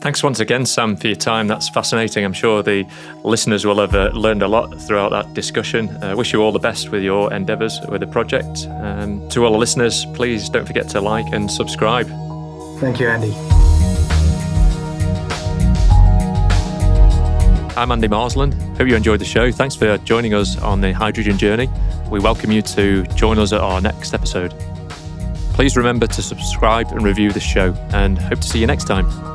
Thanks 0.00 0.22
once 0.22 0.38
again, 0.38 0.66
Sam, 0.66 0.96
for 0.96 1.06
your 1.06 1.16
time. 1.16 1.48
That's 1.48 1.70
fascinating. 1.70 2.26
I'm 2.26 2.34
sure 2.34 2.62
the 2.62 2.84
listeners 3.24 3.64
will 3.64 3.78
have 3.78 3.94
uh, 3.94 4.10
learned 4.12 4.42
a 4.42 4.48
lot 4.48 4.78
throughout 4.82 5.10
that 5.12 5.32
discussion. 5.32 5.88
I 6.02 6.10
uh, 6.10 6.16
wish 6.16 6.34
you 6.34 6.42
all 6.42 6.52
the 6.52 6.58
best 6.58 6.90
with 6.90 7.02
your 7.02 7.32
endeavours 7.32 7.80
with 7.88 8.02
the 8.02 8.06
project. 8.06 8.66
Um, 8.82 9.26
to 9.30 9.46
all 9.46 9.52
the 9.52 9.58
listeners, 9.58 10.04
please 10.12 10.50
don't 10.50 10.66
forget 10.66 10.90
to 10.90 11.00
like 11.00 11.24
and 11.32 11.50
subscribe. 11.50 12.06
Thank 12.80 13.00
you, 13.00 13.08
Andy. 13.08 13.53
I'm 17.76 17.90
Andy 17.90 18.06
Marsland. 18.06 18.54
Hope 18.78 18.86
you 18.86 18.94
enjoyed 18.94 19.18
the 19.18 19.24
show. 19.24 19.50
Thanks 19.50 19.74
for 19.74 19.98
joining 19.98 20.32
us 20.32 20.56
on 20.62 20.80
the 20.80 20.92
hydrogen 20.92 21.36
journey. 21.36 21.68
We 22.08 22.20
welcome 22.20 22.52
you 22.52 22.62
to 22.62 23.02
join 23.16 23.38
us 23.40 23.52
at 23.52 23.60
our 23.60 23.80
next 23.80 24.14
episode. 24.14 24.54
Please 25.54 25.76
remember 25.76 26.06
to 26.06 26.22
subscribe 26.22 26.92
and 26.92 27.02
review 27.02 27.32
the 27.32 27.40
show, 27.40 27.74
and 27.92 28.16
hope 28.16 28.40
to 28.40 28.48
see 28.48 28.60
you 28.60 28.68
next 28.68 28.84
time. 28.84 29.33